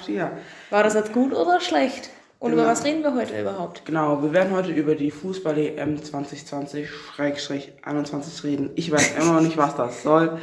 hier. 0.00 0.32
War 0.70 0.82
das 0.82 0.94
jetzt 0.94 1.12
gut 1.12 1.32
oder 1.32 1.60
schlecht? 1.60 2.10
Und 2.42 2.50
genau. 2.50 2.62
über 2.62 2.72
was 2.72 2.84
reden 2.84 3.04
wir 3.04 3.14
heute 3.14 3.40
überhaupt? 3.40 3.84
Genau, 3.84 4.20
wir 4.20 4.32
werden 4.32 4.52
heute 4.52 4.72
über 4.72 4.96
die 4.96 5.12
Fußball-EM 5.12 5.98
2020-21 5.98 8.42
reden. 8.42 8.70
Ich 8.74 8.90
weiß 8.90 9.14
immer 9.20 9.34
noch 9.34 9.42
nicht, 9.42 9.56
was 9.56 9.76
das 9.76 10.02
soll. 10.02 10.40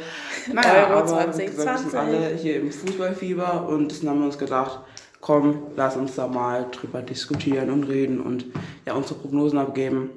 Naja, 0.50 0.88
Euro 0.88 1.00
aber 1.00 1.06
2020. 1.06 1.66
wir 1.66 1.76
sind 1.76 1.94
alle 1.94 2.28
hier 2.36 2.56
im 2.56 2.72
Fußballfieber 2.72 3.68
und 3.68 4.02
dann 4.02 4.08
haben 4.08 4.20
wir 4.20 4.26
uns 4.26 4.38
gedacht, 4.38 4.80
komm, 5.20 5.64
lass 5.76 5.96
uns 5.96 6.14
da 6.14 6.26
mal 6.26 6.64
drüber 6.72 7.02
diskutieren 7.02 7.68
und 7.68 7.84
reden 7.84 8.22
und 8.22 8.46
ja, 8.86 8.94
unsere 8.94 9.20
Prognosen 9.20 9.58
abgeben. 9.58 10.08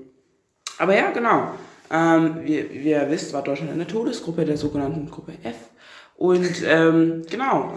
Aber 0.78 0.96
ja, 0.96 1.12
genau. 1.12 1.52
Ähm, 1.92 2.38
wie, 2.44 2.66
wie 2.72 2.92
ihr 2.92 3.10
wisst, 3.10 3.34
war 3.34 3.44
Deutschland 3.44 3.74
eine 3.74 3.86
Todesgruppe 3.86 4.46
der 4.46 4.56
sogenannten 4.56 5.12
Gruppe 5.12 5.34
F. 5.44 5.58
Und 6.16 6.64
ähm, 6.66 7.24
genau, 7.30 7.74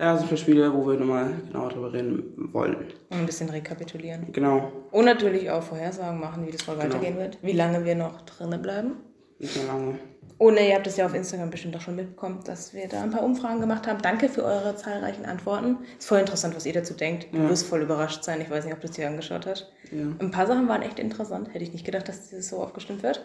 da 0.00 0.16
sind 0.16 0.24
ein 0.24 0.28
paar 0.30 0.38
Spiele, 0.38 0.72
wo 0.72 0.86
wir 0.86 0.98
nochmal 0.98 1.30
genauer 1.46 1.68
drüber 1.68 1.92
reden 1.92 2.48
wollen. 2.52 2.76
Und 3.10 3.18
ein 3.18 3.26
bisschen 3.26 3.50
rekapitulieren. 3.50 4.32
Genau. 4.32 4.72
Und 4.90 5.04
natürlich 5.04 5.50
auch 5.50 5.62
Vorhersagen 5.62 6.18
machen, 6.18 6.46
wie 6.46 6.52
das 6.52 6.66
mal 6.66 6.72
genau. 6.76 6.86
weitergehen 6.86 7.18
wird. 7.18 7.38
Wie 7.42 7.52
lange 7.52 7.84
wir 7.84 7.94
noch 7.94 8.22
drinnen 8.22 8.62
bleiben. 8.62 8.92
Nicht 9.38 9.56
mehr 9.56 9.66
lange. 9.66 9.98
Und 10.40 10.58
ihr 10.58 10.74
habt 10.74 10.86
es 10.86 10.96
ja 10.96 11.04
auf 11.04 11.12
Instagram 11.12 11.50
bestimmt 11.50 11.76
auch 11.76 11.82
schon 11.82 11.96
mitbekommen, 11.96 12.40
dass 12.46 12.72
wir 12.72 12.88
da 12.88 13.02
ein 13.02 13.10
paar 13.10 13.24
Umfragen 13.24 13.60
gemacht 13.60 13.86
haben. 13.86 14.00
Danke 14.00 14.30
für 14.30 14.42
eure 14.42 14.74
zahlreichen 14.74 15.26
Antworten. 15.26 15.76
Ist 15.98 16.08
voll 16.08 16.18
interessant, 16.18 16.56
was 16.56 16.64
ihr 16.64 16.72
dazu 16.72 16.94
denkt. 16.94 17.26
Du 17.30 17.46
wirst 17.46 17.66
voll 17.66 17.82
überrascht 17.82 18.24
sein. 18.24 18.40
Ich 18.40 18.48
weiß 18.48 18.64
nicht, 18.64 18.72
ob 18.72 18.80
du 18.80 18.86
es 18.86 18.94
dir 18.94 19.06
angeschaut 19.06 19.44
hast. 19.44 19.70
Ein 19.92 20.30
paar 20.30 20.46
Sachen 20.46 20.66
waren 20.66 20.80
echt 20.80 20.98
interessant. 20.98 21.52
Hätte 21.52 21.62
ich 21.62 21.74
nicht 21.74 21.84
gedacht, 21.84 22.08
dass 22.08 22.30
das 22.30 22.48
so 22.48 22.56
aufgestimmt 22.56 23.02
wird. 23.02 23.22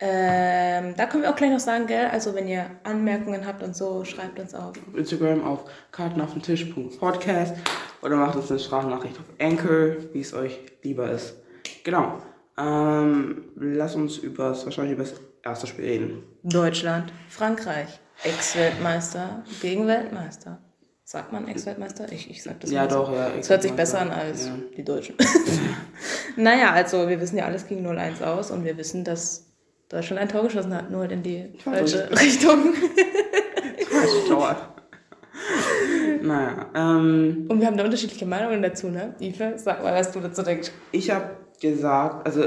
Ähm, 0.00 0.94
da 0.96 1.04
können 1.04 1.24
wir 1.24 1.30
auch 1.30 1.36
gleich 1.36 1.50
noch 1.50 1.60
sagen, 1.60 1.86
gell? 1.86 2.06
Also 2.06 2.34
wenn 2.34 2.48
ihr 2.48 2.64
Anmerkungen 2.82 3.46
habt 3.46 3.62
und 3.62 3.76
so, 3.76 4.02
schreibt 4.06 4.40
uns 4.40 4.54
auf 4.54 4.72
Instagram 4.96 5.44
auf 5.44 5.66
kartenaufdentisch.podcast 5.92 7.56
oder 8.00 8.16
macht 8.16 8.36
uns 8.36 8.50
eine 8.50 8.58
Sprachnachricht 8.58 9.18
auf 9.18 9.26
Anchor, 9.38 9.96
wie 10.14 10.20
es 10.20 10.32
euch 10.32 10.60
lieber 10.82 11.10
ist. 11.10 11.34
Genau. 11.84 12.22
Ähm, 12.56 13.50
lass 13.56 13.96
uns 13.96 14.16
über 14.16 14.48
das 14.48 14.64
wahrscheinlich 14.64 14.94
über 14.94 15.04
das 15.44 15.52
erste 15.52 15.66
Spiel 15.66 15.84
reden. 15.84 16.22
Deutschland, 16.42 17.12
Frankreich, 17.28 18.00
Ex-Weltmeister 18.22 19.44
gegen 19.60 19.86
Weltmeister. 19.86 20.58
Sagt 21.04 21.32
man 21.32 21.46
Ex-Weltmeister? 21.48 22.10
Ich, 22.10 22.30
ich 22.30 22.42
sag 22.42 22.60
das 22.60 22.70
Ja, 22.70 22.86
doch, 22.86 23.12
ja. 23.12 23.28
Es 23.38 23.50
hört 23.50 23.60
sich 23.62 23.72
besser 23.72 24.00
an 24.00 24.10
als 24.10 24.46
ja. 24.46 24.52
die 24.74 24.82
Deutschen. 24.82 25.16
naja, 26.36 26.72
also 26.72 27.06
wir 27.08 27.20
wissen 27.20 27.36
ja, 27.36 27.44
alles 27.44 27.66
ging 27.66 27.86
0-1 27.86 28.22
aus 28.24 28.50
und 28.50 28.64
wir 28.64 28.78
wissen, 28.78 29.04
dass 29.04 29.52
Deutschland 29.90 30.22
ein 30.22 30.30
Tor 30.30 30.44
geschossen 30.44 30.74
hat, 30.74 30.90
nur 30.90 31.10
in 31.10 31.22
die 31.22 31.52
falsche 31.62 32.10
Richtung. 32.18 32.72
Falsche 33.90 34.28
Tor. 34.28 34.56
naja. 36.22 36.70
Ähm, 36.74 37.44
Und 37.50 37.60
wir 37.60 37.66
haben 37.66 37.76
da 37.76 37.84
unterschiedliche 37.84 38.24
Meinungen 38.24 38.62
dazu, 38.62 38.88
ne? 38.88 39.14
Ife, 39.20 39.52
sag 39.56 39.82
mal, 39.82 39.94
was 39.94 40.10
du 40.10 40.20
dazu 40.20 40.42
denkst. 40.42 40.70
Ich 40.90 41.10
habe 41.10 41.36
gesagt, 41.60 42.26
also 42.26 42.44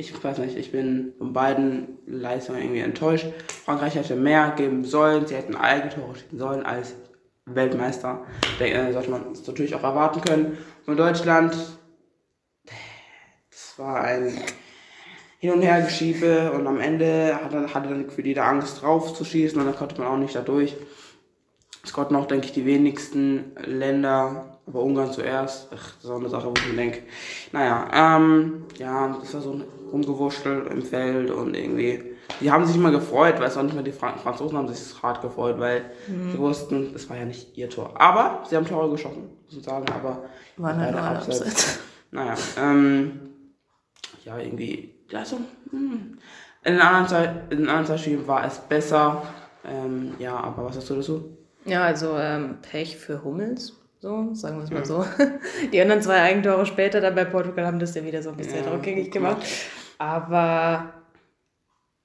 ich 0.00 0.24
weiß 0.24 0.38
nicht, 0.38 0.56
ich 0.56 0.72
bin 0.72 1.12
von 1.18 1.32
beiden 1.32 1.98
Leistungen 2.06 2.60
irgendwie 2.60 2.80
enttäuscht. 2.80 3.26
Frankreich 3.64 3.94
hätte 3.94 4.16
mehr 4.16 4.54
geben 4.56 4.84
sollen, 4.84 5.26
sie 5.26 5.34
hätten 5.34 5.54
Eigentore 5.54 6.16
schießen 6.16 6.38
sollen 6.38 6.64
als 6.64 6.94
Weltmeister. 7.44 8.24
Da 8.58 8.64
äh, 8.64 8.92
sollte 8.92 9.10
man 9.10 9.32
es 9.32 9.46
natürlich 9.46 9.74
auch 9.74 9.82
erwarten 9.82 10.20
können. 10.20 10.58
Von 10.84 10.96
Deutschland, 10.96 11.54
das 13.50 13.78
war 13.78 14.02
ein 14.02 14.40
hin 15.38 15.52
und 15.52 15.62
her 15.62 15.80
geschiebe 15.82 16.52
und 16.52 16.66
am 16.66 16.80
Ende 16.80 17.38
hatte, 17.42 17.72
hatte 17.72 17.88
dann 17.88 18.10
für 18.10 18.22
jeder 18.22 18.44
Angst 18.44 18.82
drauf 18.82 19.14
zu 19.14 19.24
schießen 19.24 19.58
und 19.58 19.66
dann 19.66 19.76
konnte 19.76 19.98
man 20.00 20.08
auch 20.08 20.18
nicht 20.18 20.34
dadurch. 20.34 20.76
Es 21.82 21.94
konnten 21.94 22.14
auch, 22.16 22.26
denke 22.26 22.46
ich, 22.46 22.52
die 22.52 22.66
wenigsten 22.66 23.52
Länder, 23.64 24.59
aber 24.70 24.82
Ungarn 24.82 25.12
zuerst. 25.12 25.68
Ach, 25.74 25.94
das 25.96 26.04
ist 26.04 26.10
auch 26.10 26.18
eine 26.18 26.28
Sache, 26.28 26.46
wo 26.46 26.54
ich 26.56 26.68
mir 26.68 26.76
denke, 26.76 27.02
naja, 27.52 27.88
ähm, 27.92 28.64
ja, 28.78 29.16
das 29.20 29.34
war 29.34 29.40
so 29.40 29.52
ein 29.52 29.64
Rumgewurschtel 29.92 30.66
im 30.68 30.82
Feld 30.82 31.30
und 31.30 31.56
irgendwie, 31.56 32.02
die 32.40 32.50
haben 32.50 32.64
sich 32.64 32.76
immer 32.76 32.90
gefreut, 32.90 33.38
weil 33.38 33.48
es 33.48 33.56
auch 33.56 33.62
nicht 33.62 33.74
mehr 33.74 33.82
die 33.82 33.92
Fran 33.92 34.18
Franzosen 34.18 34.56
haben 34.56 34.68
sich 34.68 35.02
hart 35.02 35.20
gefreut, 35.22 35.58
weil 35.58 35.82
mhm. 36.08 36.32
sie 36.32 36.38
wussten, 36.38 36.92
es 36.94 37.08
war 37.10 37.16
ja 37.16 37.24
nicht 37.24 37.56
ihr 37.56 37.68
Tor. 37.68 38.00
Aber 38.00 38.44
sie 38.48 38.56
haben 38.56 38.66
Tore 38.66 38.90
geschossen, 38.90 39.28
muss 39.44 39.56
ich 39.56 39.64
sagen, 39.64 39.86
aber 39.92 40.24
war 40.56 40.76
halt 40.76 40.94
abseits. 40.94 41.78
Naja, 42.12 42.34
ähm, 42.58 43.20
ja, 44.24 44.36
irgendwie 44.36 45.00
also, 45.14 45.38
hm. 45.70 46.18
in 46.64 46.72
den 46.72 46.80
anderen 46.80 47.08
zwei, 47.08 47.24
in 47.50 47.58
den 47.58 47.68
anderen 47.68 47.86
zwei 47.86 47.98
Spielen 47.98 48.26
war 48.26 48.44
es 48.44 48.58
besser. 48.58 49.22
Ähm, 49.64 50.14
ja, 50.18 50.36
aber 50.36 50.64
was 50.64 50.76
hast 50.76 50.90
du 50.90 50.94
dazu? 50.94 51.36
Ja, 51.64 51.84
also 51.84 52.16
ähm, 52.16 52.58
Pech 52.62 52.96
für 52.96 53.22
Hummels, 53.22 53.79
so, 54.00 54.34
sagen 54.34 54.56
wir 54.56 54.64
es 54.64 54.70
mal 54.70 54.84
so. 54.84 55.04
Die 55.72 55.80
anderen 55.80 56.00
zwei 56.00 56.22
Eigentore 56.22 56.64
später 56.64 57.02
dann 57.02 57.14
bei 57.14 57.26
Portugal 57.26 57.66
haben 57.66 57.78
das 57.78 57.94
ja 57.94 58.02
wieder 58.02 58.22
so 58.22 58.30
ein 58.30 58.36
bisschen 58.36 58.64
ja, 58.64 58.70
rückgängig 58.70 59.10
gemacht. 59.10 59.46
Aber 59.98 60.94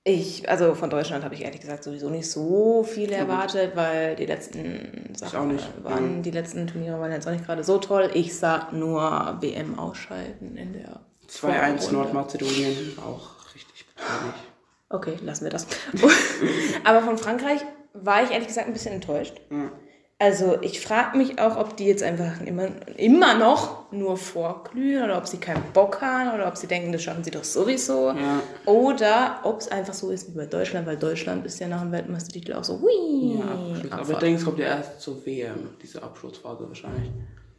ich, 0.04 0.48
also 0.50 0.76
von 0.76 0.90
Deutschland 0.90 1.24
habe 1.24 1.36
ich 1.36 1.44
ehrlich 1.44 1.62
gesagt 1.62 1.86
sowieso 1.86 2.10
nicht 2.10 2.30
so 2.30 2.84
viel 2.84 3.14
erwartet, 3.14 3.78
weil 3.78 4.18
die 4.18 4.26
letzten 4.26 5.14
Sachen 5.16 5.58
waren, 5.84 6.22
die 6.22 6.32
letzten 6.32 6.68
Turniere 6.68 7.00
waren 7.00 7.14
jetzt 7.14 7.28
auch 7.28 7.32
nicht 7.32 7.46
gerade 7.46 7.64
so 7.64 7.78
toll. 7.78 8.12
Ich 8.14 8.38
sag 8.38 8.74
nur 8.74 9.38
WM 9.40 9.80
ausschalten 9.80 10.58
in 10.58 10.74
der 10.74 11.00
2-1 11.30 11.94
Nordmazedonien, 11.94 12.98
auch 13.00 13.56
richtig 13.56 13.86
betrüblich. 13.88 14.44
Okay, 14.90 15.18
lassen 15.24 15.46
wir 15.46 15.52
das. 15.52 15.66
Aber 16.84 17.02
von 17.02 17.18
Frankreich 17.18 17.62
war 17.94 18.22
ich 18.22 18.32
ehrlich 18.32 18.50
gesagt 18.50 18.68
ein 18.68 18.74
bisschen 18.74 18.94
enttäuscht. 18.94 19.40
Ja. 19.50 19.72
Also 20.18 20.58
ich 20.62 20.80
frage 20.80 21.18
mich 21.18 21.40
auch, 21.40 21.58
ob 21.58 21.76
die 21.76 21.86
jetzt 21.86 22.02
einfach 22.02 22.40
immer, 22.40 22.70
immer 22.96 23.38
noch 23.38 23.92
nur 23.92 24.16
vorglühen 24.16 25.04
oder 25.04 25.18
ob 25.18 25.28
sie 25.28 25.38
keinen 25.38 25.64
Bock 25.74 26.00
haben 26.02 26.34
oder 26.34 26.48
ob 26.48 26.56
sie 26.56 26.68
denken, 26.68 26.94
das 26.94 27.04
schaffen 27.04 27.26
sie 27.26 27.32
doch 27.32 27.44
sowieso. 27.44 28.12
Ja. 28.12 28.42
Oder 28.66 29.42
ob 29.44 29.60
es 29.60 29.68
einfach 29.68 29.94
so 29.94 30.12
ist 30.12 30.30
wie 30.30 30.38
bei 30.38 30.46
Deutschland, 30.46 30.88
weil 30.88 30.96
Deutschland 30.96 31.46
ist 31.46 31.60
ja 31.60 31.68
nach 31.68 31.82
dem 31.82 31.92
Weltmeistertitel 31.92 32.54
auch 32.54 32.64
so, 32.64 32.80
hui. 32.80 33.40
Ja, 33.40 33.98
aber 33.98 34.12
ich 34.14 34.18
denke, 34.20 34.40
es 34.40 34.46
kommt 34.46 34.60
ja 34.60 34.68
erst 34.68 35.02
zur 35.02 35.26
WM, 35.26 35.72
diese 35.82 36.02
Abschlussphase 36.02 36.66
wahrscheinlich. 36.66 37.12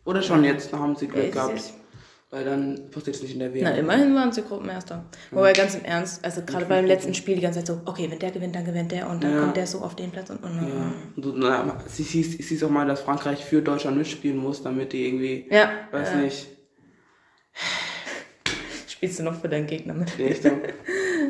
Oder 0.07 0.23
schon 0.23 0.43
jetzt, 0.43 0.73
da 0.73 0.79
haben 0.79 0.97
sie 0.97 1.09
Glück 1.09 1.33
gehabt. 1.33 1.61
Weil 2.31 2.45
dann 2.45 2.91
passiert 2.91 3.17
es 3.17 3.23
nicht 3.23 3.35
in 3.35 3.39
der 3.39 3.55
WM. 3.55 3.63
Na, 3.63 3.71
immerhin 3.71 4.13
waren 4.17 4.33
sie 4.33 4.43
Gruppenerster. 4.43 5.05
Wobei 5.31 5.53
ganz 5.53 5.77
im 5.77 5.85
Ernst, 5.85 6.25
also 6.25 6.43
gerade 6.43 6.67
beim 6.67 6.85
letzten 6.85 7.15
Spiel 7.15 7.37
die 7.37 7.41
ganze 7.41 7.61
Zeit 7.61 7.69
so, 7.69 7.81
okay, 7.85 8.11
wenn 8.11 8.19
der 8.19 8.33
gewinnt, 8.33 8.57
dann 8.57 8.65
gewinnt 8.65 8.91
der 8.91 9.09
und 9.09 9.23
dann 9.23 9.33
ja. 9.33 9.41
kommt 9.41 9.57
der 9.57 9.67
so 9.69 9.79
auf 9.79 9.95
den 9.95 10.11
Platz 10.11 10.31
und. 10.31 10.43
und, 10.43 10.57
ja. 10.57 11.25
und 11.25 11.39
na, 11.39 11.79
sie 11.87 12.03
siehst 12.03 12.65
auch 12.65 12.71
mal, 12.71 12.85
dass 12.85 13.03
Frankreich 13.03 13.45
für 13.45 13.63
Deutschland 13.63 13.97
mitspielen 13.97 14.39
muss, 14.39 14.61
damit 14.61 14.93
die 14.93 15.07
irgendwie, 15.07 15.47
ja. 15.51 15.71
weiß 15.93 16.11
ja. 16.11 16.17
nicht. 16.17 16.49
Spielst 18.89 19.21
du 19.21 19.23
noch 19.23 19.41
für 19.41 19.49
deinen 19.49 19.69
Gegner 19.69 19.95
mit? 19.95 20.19
Nee, 20.19 20.31
ich 20.31 20.41
denke. 20.41 20.75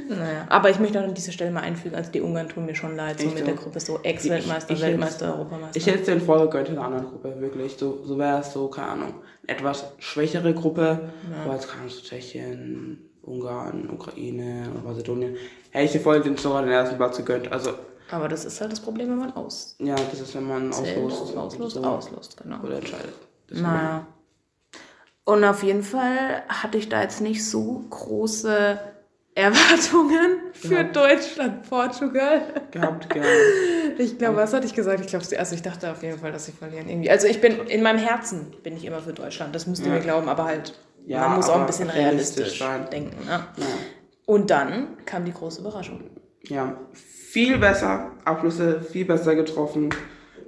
Naja, 0.08 0.46
aber 0.48 0.70
ich 0.70 0.78
möchte 0.78 1.00
auch 1.00 1.04
an 1.04 1.14
dieser 1.14 1.32
Stelle 1.32 1.50
mal 1.50 1.60
einfügen, 1.60 1.96
also 1.96 2.12
die 2.12 2.20
Ungarn 2.20 2.48
tun 2.48 2.66
mir 2.66 2.74
schon 2.74 2.96
leid, 2.96 3.20
so 3.20 3.26
ich 3.26 3.34
mit 3.34 3.42
auch. 3.42 3.46
der 3.46 3.54
Gruppe, 3.54 3.80
so 3.80 3.98
Ex-Weltmeister, 4.02 4.80
Weltmeister, 4.80 5.34
Europameister. 5.34 5.76
Ich 5.76 5.86
hätte 5.86 6.00
es 6.00 6.06
den 6.06 6.20
vorgegönnt 6.20 6.68
in 6.68 6.78
einer 6.78 6.86
anderen 6.86 7.06
Gruppe, 7.06 7.40
wirklich. 7.40 7.76
So, 7.76 8.04
so 8.04 8.18
wäre 8.18 8.40
es 8.40 8.52
so, 8.52 8.68
keine 8.68 8.88
Ahnung, 8.88 9.14
eine 9.46 9.58
etwas 9.58 9.84
schwächere 9.98 10.54
Gruppe, 10.54 11.10
ja. 11.30 11.44
aber 11.44 11.54
jetzt 11.54 11.68
kannst 11.68 11.98
du 11.98 12.02
Tschechien, 12.08 13.10
Ungarn, 13.22 13.90
Ukraine, 13.90 14.68
Mazedonien. 14.84 15.36
Hätte 15.70 15.84
ich 15.84 15.92
dir 15.92 16.00
vorhin 16.00 16.22
den, 16.22 16.36
sogar 16.36 16.62
den 16.62 16.70
ersten 16.70 16.96
Platz 16.96 17.16
gegönnt, 17.16 17.50
also. 17.50 17.72
Aber 18.10 18.28
das 18.28 18.44
ist 18.44 18.60
halt 18.60 18.70
das 18.70 18.80
Problem, 18.80 19.10
wenn 19.10 19.18
man 19.18 19.32
aus. 19.34 19.74
Ja, 19.80 19.96
das 19.96 20.20
ist, 20.20 20.34
wenn 20.36 20.46
man 20.46 20.70
auslost. 20.72 21.36
Auslost, 21.36 21.74
so 21.74 21.82
auslost, 21.82 22.36
genau. 22.40 22.60
Oder 22.60 22.76
entscheidet. 22.76 23.14
Das 23.48 23.60
naja. 23.60 24.06
Und 25.24 25.42
auf 25.42 25.64
jeden 25.64 25.82
Fall 25.82 26.44
hatte 26.48 26.78
ich 26.78 26.88
da 26.88 27.02
jetzt 27.02 27.20
nicht 27.20 27.44
so 27.44 27.84
große 27.90 28.78
Erwartungen 29.36 30.38
für 30.54 30.68
gehabt. 30.68 30.96
Deutschland, 30.96 31.68
Portugal. 31.68 32.40
Gehabt, 32.70 33.10
gehabt. 33.14 33.28
Ich 33.98 34.16
glaube, 34.16 34.38
was 34.38 34.54
hatte 34.54 34.66
ich 34.66 34.74
gesagt? 34.74 35.00
Ich 35.00 35.08
glaube, 35.08 35.26
also 35.38 35.54
ich 35.54 35.62
dachte 35.62 35.90
auf 35.90 36.02
jeden 36.02 36.18
Fall, 36.18 36.32
dass 36.32 36.46
sie 36.46 36.52
verlieren 36.52 36.88
irgendwie. 36.88 37.10
Also 37.10 37.26
ich 37.26 37.42
bin 37.42 37.58
in 37.66 37.82
meinem 37.82 37.98
Herzen 37.98 38.54
bin 38.62 38.78
ich 38.78 38.86
immer 38.86 39.00
für 39.00 39.12
Deutschland. 39.12 39.54
Das 39.54 39.66
müsst 39.66 39.82
ihr 39.82 39.88
ja. 39.88 39.94
mir 39.94 40.00
glauben, 40.00 40.30
aber 40.30 40.44
halt 40.44 40.74
ja, 41.04 41.20
man 41.20 41.36
muss 41.36 41.50
auch 41.50 41.60
ein 41.60 41.66
bisschen 41.66 41.90
realistisch, 41.90 42.62
realistisch 42.62 42.90
denken. 42.90 43.26
Ne? 43.26 43.46
Ja. 43.58 43.66
Und 44.24 44.50
dann 44.50 44.96
kam 45.04 45.26
die 45.26 45.34
große 45.34 45.60
Überraschung. 45.60 46.00
Ja, 46.44 46.74
viel 46.94 47.58
besser, 47.58 48.12
Abschlüsse 48.24 48.80
viel 48.80 49.04
besser 49.04 49.34
getroffen. 49.34 49.90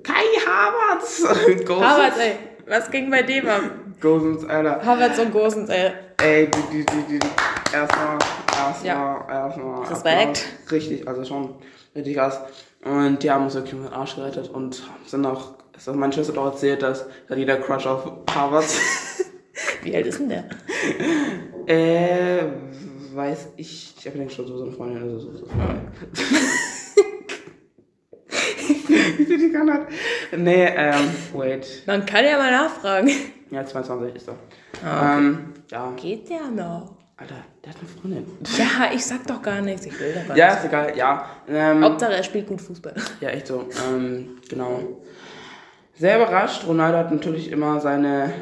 Kai 0.03 0.25
Havertz. 0.47 1.25
Havertz, 1.69 2.17
ey, 2.19 2.37
was 2.67 2.91
ging 2.91 3.11
bei 3.11 3.23
dem 3.23 3.47
ab? 3.49 3.63
Gosens, 4.01 4.47
Alter. 4.47 4.83
Havertz 4.83 5.19
und 5.19 5.31
Gosens, 5.31 5.69
ey. 5.69 5.93
Ey, 6.23 6.51
die, 6.51 6.79
die, 6.79 6.87
die, 6.87 7.19
die, 7.19 7.27
erstmal 7.73 8.19
erstmal, 8.69 8.95
ja. 8.95 9.29
erstmal. 9.29 9.87
Respekt. 9.87 10.47
Richtig, 10.71 11.07
also 11.09 11.25
schon 11.25 11.55
richtig 11.95 12.17
krass. 12.17 12.41
Und 12.85 13.23
die 13.23 13.31
haben 13.31 13.45
uns 13.45 13.55
wirklich 13.55 13.75
mit 13.75 13.93
Arsch 13.93 14.17
gerettet 14.17 14.49
und 14.51 14.83
sind 15.07 15.27
auch, 15.27 15.55
hat 15.75 15.95
meine 15.97 16.13
Schwester 16.13 16.33
doch 16.33 16.47
erzählt, 16.47 16.83
dass 16.83 17.07
da 17.29 17.35
jeder 17.35 17.57
Crush 17.57 17.87
auf 17.87 18.11
Harvard. 18.33 18.65
Wie 19.83 19.95
alt 19.95 20.07
ist 20.07 20.21
denn 20.21 20.29
der? 20.29 20.45
äh, 21.67 22.45
weiß 23.15 23.49
ich, 23.57 23.95
ich 23.99 24.07
habe 24.07 24.19
den 24.19 24.31
schon 24.31 24.47
so 24.47 24.63
eine 24.63 24.73
Freundin, 24.73 25.03
also 25.03 25.19
so, 25.19 25.37
so. 25.39 25.47
die 29.19 29.25
die 29.39 29.53
kann 29.53 29.73
hat. 29.73 29.89
Nee, 30.37 30.67
ähm, 30.77 31.11
wait. 31.35 31.83
Man 31.87 32.07
kann 32.07 32.25
ja 32.25 32.37
mal 32.39 32.51
nachfragen. 32.51 33.11
Ja, 33.51 33.65
22 33.65 34.15
ist 34.15 34.29
er. 34.29 34.37
Ah, 34.85 35.17
Ähm, 35.19 35.55
ja. 35.71 35.93
Geht 35.97 36.29
der 36.31 36.49
noch? 36.49 36.98
Alter, 37.21 37.35
der 37.65 37.73
hat 37.73 37.79
eine 37.81 37.89
Freundin. 37.89 38.27
Ja, 38.57 38.93
ich 38.95 39.05
sag 39.05 39.27
doch 39.27 39.43
gar 39.43 39.61
nichts. 39.61 39.87
Ich 39.87 39.99
will 39.99 40.13
doch 40.15 40.29
gar 40.29 40.37
Ja, 40.37 40.47
nichts. 40.47 40.61
ist 40.63 40.69
egal, 40.69 40.97
ja. 40.97 41.27
Ähm, 41.49 41.83
Hauptsache, 41.85 42.13
er 42.15 42.23
spielt 42.23 42.47
gut 42.47 42.61
Fußball. 42.61 42.95
Ja, 43.21 43.31
echt 43.31 43.49
so. 43.49 43.65
Ähm, 43.93 44.37
genau. 44.49 44.81
Sehr 45.97 46.17
überrascht. 46.17 46.65
Ronaldo 46.67 46.99
hat 46.99 47.11
natürlich 47.11 47.51
immer 47.51 47.81
seine 47.81 48.33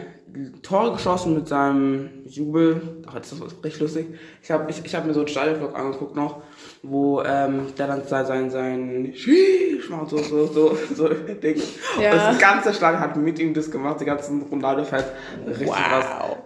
Tore 0.63 0.93
geschossen 0.93 1.35
mit 1.35 1.49
seinem 1.49 2.11
Jubel. 2.27 3.03
Ach, 3.07 3.15
das 3.15 3.33
ist 3.33 3.41
richtig 3.65 3.81
lustig. 3.81 4.07
Ich 4.43 4.51
habe 4.51 4.71
ich, 4.71 4.85
ich 4.85 4.95
hab 4.95 5.07
mir 5.07 5.15
so 5.15 5.21
einen 5.21 5.29
Stadionvlog 5.29 5.75
angeguckt 5.75 6.15
noch, 6.15 6.43
wo 6.83 7.23
ähm, 7.23 7.69
der 7.79 7.87
dann 7.87 8.05
sein, 8.07 8.27
sein, 8.27 8.51
sein 8.51 9.13
Schieß 9.15 9.89
macht, 9.89 10.11
so, 10.11 10.19
so, 10.19 10.47
so, 10.49 10.77
so 10.95 11.09
Ding. 11.09 11.57
Ja. 11.99 12.13
Und 12.13 12.19
das 12.19 12.39
ganze 12.39 12.75
Stadion 12.75 13.01
hat 13.01 13.17
mit 13.17 13.39
ihm 13.39 13.55
das 13.55 13.71
gemacht, 13.71 13.99
die 14.03 14.05
ganzen 14.05 14.43
Ronaldo-Fans. 14.43 15.05
Richtig 15.47 15.67
Wow. 15.69 15.77
krass. 15.77 16.05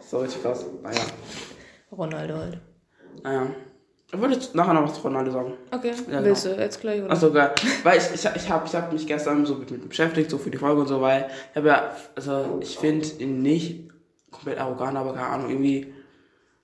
So 0.08 0.18
richtig 0.18 0.42
krass. 0.42 0.64
Naja. 0.84 1.00
Ronaldo 1.92 2.36
halt. 2.36 2.60
Naja. 3.22 3.46
Ich 4.12 4.20
wollte 4.20 4.34
jetzt 4.34 4.54
nachher 4.56 4.74
noch 4.74 4.84
was 4.84 4.94
zu 4.94 5.02
Ronaldo 5.02 5.30
sagen. 5.30 5.52
Okay, 5.70 5.92
Ja, 6.10 6.24
willst 6.24 6.44
du 6.44 6.48
jetzt 6.50 6.80
gleich, 6.80 7.00
oder? 7.00 7.12
Achso, 7.12 7.32
geil. 7.32 7.52
Weil 7.84 7.98
ich, 7.98 8.04
ich, 8.12 8.24
ich 8.34 8.50
habe 8.50 8.66
ich 8.66 8.74
hab 8.74 8.92
mich 8.92 9.06
gestern 9.06 9.46
so 9.46 9.54
mit, 9.54 9.70
mit 9.70 9.88
beschäftigt, 9.88 10.30
so 10.30 10.38
für 10.38 10.50
die 10.50 10.58
Folge 10.58 10.80
und 10.80 10.88
so, 10.88 11.00
weil 11.00 11.30
ich 11.50 11.56
habe 11.56 11.68
ja, 11.68 11.90
also 12.16 12.58
ich 12.60 12.76
finde 12.76 13.06
ihn 13.18 13.40
nicht 13.42 13.88
komplett 14.32 14.58
arrogant, 14.58 14.96
aber 14.96 15.12
keine 15.14 15.26
Ahnung, 15.26 15.50
irgendwie, 15.50 15.94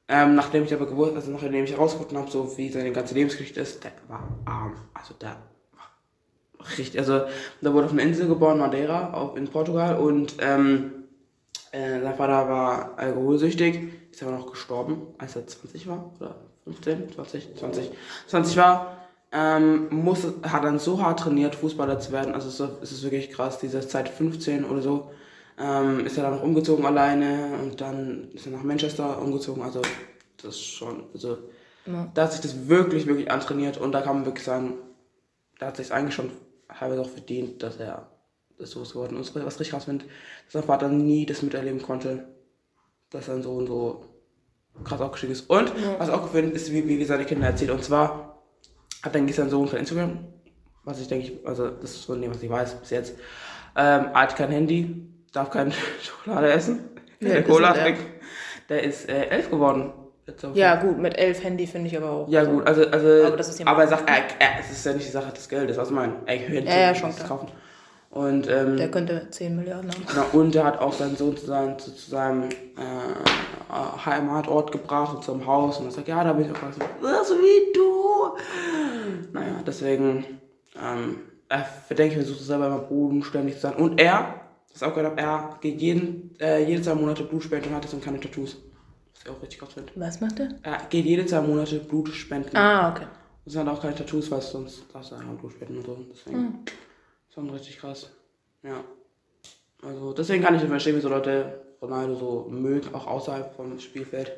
ähm, 0.08 0.34
nachdem 0.34 0.64
ich 0.64 0.74
aber 0.74 0.86
gewusst, 0.86 1.14
also 1.14 1.30
nachdem 1.30 1.62
ich 1.62 1.70
herausgefunden 1.70 2.18
habe, 2.18 2.30
so 2.30 2.56
wie 2.58 2.68
seine 2.70 2.90
ganze 2.90 3.14
Lebensgeschichte 3.14 3.60
ist, 3.60 3.84
der 3.84 3.92
war 4.08 4.26
arm. 4.44 4.74
Also 4.94 5.14
der 5.14 5.36
war 5.76 6.68
richtig, 6.78 6.98
also 6.98 7.22
der 7.60 7.72
wurde 7.72 7.86
auf 7.86 7.92
einer 7.92 8.02
Insel 8.02 8.26
geboren, 8.26 8.58
Madeira, 8.58 9.14
auch 9.14 9.36
in 9.36 9.46
Portugal 9.46 9.98
und 9.98 10.34
ähm, 10.40 11.04
äh, 11.70 12.00
sein 12.00 12.14
Vater 12.16 12.48
war 12.48 12.98
alkoholsüchtig, 12.98 14.05
ist 14.16 14.22
aber 14.22 14.32
noch 14.36 14.50
gestorben, 14.50 15.02
als 15.18 15.36
er 15.36 15.46
20 15.46 15.86
war, 15.86 16.10
oder 16.18 16.36
15, 16.64 17.12
20, 17.12 17.56
20, 17.56 17.90
20 18.26 18.56
war. 18.56 18.96
Ähm, 19.32 19.88
muss, 19.90 20.24
hat 20.42 20.64
dann 20.64 20.78
so 20.78 21.02
hart 21.02 21.20
trainiert, 21.20 21.54
Fußballer 21.54 21.98
zu 22.00 22.12
werden, 22.12 22.32
also 22.34 22.48
es 22.48 22.92
ist, 22.92 23.02
wirklich 23.02 23.30
krass, 23.30 23.58
diese 23.58 23.86
Zeit 23.86 24.08
15 24.08 24.64
oder 24.64 24.80
so, 24.80 25.10
ähm, 25.58 26.06
ist 26.06 26.16
er 26.16 26.22
dann 26.22 26.36
noch 26.36 26.42
umgezogen 26.42 26.86
alleine 26.86 27.58
und 27.62 27.80
dann 27.80 28.30
ist 28.32 28.46
er 28.46 28.52
nach 28.52 28.62
Manchester 28.62 29.20
umgezogen, 29.20 29.62
also 29.62 29.82
das 30.42 30.54
ist 30.54 30.64
schon, 30.64 31.04
also 31.12 31.38
Ja. 31.86 32.10
da 32.14 32.22
hat 32.22 32.32
sich 32.32 32.40
das 32.40 32.68
wirklich, 32.68 33.06
wirklich 33.06 33.30
antrainiert 33.30 33.78
und 33.78 33.92
da 33.92 34.00
kann 34.00 34.16
man 34.16 34.26
wirklich 34.26 34.44
sagen, 34.44 34.74
da 35.58 35.66
hat 35.66 35.76
sich 35.76 35.92
eigentlich 35.92 36.14
schon 36.14 36.30
halbwegs 36.68 37.06
auch 37.06 37.10
verdient, 37.10 37.62
dass 37.62 37.76
er 37.76 38.08
das 38.58 38.70
so 38.70 38.82
ist 38.82 38.92
geworden 38.92 39.20
ist. 39.20 39.34
Was 39.34 39.60
richtig 39.60 39.70
krass 39.70 39.84
finde, 39.84 40.04
dass 40.44 40.52
sein 40.52 40.62
Vater 40.62 40.88
nie 40.88 41.26
das 41.26 41.42
miterleben 41.42 41.82
konnte, 41.82 42.26
dass 43.10 43.26
sein 43.26 43.42
Sohn 43.42 43.66
so 43.66 44.04
krass 44.84 45.00
aufgestiegen 45.00 45.32
ist. 45.32 45.48
Und 45.50 45.72
was 45.98 46.08
auch 46.10 46.22
gefällt, 46.22 46.54
ist, 46.54 46.72
wie, 46.72 46.86
wie 46.86 47.04
seine 47.04 47.24
Kinder 47.24 47.46
erzählt. 47.48 47.70
Und 47.70 47.82
zwar 47.84 48.38
hat 49.02 49.14
dann 49.14 49.28
sein 49.28 49.50
Sohn 49.50 49.68
kein 49.68 49.80
Instagram, 49.80 50.18
was 50.84 51.00
ich 51.00 51.08
denke, 51.08 51.26
ich, 51.28 51.46
also 51.46 51.70
das 51.70 51.90
ist 51.92 52.04
von 52.04 52.20
dem, 52.20 52.30
was 52.32 52.42
ich 52.42 52.50
weiß 52.50 52.74
bis 52.76 52.90
jetzt. 52.90 53.14
Ähm, 53.76 54.06
er 54.12 54.22
hat 54.22 54.36
kein 54.36 54.50
Handy, 54.50 55.06
darf 55.32 55.50
keine 55.50 55.72
Schokolade 56.02 56.50
essen, 56.52 56.80
keine 57.20 57.38
ist 57.38 57.48
Cola 57.48 57.72
trinken. 57.72 58.04
Der 58.68 58.82
ist 58.82 59.08
äh, 59.08 59.26
elf 59.28 59.50
geworden. 59.50 59.92
Ja, 60.54 60.74
gut, 60.74 60.98
mit 60.98 61.16
elf 61.16 61.44
Handy 61.44 61.68
finde 61.68 61.86
ich 61.86 61.96
aber 61.96 62.10
auch. 62.10 62.28
ja 62.28 62.42
gut, 62.42 62.66
also, 62.66 62.84
also 62.88 63.26
Aber 63.26 63.36
das 63.36 63.48
ist 63.48 63.60
ja- 63.60 63.66
aber 63.68 63.82
er 63.82 63.88
sagt, 63.88 64.10
er, 64.10 64.16
er, 64.40 64.58
es 64.58 64.72
ist 64.72 64.84
ja 64.84 64.92
nicht 64.92 65.06
die 65.06 65.12
Sache 65.12 65.32
des 65.32 65.48
Geldes, 65.48 65.76
was 65.76 65.88
ich 65.88 65.94
meine. 65.94 66.14
Er 66.26 66.38
könnte 66.38 66.64
Ja, 66.64 66.78
ja, 66.80 66.94
schon 66.96 67.10
das 67.16 67.28
kaufen. 67.28 67.46
Und, 68.16 68.48
ähm, 68.48 68.76
Der 68.78 68.90
könnte 68.90 69.28
10 69.30 69.56
Milliarden 69.56 69.90
haben. 69.90 70.06
genau, 70.06 70.26
und 70.32 70.54
er 70.54 70.64
hat 70.64 70.78
auch 70.78 70.92
seinen 70.92 71.16
Sohn 71.16 71.36
zu, 71.36 71.44
seinem- 71.46 71.78
zu, 71.78 71.94
zu 71.94 72.10
seinem 72.10 72.44
äh, 72.44 74.04
Heimatort 74.04 74.72
gebracht 74.72 75.16
und 75.16 75.22
zum 75.24 75.44
Haus. 75.46 75.78
Und 75.78 75.86
er 75.86 75.90
sagt, 75.92 76.08
ja, 76.08 76.24
da 76.24 76.32
bin 76.32 76.46
ich 76.46 76.50
auch 76.50 76.60
ganz 76.60 76.76
so 76.76 77.34
wie 77.34 77.72
du. 77.74 79.32
Naja, 79.32 79.62
deswegen, 79.66 80.24
ähm, 80.82 81.18
er 81.48 81.64
verdenkt, 81.64 82.14
versucht 82.14 82.40
selber 82.40 82.66
immer 82.68 82.78
bodenständig 82.78 83.54
zu 83.56 83.60
sein. 83.62 83.74
Und 83.74 84.00
er, 84.00 84.34
das 84.72 84.82
auch 84.82 84.94
gehört 84.94 85.10
habe, 85.12 85.20
er 85.20 85.58
geht 85.60 85.80
jeden, 85.80 86.34
äh, 86.40 86.64
jede 86.64 86.82
zwei 86.82 86.94
Monate 86.94 87.24
Blut 87.24 87.42
spenden 87.42 87.68
und 87.68 87.74
hat 87.76 87.84
jetzt 87.84 88.02
keine 88.04 88.18
Tattoos. 88.20 88.56
Was 89.14 89.24
ich 89.24 89.30
auch 89.30 89.42
richtig 89.42 89.58
krass 89.60 89.72
finde. 89.74 89.92
Was 89.96 90.20
macht 90.20 90.40
er? 90.40 90.48
Er 90.62 90.78
geht 90.88 91.04
jede 91.04 91.26
zwei 91.26 91.40
Monate 91.42 91.78
Blut 91.80 92.08
spenden. 92.10 92.56
Ah, 92.56 92.90
okay. 92.92 93.06
Und 93.44 93.52
sind 93.52 93.68
auch 93.68 93.80
keine 93.80 93.94
Tattoos, 93.94 94.30
weil 94.30 94.40
sonst 94.40 94.84
darfst 94.92 95.10
du 95.12 95.16
einfach 95.16 95.34
Blut 95.34 95.52
spenden 95.52 95.78
und 95.78 95.86
so. 95.86 95.98
Deswegen 96.12 96.36
Hm. 96.38 96.54
Schon 97.36 97.50
richtig 97.50 97.78
krass. 97.78 98.10
Ja. 98.62 98.82
Also 99.82 100.14
deswegen 100.14 100.42
kann 100.42 100.54
ich 100.54 100.62
nicht 100.62 100.70
verstehen, 100.70 100.96
wie 100.96 101.00
so 101.00 101.10
Leute 101.10 101.60
Ronaldo 101.82 102.14
so 102.14 102.46
mögen, 102.48 102.94
auch 102.94 103.06
außerhalb 103.06 103.54
vom 103.54 103.78
Spielfeld. 103.78 104.32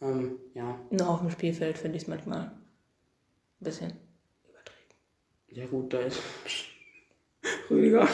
Ähm, 0.00 0.38
ja. 0.54 0.78
Nur 0.90 1.08
auf 1.08 1.20
dem 1.20 1.30
Spielfeld 1.30 1.76
finde 1.76 1.98
ich 1.98 2.04
es 2.04 2.08
manchmal 2.08 2.40
ein 2.40 2.52
bisschen 3.60 3.92
übertrieben. 4.48 4.88
Ja 5.48 5.66
gut, 5.66 5.92
da 5.92 5.98
ist 6.00 6.18
Rüdiger. 7.70 8.08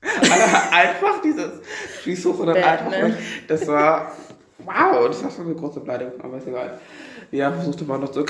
Einfach 0.70 1.22
dieses 1.22 1.60
Schießhoch 2.02 2.38
oder 2.38 2.54
einfach. 2.54 3.18
Das 3.48 3.66
war. 3.66 4.12
Wow, 4.58 5.08
das 5.08 5.24
war 5.24 5.30
schon 5.30 5.46
eine 5.46 5.54
große 5.56 5.80
Beleidigung, 5.80 6.20
aber 6.20 6.36
ist 6.36 6.46
egal. 6.46 6.78
Ja, 7.32 7.50
versuchte 7.50 7.84
mal 7.84 7.98
noch 7.98 8.12
zu. 8.12 8.24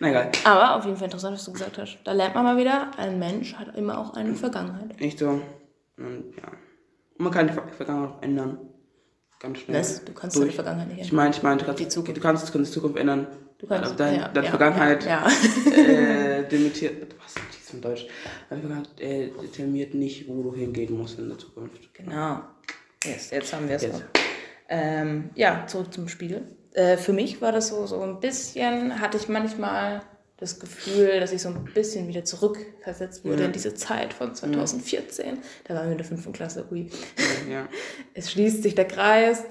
Na 0.00 0.08
egal. 0.08 0.30
Aber 0.44 0.76
auf 0.76 0.84
jeden 0.84 0.96
Fall 0.96 1.06
interessant, 1.06 1.34
was 1.34 1.44
du 1.44 1.52
gesagt 1.52 1.78
hast. 1.78 1.98
Da 2.04 2.12
lernt 2.12 2.34
man 2.34 2.44
mal 2.44 2.56
wieder, 2.56 2.90
ein 2.98 3.18
Mensch 3.18 3.54
hat 3.54 3.76
immer 3.76 3.98
auch 3.98 4.14
eine 4.14 4.34
Vergangenheit. 4.34 5.00
Nicht 5.00 5.18
so. 5.18 5.28
Und 5.28 6.34
ja. 6.36 6.48
Und 7.18 7.24
man 7.24 7.32
kann 7.32 7.46
die 7.48 7.52
Ver- 7.52 7.68
Vergangenheit 7.68 8.10
auch 8.16 8.22
ändern. 8.22 8.58
Ganz 9.40 9.58
schnell. 9.58 9.80
Was? 9.80 10.04
Du 10.04 10.12
kannst 10.12 10.36
deine 10.36 10.46
Durch. 10.46 10.54
Vergangenheit 10.54 10.88
nicht 10.88 10.96
Ich 11.00 11.02
ändern. 11.10 11.16
meine, 11.16 11.30
ich 11.34 11.42
meine, 11.42 11.56
du 11.58 11.64
kannst 11.66 11.80
Die 11.80 11.88
Zukunft. 11.88 12.16
Du 12.16 12.20
kannst, 12.22 12.48
du 12.48 12.52
kannst 12.52 12.70
die 12.70 12.74
Zukunft 12.74 12.96
ändern. 12.98 13.26
Du 13.58 13.66
kannst 13.68 13.98
Deine, 14.00 14.16
ja, 14.18 14.28
deine 14.28 14.46
ja, 14.46 14.50
Vergangenheit 14.50 15.04
Ja, 15.04 15.26
äh, 15.70 16.42
dementiert. 16.48 17.14
Was 17.22 17.34
ist 17.60 17.74
in 17.74 17.80
Deutsch? 17.80 18.06
Deine 18.50 18.60
Vergangenheit 18.60 19.00
äh, 19.00 19.30
determiniert 19.40 19.94
nicht, 19.94 20.26
wo 20.28 20.42
du 20.42 20.54
hingehen 20.54 20.96
musst 20.98 21.18
in 21.18 21.28
der 21.28 21.38
Zukunft. 21.38 21.92
genau. 21.94 22.40
Yes, 23.04 23.30
jetzt 23.30 23.52
haben 23.52 23.68
wir 23.68 23.76
es. 23.76 23.88
Ähm, 24.68 25.30
ja, 25.34 25.64
zurück 25.66 25.92
zum 25.92 26.08
Spiel. 26.08 26.42
Äh, 26.74 26.96
für 26.96 27.12
mich 27.12 27.40
war 27.40 27.52
das 27.52 27.68
so, 27.68 27.86
so 27.86 28.00
ein 28.02 28.20
bisschen, 28.20 29.00
hatte 29.00 29.16
ich 29.16 29.28
manchmal 29.28 30.02
das 30.42 30.58
Gefühl, 30.58 31.20
dass 31.20 31.30
ich 31.30 31.40
so 31.40 31.50
ein 31.50 31.64
bisschen 31.72 32.08
wieder 32.08 32.24
zurückversetzt 32.24 33.24
wurde 33.24 33.44
in 33.44 33.52
diese 33.52 33.74
Zeit 33.74 34.12
von 34.12 34.34
2014. 34.34 35.38
Da 35.64 35.74
waren 35.74 35.84
wir 35.84 35.92
in 35.92 35.98
der 35.98 36.06
fünften 36.06 36.32
Klasse. 36.32 36.66
Ui. 36.72 36.90
Ja. 37.48 37.68
es 38.14 38.32
schließt 38.32 38.62
sich 38.62 38.74
der 38.74 38.88
Kreis. 38.88 39.44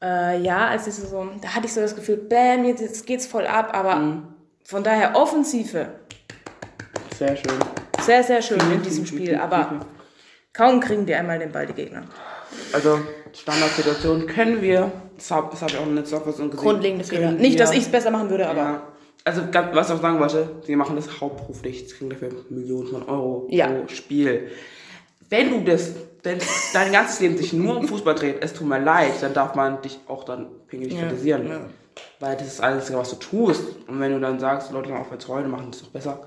Äh, 0.00 0.40
ja, 0.42 0.68
als 0.68 0.86
ich 0.86 0.94
so, 0.94 1.06
so, 1.08 1.28
da 1.40 1.54
hatte 1.54 1.66
ich 1.66 1.72
so 1.72 1.80
das 1.80 1.96
Gefühl, 1.96 2.18
bam, 2.18 2.64
jetzt, 2.66 2.82
jetzt 2.82 3.06
geht's 3.06 3.26
voll 3.26 3.46
ab, 3.46 3.70
aber 3.72 4.34
von 4.64 4.84
daher 4.84 5.16
Offensive, 5.16 5.88
Sehr 7.18 7.34
schön. 7.34 7.58
sehr, 8.02 8.22
sehr 8.22 8.42
schön 8.42 8.60
in 8.72 8.82
diesem 8.82 9.06
Spiel, 9.06 9.36
aber 9.36 9.86
kaum 10.52 10.80
kriegen 10.80 11.06
die 11.06 11.14
einmal 11.14 11.38
den 11.38 11.50
Ball, 11.50 11.66
die 11.66 11.72
Gegner. 11.72 12.04
Also, 12.72 13.00
Standardsituation 13.32 14.26
können 14.26 14.62
wir. 14.62 14.90
Das 15.16 15.30
habe 15.30 15.58
hab 15.60 15.70
ich 15.70 15.78
auch 15.78 15.86
in 15.86 15.94
der 15.96 16.04
Zusammenfassung 16.04 16.50
gesehen. 16.50 16.64
Grundlegende 16.64 17.04
Fehler. 17.04 17.32
Nicht, 17.32 17.58
dass 17.60 17.72
ich 17.72 17.80
es 17.80 17.88
besser 17.88 18.10
machen 18.10 18.30
würde, 18.30 18.48
aber 18.48 18.60
Ja. 18.60 18.82
Also, 19.24 19.42
was 19.52 19.88
ich 19.90 19.94
auch 19.96 20.00
sagen 20.02 20.20
wollte, 20.20 20.48
sie 20.64 20.76
machen 20.76 20.94
das 20.94 21.20
hauptberuflich. 21.20 21.88
Sie 21.88 21.94
kriegen 21.96 22.10
dafür 22.10 22.28
Millionen 22.48 22.86
von 22.86 23.02
Euro 23.08 23.48
Ja. 23.50 23.66
pro 23.66 23.88
Spiel. 23.88 24.52
Wenn 25.28 25.50
du 25.50 25.68
das, 25.68 25.94
denn 26.24 26.38
dein 26.72 26.92
ganzes 26.92 27.18
Leben 27.18 27.36
sich 27.36 27.52
nur 27.52 27.76
um 27.76 27.88
Fußball 27.88 28.14
dreht, 28.14 28.36
es 28.40 28.52
tut 28.52 28.68
mir 28.68 28.78
leid, 28.78 29.14
dann 29.20 29.34
darf 29.34 29.56
man 29.56 29.82
dich 29.82 29.98
auch 30.06 30.22
dann 30.22 30.46
pingelig 30.68 30.94
Ja, 30.94 31.00
kritisieren. 31.08 31.48
ja. 31.48 31.60
Weil 32.20 32.36
das 32.36 32.46
ist 32.46 32.60
alles, 32.62 32.92
was 32.94 33.10
du 33.10 33.16
tust. 33.16 33.64
Und 33.88 33.98
wenn 33.98 34.12
du 34.12 34.20
dann 34.20 34.38
sagst, 34.38 34.70
Leute 34.70 34.90
machen 34.90 35.06
auf 35.12 35.22
Freude, 35.24 35.48
machen 35.48 35.68
das 35.72 35.80
doch 35.80 35.88
besser. 35.88 36.20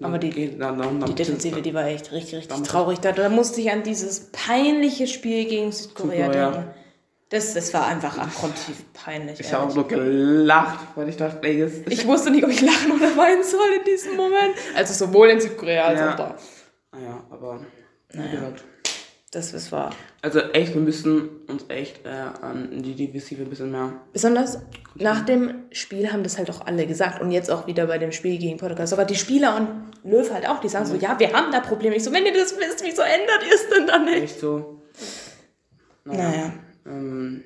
Aber 0.00 0.18
die- 0.18 0.30
geht- 0.30 0.60
dann, 0.60 0.76
dann, 0.78 1.00
dann 1.00 1.08
die 1.08 1.14
Defensive, 1.14 1.62
die 1.62 1.72
war 1.72 1.86
echt 1.86 2.10
richtig, 2.12 2.36
richtig 2.40 2.62
traurig. 2.66 2.98
Da, 3.00 3.12
da 3.12 3.28
musste 3.28 3.60
ich 3.60 3.70
an 3.70 3.82
dieses 3.82 4.30
peinliche 4.32 5.06
Spiel 5.06 5.44
gegen 5.46 5.70
Südkorea 5.72 6.26
Südkorea. 6.26 6.50
denken. 6.50 6.70
Das, 7.30 7.54
das 7.54 7.72
war 7.74 7.86
einfach 7.86 8.18
abgrundtief 8.18 8.84
peinlich. 8.92 9.40
Ich 9.40 9.52
habe 9.52 9.72
nur 9.74 9.88
gelacht, 9.88 10.78
weil 10.94 11.08
ich 11.08 11.16
dachte, 11.16 11.46
ey, 11.46 11.60
das 11.60 11.72
Ich 11.88 12.06
wusste 12.06 12.30
nicht, 12.30 12.44
ob 12.44 12.50
ich 12.50 12.60
lachen 12.60 12.92
oder 12.92 13.16
weinen 13.16 13.42
soll 13.42 13.66
in 13.78 13.84
diesem 13.84 14.16
Moment. 14.16 14.54
Also 14.76 14.92
sowohl 15.06 15.30
in 15.30 15.40
Südkorea 15.40 15.84
als 15.86 16.00
Ja. 16.00 16.12
auch 16.12 16.16
da. 16.16 16.36
Naja, 16.92 17.24
aber 17.30 17.60
wie 18.10 18.18
Naja. 18.18 18.30
gesagt. 18.30 18.64
Das, 19.34 19.50
das 19.50 19.72
war 19.72 19.90
Also 20.22 20.38
echt, 20.38 20.74
wir 20.74 20.80
müssen 20.80 21.28
uns 21.48 21.64
echt 21.68 22.06
äh, 22.06 22.08
an 22.08 22.82
die 22.82 22.94
Defensive 22.94 23.42
ein 23.42 23.50
bisschen 23.50 23.72
mehr. 23.72 23.92
Besonders 24.12 24.58
nach 24.94 25.24
dem 25.24 25.64
Spiel 25.72 26.12
haben 26.12 26.22
das 26.22 26.38
halt 26.38 26.50
auch 26.50 26.64
alle 26.66 26.86
gesagt 26.86 27.20
und 27.20 27.32
jetzt 27.32 27.50
auch 27.50 27.66
wieder 27.66 27.86
bei 27.86 27.98
dem 27.98 28.12
Spiel 28.12 28.38
gegen 28.38 28.58
Portugal. 28.58 28.86
Sogar 28.86 29.06
die 29.06 29.16
Spieler 29.16 29.56
und 29.56 29.68
Löw 30.08 30.30
halt 30.32 30.48
auch, 30.48 30.60
die 30.60 30.68
sagen 30.68 30.86
so, 30.86 30.94
ja, 30.94 31.18
wir 31.18 31.32
haben 31.32 31.50
da 31.50 31.60
Probleme. 31.60 31.96
Ich 31.96 32.04
so, 32.04 32.12
wenn 32.12 32.24
ihr 32.24 32.32
das 32.32 32.56
wisst, 32.56 32.84
wieso 32.84 33.02
ändert 33.02 33.42
ihr 33.48 33.54
es 33.54 33.68
denn 33.68 33.86
dann 33.86 34.04
nicht? 34.04 34.22
Echt 34.22 34.40
so. 34.40 34.82
Naja. 36.04 36.52
Ähm, 36.86 37.42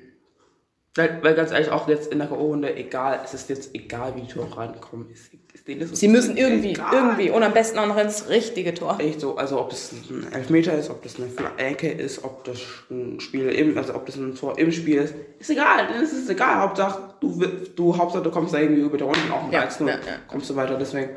Weil, 0.95 1.19
weil 1.21 1.35
ganz 1.35 1.51
ehrlich, 1.51 1.69
auch 1.69 1.87
jetzt 1.87 2.11
in 2.11 2.17
der 2.19 2.27
K.O.-Runde, 2.27 2.73
egal, 2.75 3.19
es 3.23 3.33
ist 3.35 3.47
jetzt 3.49 3.75
egal, 3.75 4.15
wie 4.15 4.21
die 4.21 4.27
Tore 4.33 4.57
reinkommen. 4.57 5.09
Ist, 5.11 5.29
ist 5.53 5.67
denen 5.67 5.81
ist 5.81 5.95
Sie 5.95 6.07
müssen 6.07 6.35
irgendwie, 6.35 6.71
egal. 6.71 6.93
irgendwie 6.93 7.29
und 7.29 7.43
am 7.43 7.53
besten 7.53 7.77
auch 7.77 7.85
noch 7.85 7.97
ins 7.97 8.27
richtige 8.27 8.73
Tor. 8.73 8.97
Echt 8.99 9.21
so, 9.21 9.37
also 9.37 9.59
ob 9.61 9.69
das 9.69 9.91
ein 10.09 10.25
Elfmeter 10.33 10.73
ist, 10.73 10.89
ob 10.89 11.03
das 11.03 11.17
eine 11.17 11.27
Ecke 11.57 11.89
ist, 11.91 12.23
ob 12.23 12.43
das 12.43 12.57
ein 12.89 13.19
Spiel 13.19 13.49
im, 13.49 13.77
also 13.77 13.93
ob 13.93 14.07
das 14.07 14.15
ein 14.15 14.33
Tor 14.35 14.57
im 14.57 14.71
Spiel 14.71 14.97
ist, 15.01 15.13
ist 15.37 15.51
egal, 15.51 15.87
es 16.03 16.11
ist 16.11 16.29
egal. 16.29 16.59
Hauptsache, 16.61 17.13
du, 17.21 17.39
du, 17.75 17.95
Hauptsache, 17.97 18.23
du 18.23 18.31
kommst 18.31 18.53
da 18.55 18.59
irgendwie 18.59 18.81
über 18.81 18.97
der 18.97 19.05
Runde 19.07 19.19
auch 19.31 19.43
mit 19.43 19.53
Ja, 19.53 19.61
1 19.61 19.79
ja, 19.79 19.87
ja. 19.89 19.95
kommst 20.27 20.49
du 20.49 20.55
weiter, 20.55 20.75
deswegen. 20.75 21.09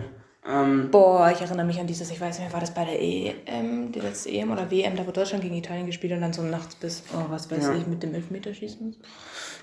Ähm, 0.44 0.88
Boah, 0.90 1.30
ich 1.32 1.40
erinnere 1.40 1.64
mich 1.64 1.78
an 1.78 1.86
dieses, 1.86 2.10
ich 2.10 2.20
weiß 2.20 2.36
nicht 2.38 2.46
mehr, 2.48 2.52
war 2.52 2.60
das 2.60 2.74
bei 2.74 2.84
der 2.84 3.00
EM, 3.00 3.92
die 3.92 4.00
letzte 4.00 4.28
EM 4.28 4.50
oder 4.50 4.68
WM, 4.72 4.96
da 4.96 5.06
wo 5.06 5.12
Deutschland 5.12 5.42
gegen 5.44 5.54
Italien 5.54 5.86
gespielt 5.86 6.12
und 6.14 6.20
dann 6.20 6.32
so 6.32 6.42
nachts 6.42 6.74
bis, 6.74 7.04
oh, 7.14 7.30
was 7.30 7.48
weiß 7.48 7.62
Ja. 7.64 7.74
ich, 7.76 7.86
mit 7.86 8.02
dem 8.02 8.12
Elfmeterschießen. 8.12 8.96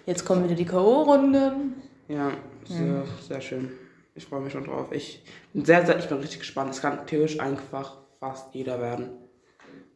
Jetzt 0.06 0.26
kommen 0.26 0.44
wieder 0.44 0.56
die 0.56 0.66
K.O.-Runden. 0.66 1.74
ja, 2.08 2.32
sehr, 2.66 3.04
sehr 3.28 3.42
schön. 3.42 3.72
Ich 4.16 4.26
freue 4.26 4.42
mich 4.42 4.54
schon 4.54 4.66
drauf. 4.66 4.92
Ich 4.92 5.24
bin 5.54 5.64
sehr, 5.66 5.86
sehr, 5.86 5.98
ich 6.00 6.08
bin 6.08 6.18
richtig 6.18 6.40
gespannt. 6.40 6.72
Es 6.72 6.82
kann 6.82 7.06
theoretisch 7.08 7.40
einfach 7.40 7.98
fast 8.20 8.54
jeder 8.54 8.80
werden. 8.82 9.10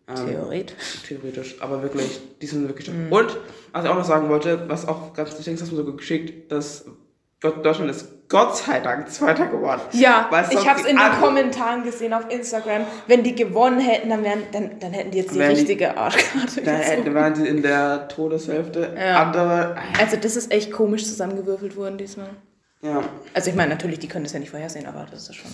Ähm, 0.07 0.27
Theoretisch. 0.27 1.03
Theoretisch, 1.07 1.61
aber 1.61 1.81
wirklich, 1.81 2.19
die 2.41 2.45
sind 2.45 2.67
wirklich 2.67 2.89
Mhm. 2.89 3.11
Und, 3.11 3.37
was 3.71 3.83
ich 3.85 3.89
auch 3.89 3.95
noch 3.95 4.03
sagen 4.03 4.29
wollte, 4.29 4.67
was 4.67 4.87
auch 4.87 5.13
ganz, 5.13 5.37
ich 5.37 5.45
denke, 5.45 5.59
das 5.59 5.61
hast 5.61 5.71
du 5.71 5.75
mir 5.77 5.85
so 5.85 5.95
geschickt, 5.95 6.51
dass 6.51 6.85
Deutschland 7.51 7.91
ist 7.91 8.07
Gott 8.29 8.57
sei 8.57 8.79
Dank 8.79 9.11
Zweiter 9.11 9.47
geworden. 9.47 9.81
Ja, 9.91 10.29
ich 10.49 10.67
habe 10.67 10.79
es 10.79 10.85
in 10.87 10.97
den 10.97 11.11
Kommentaren 11.21 11.83
gesehen 11.83 12.13
auf 12.13 12.29
Instagram. 12.31 12.85
Wenn 13.07 13.21
die 13.23 13.35
gewonnen 13.35 13.79
hätten, 13.79 14.09
dann, 14.09 14.23
wären, 14.23 14.43
dann, 14.51 14.79
dann 14.79 14.91
hätten 14.93 15.11
die 15.11 15.19
jetzt 15.19 15.35
die 15.35 15.39
Wären 15.39 15.53
die- 15.53 15.59
richtige 15.59 15.97
Arschkarte. 15.97 16.61
Da 16.65 16.71
hätten, 16.71 17.13
waren 17.13 17.35
sie 17.35 17.47
in 17.47 17.61
der 17.61 18.07
Todeshälfte. 18.07 18.95
Ja. 18.97 19.23
Andere, 19.23 19.75
Also 19.99 20.17
das 20.17 20.35
ist 20.35 20.51
echt 20.51 20.71
komisch 20.71 21.05
zusammengewürfelt 21.05 21.75
worden 21.75 21.97
diesmal. 21.97 22.29
ja, 22.81 23.03
Also 23.33 23.49
ich 23.49 23.55
meine, 23.55 23.69
natürlich, 23.71 23.99
die 23.99 24.07
können 24.07 24.23
das 24.23 24.33
ja 24.33 24.39
nicht 24.39 24.49
vorhersehen, 24.51 24.85
aber 24.87 25.05
das 25.11 25.29
ist 25.29 25.35
schon... 25.35 25.51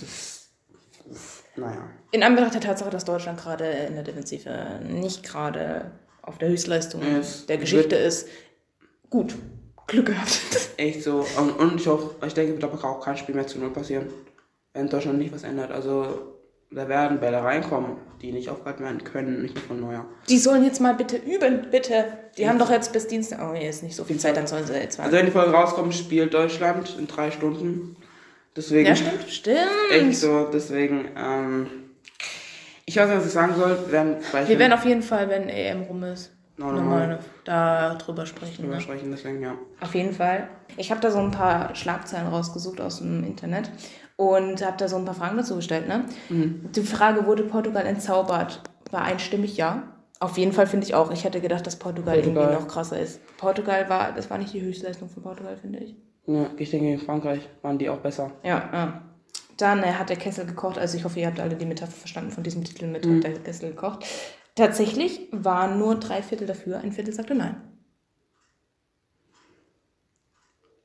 naja. 1.56 1.90
In 2.12 2.24
Anbetracht 2.24 2.54
der 2.54 2.62
Tatsache, 2.62 2.90
dass 2.90 3.04
Deutschland 3.06 3.40
gerade 3.42 3.66
in 3.66 3.96
der 3.96 4.04
Defensive 4.04 4.80
nicht 4.88 5.24
gerade 5.24 5.92
auf 6.22 6.38
der 6.38 6.50
Höchstleistung 6.50 7.02
Es 7.20 7.46
der 7.48 7.58
Geschichte 7.58 7.96
ist, 7.96 8.28
gut. 9.10 9.36
Glück 9.90 10.08
gehabt. 10.08 10.40
Echt 10.78 11.04
so. 11.04 11.26
Und, 11.38 11.52
und 11.60 11.82
ich 11.82 11.88
hoffe, 11.88 12.16
ich 12.26 12.34
denke, 12.34 12.54
wird 12.54 12.64
aber 12.64 12.84
auch 12.84 13.04
kein 13.04 13.18
Spiel 13.18 13.36
mehr 13.36 13.48
zu 13.48 13.60
Null 13.60 13.72
passieren. 13.72 14.08
Wenn 14.74 14.88
Deutschland 14.88 15.20
nicht 15.20 15.34
was 15.34 15.44
ändert. 15.44 15.72
Also, 15.72 16.38
da 16.72 16.88
werden 16.88 17.20
Bälle 17.20 17.44
reinkommen, 17.44 17.98
die 18.22 18.32
nicht 18.32 18.50
aufgehalten 18.50 18.84
werden 18.84 19.04
können, 19.04 19.42
nicht 19.42 19.56
nur 19.56 19.64
von 19.64 19.82
Neuer. 19.82 20.06
Die 20.30 20.38
sollen 20.38 20.64
jetzt 20.64 20.80
mal 20.80 20.94
bitte 20.94 21.18
üben, 21.18 21.68
bitte. 21.72 22.06
Die 22.38 22.48
haben 22.48 22.60
doch 22.60 22.70
jetzt 22.70 22.94
bis 22.94 23.08
Dienstag, 23.08 23.40
oh, 23.42 23.56
hier 23.56 23.70
ist 23.70 23.82
nicht 23.82 23.96
so 23.96 24.04
viel 24.04 24.18
Zeit, 24.20 24.38
dann 24.38 24.46
sollen 24.46 24.66
sie 24.66 24.74
jetzt 24.74 24.98
mal. 24.98 25.06
Also, 25.06 25.18
wenn 25.18 25.26
die 25.26 25.32
Folge 25.32 25.52
rauskommt, 25.52 25.94
spielt 25.96 26.34
Deutschland 26.34 26.96
in 26.98 27.08
drei 27.08 27.32
Stunden. 27.32 27.96
Deswegen. 28.56 28.88
ja, 28.88 28.96
stimmt, 28.96 29.30
stimmt. 29.30 29.58
Echt 29.92 30.18
so, 30.18 30.46
deswegen, 30.52 31.10
ähm, 31.18 31.68
ich 32.86 32.98
weiß 32.98 33.08
nicht, 33.08 33.18
was 33.18 33.26
ich 33.26 33.32
sagen 33.32 33.56
soll. 33.56 33.78
Wir 33.86 33.92
werden, 33.92 34.18
Wir 34.48 34.60
werden 34.60 34.74
auf 34.74 34.86
jeden 34.86 35.02
Fall, 35.02 35.30
wenn 35.30 35.50
EM 35.50 35.84
rum 35.84 36.04
ist, 36.04 36.32
nochmal 36.60 37.08
nochmal. 37.08 37.20
da 37.46 37.96
drüber 37.96 38.26
sprechen. 38.26 38.64
drüber 38.64 38.76
Ne? 38.76 38.82
sprechen, 38.82 39.12
deswegen, 39.12 39.42
ja. 39.42 39.56
Auf 39.82 39.96
jeden 39.96 40.14
Fall. 40.14 40.48
Ich 40.78 40.92
habe 40.92 41.02
da 41.02 41.10
so 41.12 41.20
ein 41.20 41.32
paar 41.32 41.74
Schlagzeilen 41.76 42.28
rausgesucht 42.28 42.80
aus 42.82 43.00
dem 43.00 43.24
Internet 43.24 43.72
und 44.16 44.66
habe 44.66 44.78
da 44.78 44.88
so 44.88 44.98
ein 44.98 45.06
paar 45.06 45.16
Fragen 45.16 45.38
dazu 45.38 45.56
gestellt. 45.56 45.88
Ne? 45.88 46.06
Die 46.30 46.82
Frage, 46.82 47.26
wurde 47.26 47.44
Portugal 47.44 47.86
entzaubert? 47.86 48.62
War 48.92 49.04
einstimmig 49.04 49.58
ja. 49.58 49.84
Auf 50.20 50.38
jeden 50.38 50.52
Fall 50.52 50.68
finde 50.68 50.86
ich 50.86 50.94
auch. 50.96 51.12
Ich 51.12 51.24
hätte 51.24 51.40
gedacht, 51.40 51.66
dass 51.66 51.78
Portugal, 51.78 52.16
Portugal. 52.16 52.44
irgendwie 52.44 52.62
noch 52.62 52.68
krasser 52.68 53.00
ist. 53.00 53.22
Portugal 53.38 53.88
war, 53.90 54.12
das 54.12 54.30
war 54.30 54.38
nicht 54.38 54.54
die 54.54 54.62
Höchstleistung 54.62 55.08
von 55.10 55.24
Portugal, 55.24 55.56
finde 55.58 55.80
ich. 55.80 55.96
ja. 56.28 56.48
Ich 56.58 56.70
denke, 56.72 56.92
in 56.92 57.00
Frankreich 57.00 57.48
waren 57.62 57.78
die 57.78 57.88
auch 57.90 58.00
besser. 58.00 58.32
Ja, 58.44 58.70
ja. 58.74 59.02
Dann 59.56 59.84
äh, 59.84 59.94
hat 59.94 60.10
der 60.10 60.18
Kessel 60.18 60.46
gekocht. 60.46 60.78
Also 60.78 60.98
ich 60.98 61.04
hoffe, 61.06 61.20
ihr 61.20 61.28
habt 61.28 61.40
alle 61.40 61.56
die 61.56 61.66
Metapher 61.66 61.92
verstanden 61.92 62.32
von 62.32 62.44
diesem 62.44 62.64
Titel 62.64 62.88
mit 62.88 63.06
hat 63.06 63.24
der 63.24 63.34
Kessel 63.34 63.70
gekocht. 63.70 64.06
Tatsächlich 64.60 65.22
waren 65.32 65.80
nur 65.80 65.96
drei 65.96 66.22
Viertel 66.22 66.46
dafür, 66.46 66.80
ein 66.80 66.92
Viertel 66.92 67.14
sagte 67.14 67.34
nein. 67.34 67.56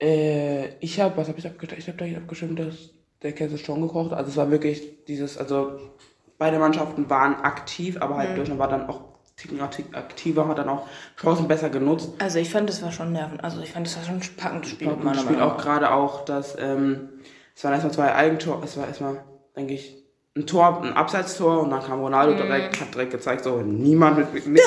Äh, 0.00 0.76
ich 0.78 1.00
habe, 1.00 1.16
was 1.16 1.26
habe 1.26 1.38
ich 1.40 1.46
abgestimmt? 1.46 1.80
Ich 1.80 1.88
habe 1.88 1.98
da 1.98 2.16
abgestimmt, 2.16 2.58
dass 2.60 2.90
der 3.22 3.32
Käse 3.32 3.58
schon 3.58 3.82
gekocht. 3.82 4.12
Also 4.12 4.30
es 4.30 4.36
war 4.36 4.50
wirklich 4.52 5.04
dieses, 5.06 5.38
also 5.38 5.80
beide 6.38 6.60
Mannschaften 6.60 7.10
waren 7.10 7.34
aktiv, 7.36 8.00
aber 8.00 8.16
halt 8.16 8.38
Deutschland 8.38 8.60
war 8.60 8.68
dann 8.68 8.88
auch 8.88 9.00
ticken 9.36 9.60
akti- 9.60 9.92
aktiver, 9.92 10.46
hat 10.46 10.58
dann 10.58 10.68
auch 10.68 10.86
Chancen 11.20 11.48
besser 11.48 11.68
genutzt. 11.68 12.10
Also 12.20 12.38
ich 12.38 12.50
fand, 12.50 12.68
das 12.68 12.80
war 12.80 12.92
schon 12.92 13.10
Nerven. 13.10 13.40
Also 13.40 13.60
ich 13.60 13.72
fand, 13.72 13.86
das 13.88 13.96
war 13.96 14.04
schon 14.04 14.14
ein 14.16 14.36
packendes 14.36 14.70
Spiel. 14.70 14.88
Spielt 14.88 15.04
Meinung 15.04 15.40
auch 15.40 15.56
gerade 15.56 15.92
auch, 15.92 16.24
dass 16.24 16.56
ähm, 16.60 17.08
es 17.56 17.64
waren 17.64 17.72
erstmal 17.72 17.92
zwei 17.92 18.14
Eigentore, 18.14 18.62
es 18.64 18.76
war 18.76 18.86
erstmal, 18.86 19.24
denke 19.56 19.74
ich, 19.74 20.03
ein 20.36 20.46
Tor, 20.48 20.80
ein 20.82 20.92
Abseitstor 20.94 21.60
und 21.62 21.70
dann 21.70 21.80
kam 21.84 22.00
Ronaldo 22.00 22.32
Mhm. 22.32 22.38
direkt, 22.48 22.80
hat 22.80 22.92
direkt 22.92 23.12
gezeigt, 23.12 23.44
so 23.44 23.58
niemand 23.62 24.18
mit 24.34 24.44
mir, 24.46 24.52
nicht 24.52 24.64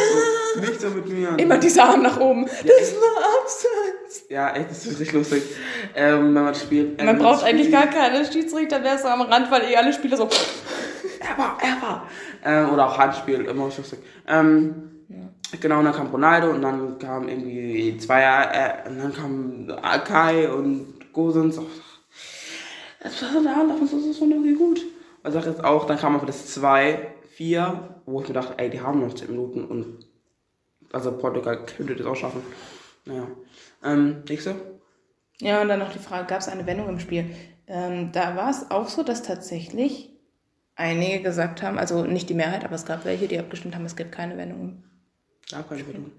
so, 0.56 0.60
nicht 0.62 0.80
so 0.82 0.90
mit 0.90 1.10
mir. 1.10 1.38
Immer 1.38 1.58
dieser 1.58 1.84
Arm 1.90 2.02
nach 2.04 2.18
oben. 2.20 2.46
Das 2.46 2.96
war 2.96 3.42
abseits. 3.42 4.24
Ja, 4.30 4.56
echt, 4.56 4.70
das 4.72 4.86
ist 4.86 5.00
richtig 5.00 5.14
lustig, 5.14 5.44
ähm, 5.94 6.34
wenn 6.34 6.44
man 6.46 6.56
spielt. 6.56 6.98
Man 6.98 7.10
Ähm, 7.10 7.18
braucht 7.18 7.44
eigentlich 7.44 7.70
gar 7.70 7.88
keine 7.88 8.24
Schiedsrichter, 8.26 8.82
wäre 8.82 8.98
so 8.98 9.10
am 9.10 9.22
Rand, 9.22 9.52
weil 9.52 9.64
eh 9.70 9.76
alle 9.76 9.92
Spieler 9.92 10.16
so. 10.16 10.30
Er 11.20 11.38
war, 11.38 11.58
er 11.62 11.82
war. 11.82 12.08
Ähm, 12.46 12.70
oder 12.74 12.88
auch 12.88 12.98
Handspiel, 12.98 13.42
immer 13.46 13.66
lustig. 13.66 14.00
Ähm, 14.28 14.92
Genau, 15.62 15.80
und 15.80 15.86
dann 15.86 15.94
kam 15.96 16.08
Ronaldo 16.08 16.50
und 16.50 16.62
dann 16.62 17.00
kam 17.00 17.30
irgendwie 17.30 17.98
Zweier, 17.98 18.52
äh, 18.86 18.90
und 18.90 18.98
dann 19.00 19.14
kam 19.16 20.04
Kai 20.04 20.50
und 20.52 20.96
Gosens. 21.14 21.56
Das 23.02 23.22
war 23.22 23.30
so 23.32 23.40
eine 23.40 23.56
Hand, 23.56 23.72
das 23.82 23.94
ist 23.94 24.20
schon 24.20 24.30
irgendwie 24.32 24.56
gut. 24.56 24.82
Und 24.82 24.88
sag 25.32 25.46
jetzt 25.46 25.64
auch, 25.64 25.86
dann 25.86 25.98
kam 25.98 26.16
aber 26.16 26.26
das 26.26 26.48
2, 26.48 27.08
4, 27.36 28.02
wo 28.06 28.22
ich 28.22 28.28
mir 28.28 28.34
dachte, 28.34 28.56
ey, 28.58 28.70
die 28.70 28.82
haben 28.82 29.00
noch 29.00 29.14
10 29.14 29.30
Minuten 29.30 29.66
und 29.66 30.08
also 30.92 31.12
Portugal 31.18 31.66
könnte 31.66 31.96
das 31.96 32.06
auch 32.06 32.16
schaffen. 32.16 32.42
Naja. 33.06 33.28
Ähm, 33.84 34.24
nächste? 34.28 34.56
Ja, 35.40 35.62
und 35.62 35.68
dann 35.68 35.80
noch 35.80 35.92
die 35.92 36.00
Frage, 36.00 36.28
gab 36.28 36.40
es 36.40 36.48
eine 36.48 36.66
Wendung 36.66 36.90
im 36.90 37.00
Spiel? 37.00 37.26
Ähm, 37.68 38.12
da 38.12 38.36
war 38.36 38.50
es 38.50 38.72
auch 38.72 38.88
so, 38.88 39.04
dass 39.04 39.24
tatsächlich 39.24 40.14
einige 40.76 41.22
gesagt 41.22 41.62
haben, 41.62 41.78
also 41.78 42.06
nicht 42.06 42.30
die 42.30 42.34
Mehrheit, 42.34 42.64
aber 42.64 42.76
es 42.76 42.86
gab 42.86 43.06
welche, 43.06 43.28
die 43.28 43.40
abgestimmt 43.40 43.76
haben, 43.76 43.86
es 43.86 43.96
gibt 43.96 44.12
keine 44.12 44.38
Wendung. 44.38 44.84
Ja, 45.50 45.64
keine 45.64 45.84
Ahnung. 45.84 46.12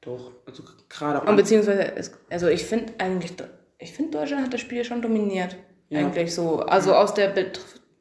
Doch, 0.00 0.32
also 0.46 0.62
gerade 0.88 1.20
Und 1.28 1.36
beziehungsweise, 1.36 1.94
es, 1.96 2.12
also 2.30 2.48
ich 2.48 2.64
finde 2.64 2.94
eigentlich, 2.98 3.32
ich 3.78 3.92
finde 3.92 4.18
Deutschland 4.18 4.44
hat 4.44 4.54
das 4.54 4.60
Spiel 4.60 4.84
schon 4.84 5.02
dominiert. 5.02 5.56
Ja. 5.90 6.00
Eigentlich 6.00 6.34
so. 6.34 6.60
Also 6.60 6.94
aus 6.94 7.14
der 7.14 7.34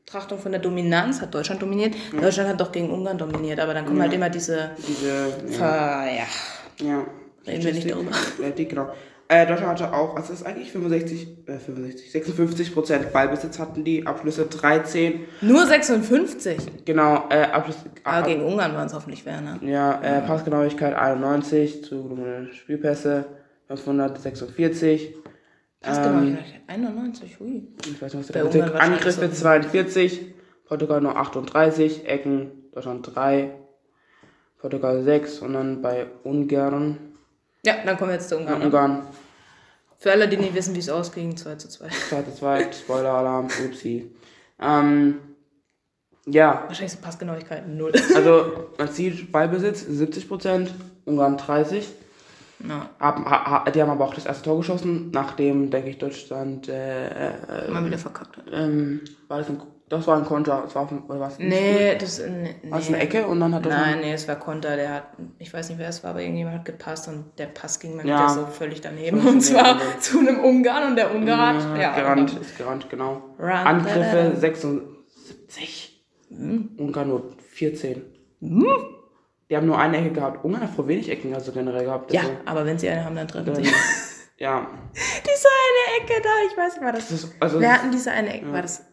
Betrachtung 0.09 0.39
von 0.39 0.51
der 0.51 0.59
Dominanz 0.59 1.21
hat 1.21 1.35
Deutschland 1.35 1.61
dominiert. 1.61 1.93
Deutschland 2.19 2.49
hat 2.49 2.59
doch 2.59 2.71
gegen 2.71 2.89
Ungarn 2.89 3.19
dominiert, 3.19 3.59
aber 3.59 3.75
dann 3.75 3.85
kommen 3.85 4.01
halt 4.01 4.11
immer 4.11 4.27
diese, 4.27 4.71
diese. 4.87 5.27
Ja. 5.51 5.57
Ver, 5.57 6.07
ja, 6.11 6.87
Ja. 6.87 7.05
Reden 7.45 7.63
wir 7.63 7.73
nicht 7.73 7.91
darüber. 7.91 8.11
Ja, 8.41 8.49
die, 8.49 8.67
genau. 8.67 8.89
Äh, 9.27 9.45
Deutschland 9.45 9.79
hatte 9.79 9.93
auch, 9.93 10.15
was 10.15 10.31
ist 10.31 10.43
eigentlich 10.43 10.71
65, 10.71 11.27
äh, 11.45 11.59
65, 11.59 12.11
56 12.11 12.73
Prozent 12.73 13.13
Ballbesitz 13.13 13.59
hatten 13.59 13.83
die, 13.83 14.07
Abschlüsse 14.07 14.47
13. 14.47 15.25
Nur 15.41 15.67
56. 15.67 16.85
Genau, 16.85 17.25
äh, 17.29 17.43
Abschlüsse. 17.43 17.81
Aber 18.03 18.17
ab, 18.17 18.25
gegen 18.25 18.41
Ungarn 18.41 18.73
waren 18.73 18.87
es 18.87 18.95
hoffentlich 18.95 19.23
Werner. 19.27 19.59
ja, 19.61 20.01
äh, 20.01 20.21
Passgenauigkeit 20.21 20.95
91, 20.95 21.85
zugelungene 21.85 22.51
Spielpässe 22.51 23.25
546. 23.67 25.13
Was 25.81 25.97
genau? 26.01 26.37
91, 26.67 27.39
hui. 27.39 27.67
Ich 27.85 28.01
weiß 28.01 28.13
nicht, 28.13 28.21
was 28.23 28.27
Bei 28.27 28.33
der 28.33 28.45
Ungarn 28.45 28.61
Bezirk- 28.61 28.73
wahrscheinlich 28.73 28.97
Angriffe 28.99 29.27
so. 29.35 29.41
42, 29.41 30.33
Portugal 30.65 31.01
nur 31.01 31.15
38, 31.15 32.05
Ecken 32.07 32.51
Deutschland 32.73 33.15
3, 33.15 33.51
Portugal 34.57 35.01
6 35.03 35.39
und 35.39 35.53
dann 35.53 35.81
bei 35.81 36.07
Ungarn, 36.23 36.97
Ja, 37.65 37.75
dann 37.85 37.97
kommen 37.97 38.09
wir 38.09 38.15
jetzt 38.15 38.29
zu 38.29 38.35
ja, 38.35 38.41
Ungarn. 38.41 38.59
ne? 38.59 38.65
Ungarn 38.65 39.01
Für 39.97 40.11
alle, 40.11 40.27
die 40.27 40.37
nicht 40.37 40.53
wissen, 40.53 40.75
wie 40.75 40.79
es 40.79 40.89
ausging, 40.89 41.35
2 41.37 41.55
zu 41.55 41.69
2. 41.69 41.87
Zweite, 42.09 42.33
zweit, 42.33 42.75
Spoiler-Alarm, 42.75 43.47
upsi. 43.65 44.11
Ähm, 44.61 45.15
ja, 46.25 46.63
Wahrscheinlich 46.67 46.91
sind 46.91 47.01
Passgenauigkeiten 47.01 47.77
0. 47.77 47.93
also 48.15 48.69
man 48.77 48.87
sieht 48.89 49.31
Ballbesitz 49.31 49.83
70%, 49.85 50.67
Ungarn 51.05 51.37
30%. 51.37 51.83
Ja, 52.67 52.89
Haben, 52.99 53.25
ha, 53.25 53.63
die 53.71 53.81
haben 53.81 53.89
aber 53.89 54.05
auch 54.05 54.13
das 54.13 54.25
erste 54.25 54.43
Tor 54.43 54.57
geschossen, 54.57 55.11
nachdem, 55.13 55.69
denke 55.71 55.89
ich, 55.91 55.97
Deutschland, 55.97 56.67
äh, 56.67 57.07
äh, 57.67 57.71
mal 57.71 57.85
wieder 57.85 57.97
verkackt 57.97 58.35
hat. 58.37 58.43
ähm, 58.51 59.01
war 59.29 59.37
das, 59.37 59.47
ein, 59.49 59.61
das 59.87 60.05
war 60.07 60.17
ein 60.17 60.25
Konter, 60.25 60.63
das 60.65 60.75
war 60.75 60.81
auf, 60.83 60.91
oder 61.07 61.19
was? 61.21 61.39
Nee, 61.39 61.95
das 61.97 62.19
nee, 62.19 62.55
War 62.69 62.79
eine 62.85 62.97
Ecke 62.97 63.25
und 63.27 63.39
dann 63.39 63.55
hat 63.55 63.65
er 63.65 63.71
Nein, 63.71 63.99
nee, 64.01 64.11
es 64.13 64.27
war 64.27 64.35
Konter, 64.35 64.75
der 64.75 64.93
hat, 64.93 65.03
ich 65.37 65.53
weiß 65.53 65.69
nicht 65.69 65.77
wer 65.79 65.87
es 65.89 66.03
war, 66.03 66.11
aber 66.11 66.21
irgendjemand 66.21 66.57
hat 66.57 66.65
gepasst 66.65 67.07
und 67.07 67.25
der 67.37 67.45
Pass 67.47 67.79
ging 67.79 67.95
mal 67.95 68.05
Ja. 68.05 68.17
wieder 68.17 68.29
so 68.29 68.45
völlig 68.47 68.81
daneben. 68.81 69.25
Und 69.25 69.41
zwar 69.41 69.63
daneben. 69.63 69.85
zu 70.01 70.19
einem 70.19 70.39
Ungarn 70.39 70.89
und 70.89 70.95
der 70.97 71.15
Ungar 71.15 71.55
hat, 71.55 71.77
ja, 71.77 71.81
ja, 71.81 71.95
gerannt, 71.95 72.29
genau. 72.31 72.41
ist 72.41 72.57
gerannt, 72.57 72.89
genau. 72.89 73.21
Run, 73.39 73.49
Angriffe 73.49 74.31
da, 74.33 74.35
76, 74.35 76.03
Hm. 76.29 76.69
Ungarn 76.77 77.07
nur 77.07 77.23
14. 77.51 78.01
Die 79.49 79.57
haben 79.57 79.65
nur 79.65 79.77
eine 79.79 79.97
Ecke 79.97 80.11
gehabt. 80.11 80.43
Ungarn 80.45 80.63
hat 80.63 80.69
voll 80.75 80.87
wenig 80.87 81.09
Ecken 81.09 81.33
also 81.33 81.51
generell 81.51 81.85
gehabt. 81.85 82.13
Ja, 82.13 82.21
Also, 82.21 82.33
aber 82.45 82.65
wenn 82.65 82.77
sie 82.77 82.87
eine 82.89 83.03
haben, 83.03 83.15
dann 83.15 83.27
treffen 83.27 83.55
sie. 83.55 83.63
Ja. 84.37 84.67
Diese 84.93 85.47
eine 85.49 86.01
Ecke 86.05 86.21
da, 86.23 86.29
ich 86.49 86.57
weiß 86.57 86.75
nicht, 86.75 86.85
war 86.85 86.93
das. 86.93 87.09
Das 87.09 87.23
ist, 87.25 87.33
also, 87.41 87.59
Wir 87.59 87.73
hatten 87.73 87.91
diese 87.91 88.09
eine 88.11 88.33
Ecke, 88.33 88.45
Ja. 88.45 88.53
war 88.53 88.61
das. 88.61 88.85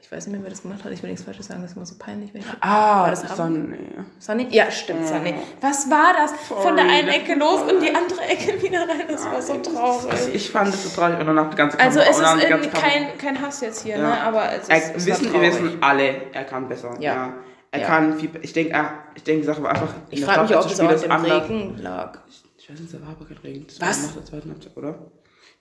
Ich 0.00 0.10
weiß 0.10 0.26
nicht 0.26 0.32
mehr, 0.36 0.42
wer 0.42 0.50
das 0.50 0.62
gemacht 0.62 0.82
hat. 0.84 0.90
Ich 0.92 1.02
will 1.02 1.10
nichts 1.10 1.22
Falsches 1.24 1.46
sagen, 1.48 1.60
das 1.60 1.72
ist 1.72 1.76
immer 1.76 1.84
so 1.84 1.96
peinlich. 1.98 2.32
Wenn 2.32 2.40
ich, 2.40 2.46
ah, 2.60 3.02
war 3.02 3.10
das 3.10 3.24
nee. 3.24 3.76
Sunny? 4.20 4.46
Ja, 4.50 4.70
stimmt, 4.70 5.06
Sunny. 5.06 5.34
Was 5.60 5.90
war 5.90 6.14
das? 6.16 6.32
Von 6.48 6.76
der 6.76 6.84
Sorry, 6.86 6.98
einen 6.98 7.08
Ecke 7.08 7.34
los 7.34 7.60
und 7.62 7.80
die 7.82 7.94
andere 7.94 8.22
Ecke 8.22 8.62
wieder 8.62 8.80
rein. 8.88 9.04
Das 9.08 9.24
war 9.26 9.42
so 9.42 9.52
Also 9.54 9.70
traurig. 9.72 10.34
ich 10.34 10.50
fand 10.50 10.68
das 10.72 10.82
so 10.82 10.88
traurig 11.00 11.18
und 11.20 11.26
danach 11.26 11.50
die 11.50 11.56
ganze 11.56 11.78
Also 11.80 12.00
Kamera- 12.00 12.10
es 12.10 12.16
und 12.18 12.50
dann 12.50 12.60
ist 12.62 12.72
kein, 12.74 13.18
kein 13.18 13.42
Hass 13.42 13.60
jetzt 13.60 13.82
hier, 13.82 13.96
Ja. 13.98 14.02
ne? 14.02 14.20
Aber 14.22 14.50
es 14.52 14.68
ist, 14.68 14.94
es 14.96 15.06
wissen, 15.06 15.30
traurig. 15.30 15.48
wissen 15.52 15.78
alle, 15.82 16.32
er 16.32 16.44
kann 16.44 16.68
besser. 16.68 16.94
Ja. 17.00 17.34
Er 17.74 17.80
Ja. 17.80 17.86
kann 17.88 18.18
viel, 18.18 18.30
ich 18.40 18.52
denke, 18.52 18.72
er, 18.72 18.92
ich 19.16 19.24
denke, 19.24 19.40
die 19.40 19.46
Sache 19.46 19.60
war 19.62 19.70
einfach. 19.72 19.88
in 20.10 20.18
Ich 20.18 20.24
frage 20.24 20.42
mich, 20.42 20.56
ob 20.56 20.64
es 20.64 20.78
auch 20.80 21.10
anders. 21.10 21.48
Regen 21.48 21.76
lag. 21.82 22.18
Ich 22.56 22.70
weiß 22.70 22.78
nicht, 22.78 22.94
da 22.94 23.00
war 23.02 23.08
aber 23.10 23.24
kein 23.26 23.36
Regen. 23.38 23.66
Das 23.66 23.80
Was? 23.80 24.06
nach 24.06 24.12
der 24.14 24.24
zweiten 24.24 24.50
Halbzeit, 24.50 24.76
oder? 24.76 24.94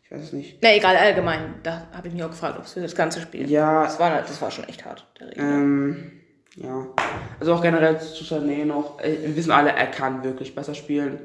Ich 0.04 0.12
weiß 0.12 0.22
es 0.22 0.34
nicht. 0.34 0.60
Na 0.62 0.76
egal, 0.76 0.96
allgemein. 0.96 1.56
Da 1.64 1.88
habe 1.92 2.08
ich 2.08 2.14
mich 2.14 2.24
auch 2.24 2.30
gefragt, 2.30 2.58
ob 2.60 2.66
es 2.66 2.74
für 2.74 2.82
das 2.82 2.94
ganze 2.94 3.20
Spiel. 3.20 3.50
Ja. 3.50 3.84
Das 3.84 4.00
war, 4.00 4.12
das 4.22 4.40
war 4.42 4.52
schon 4.52 4.66
echt 4.66 4.86
hart, 4.86 5.08
der 5.20 5.30
Regen. 5.30 5.42
Ähm, 5.42 6.12
ja. 6.56 6.86
Also 7.40 7.56
auch 7.56 7.62
generell 7.64 8.00
zu 8.00 8.24
Sané 8.24 8.64
noch. 8.66 9.00
äh, 9.02 9.18
Wir 9.24 9.36
wissen 9.36 9.52
alle, 9.52 9.72
er 9.72 9.88
kann 9.88 10.24
wirklich 10.24 10.54
besser 10.54 10.76
spielen. 10.76 11.20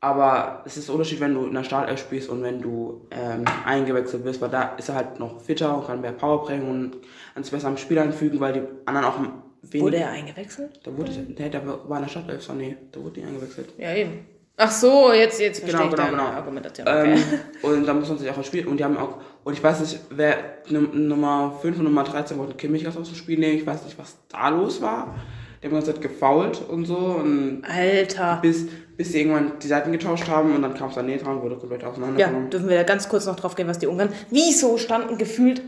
Aber 0.00 0.62
es 0.64 0.76
ist 0.76 0.88
ein 0.88 0.92
Unterschied, 0.92 1.18
wenn 1.18 1.34
du 1.34 1.46
in 1.46 1.54
der 1.54 1.64
Startelf 1.64 1.98
spielst 1.98 2.28
und 2.28 2.44
wenn 2.44 2.62
du 2.62 3.08
ähm, 3.10 3.44
eingewechselt 3.66 4.24
wirst, 4.24 4.40
weil 4.40 4.50
da 4.50 4.76
ist 4.76 4.88
er 4.88 4.94
halt 4.94 5.18
noch 5.18 5.40
fitter 5.40 5.76
und 5.76 5.88
kann 5.88 6.00
mehr 6.00 6.12
Power 6.12 6.44
bringen 6.44 6.70
und 6.70 6.96
kann 7.34 7.42
sich 7.42 7.52
besser 7.52 7.66
am 7.66 7.76
Spiel 7.76 7.98
einfügen, 7.98 8.38
weil 8.38 8.52
die 8.52 8.62
anderen 8.86 9.06
auch 9.08 9.18
wenig. 9.62 9.82
Wurde 9.84 9.96
er 9.98 10.10
eingewechselt? 10.10 10.80
Da 10.84 10.96
wurde 10.96 11.10
ich, 11.10 11.18
nee, 11.38 11.48
da 11.48 11.60
war 11.66 11.96
in 11.98 12.02
der 12.04 12.08
Startelf, 12.10 12.42
so, 12.42 12.52
nee, 12.52 12.76
da 12.92 13.00
wurde 13.00 13.20
nicht 13.20 13.28
eingewechselt. 13.28 13.68
Ja, 13.78 13.94
eben. 13.94 14.26
Ach 14.60 14.70
so, 14.72 15.12
jetzt, 15.12 15.40
jetzt 15.40 15.60
verstehe 15.60 15.82
Genau, 15.88 15.90
ich 15.90 15.96
genau, 15.96 16.10
genau. 16.10 16.24
Argumentation. 16.36 16.88
Okay. 16.88 17.12
Ähm, 17.14 17.22
und 17.62 17.86
da 17.86 17.94
muss 17.94 18.08
man 18.08 18.18
sich 18.18 18.28
auch 18.28 18.42
spielen. 18.42 18.66
Und 18.66 18.78
die 18.80 18.84
haben 18.84 18.96
auch, 18.96 19.18
und 19.44 19.52
ich 19.52 19.62
weiß 19.62 19.78
nicht, 19.80 20.00
wer 20.10 20.36
Num- 20.68 21.06
Nummer 21.06 21.56
5 21.62 21.78
und 21.78 21.84
Nummer 21.84 22.02
13 22.02 22.36
wollten 22.38 22.56
Kimmich 22.56 22.86
aus 22.88 22.94
dem 22.94 23.04
Spiel 23.14 23.38
nehmen. 23.38 23.56
Ich 23.56 23.64
weiß 23.66 23.84
nicht, 23.84 23.96
was 23.98 24.16
da 24.28 24.48
los 24.48 24.82
war. 24.82 25.14
Die 25.62 25.66
haben 25.66 25.70
die 25.70 25.76
ganze 25.76 25.92
Zeit 25.92 26.02
gefault 26.02 26.60
und 26.68 26.86
so. 26.86 26.96
Und 26.96 27.62
Alter. 27.68 28.40
bis, 28.42 28.66
bis 28.96 29.12
sie 29.12 29.20
irgendwann 29.20 29.60
die 29.62 29.68
Seiten 29.68 29.92
getauscht 29.92 30.26
haben 30.26 30.52
und 30.56 30.62
dann 30.62 30.74
kam 30.74 30.90
Sané 30.90 31.18
dran, 31.22 31.40
wurde 31.40 31.56
komplett 31.56 31.82
Ja, 31.82 31.88
auseinandergenommen. 31.90 32.50
dürfen 32.50 32.68
wir 32.68 32.76
da 32.78 32.82
ganz 32.82 33.08
kurz 33.08 33.26
noch 33.26 33.36
drauf 33.36 33.54
gehen, 33.54 33.68
was 33.68 33.78
die 33.78 33.86
Ungarn. 33.86 34.12
Wieso 34.30 34.76
standen 34.76 35.18
gefühlt 35.18 35.62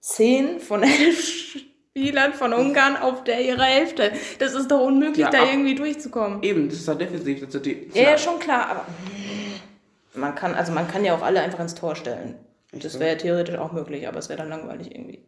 zehn 0.00 0.58
von 0.60 0.82
elf 0.82 1.56
Spielern 1.96 2.32
von 2.34 2.52
Ungarn 2.52 2.96
auf 2.96 3.22
der 3.22 3.40
ihrer 3.40 3.62
Hälfte? 3.62 4.10
Das 4.40 4.52
ist 4.52 4.68
doch 4.68 4.80
unmöglich, 4.80 5.18
Ja, 5.18 5.30
da 5.30 5.42
ab- 5.42 5.48
irgendwie 5.52 5.76
durchzukommen. 5.76 6.42
Eben, 6.42 6.68
das 6.68 6.78
ist 6.78 6.88
halt 6.88 7.00
defensiv. 7.00 7.44
Das 7.46 7.54
ist 7.54 7.66
die, 7.66 7.88
Ja, 7.94 8.02
ja, 8.10 8.18
schon 8.18 8.40
klar, 8.40 8.68
aber 8.68 8.84
man 10.14 10.34
kann, 10.34 10.54
also 10.56 10.72
man 10.72 10.88
kann 10.88 11.04
ja 11.04 11.14
auch 11.14 11.22
alle 11.22 11.40
einfach 11.40 11.60
ins 11.60 11.74
Tor 11.76 11.94
stellen. 11.94 12.34
Das 12.72 12.98
wäre 12.98 13.10
ja 13.12 13.16
theoretisch 13.16 13.56
auch 13.56 13.70
möglich, 13.70 14.08
aber 14.08 14.18
es 14.18 14.28
wäre 14.28 14.40
dann 14.40 14.48
langweilig 14.48 14.92
irgendwie. 14.92 15.20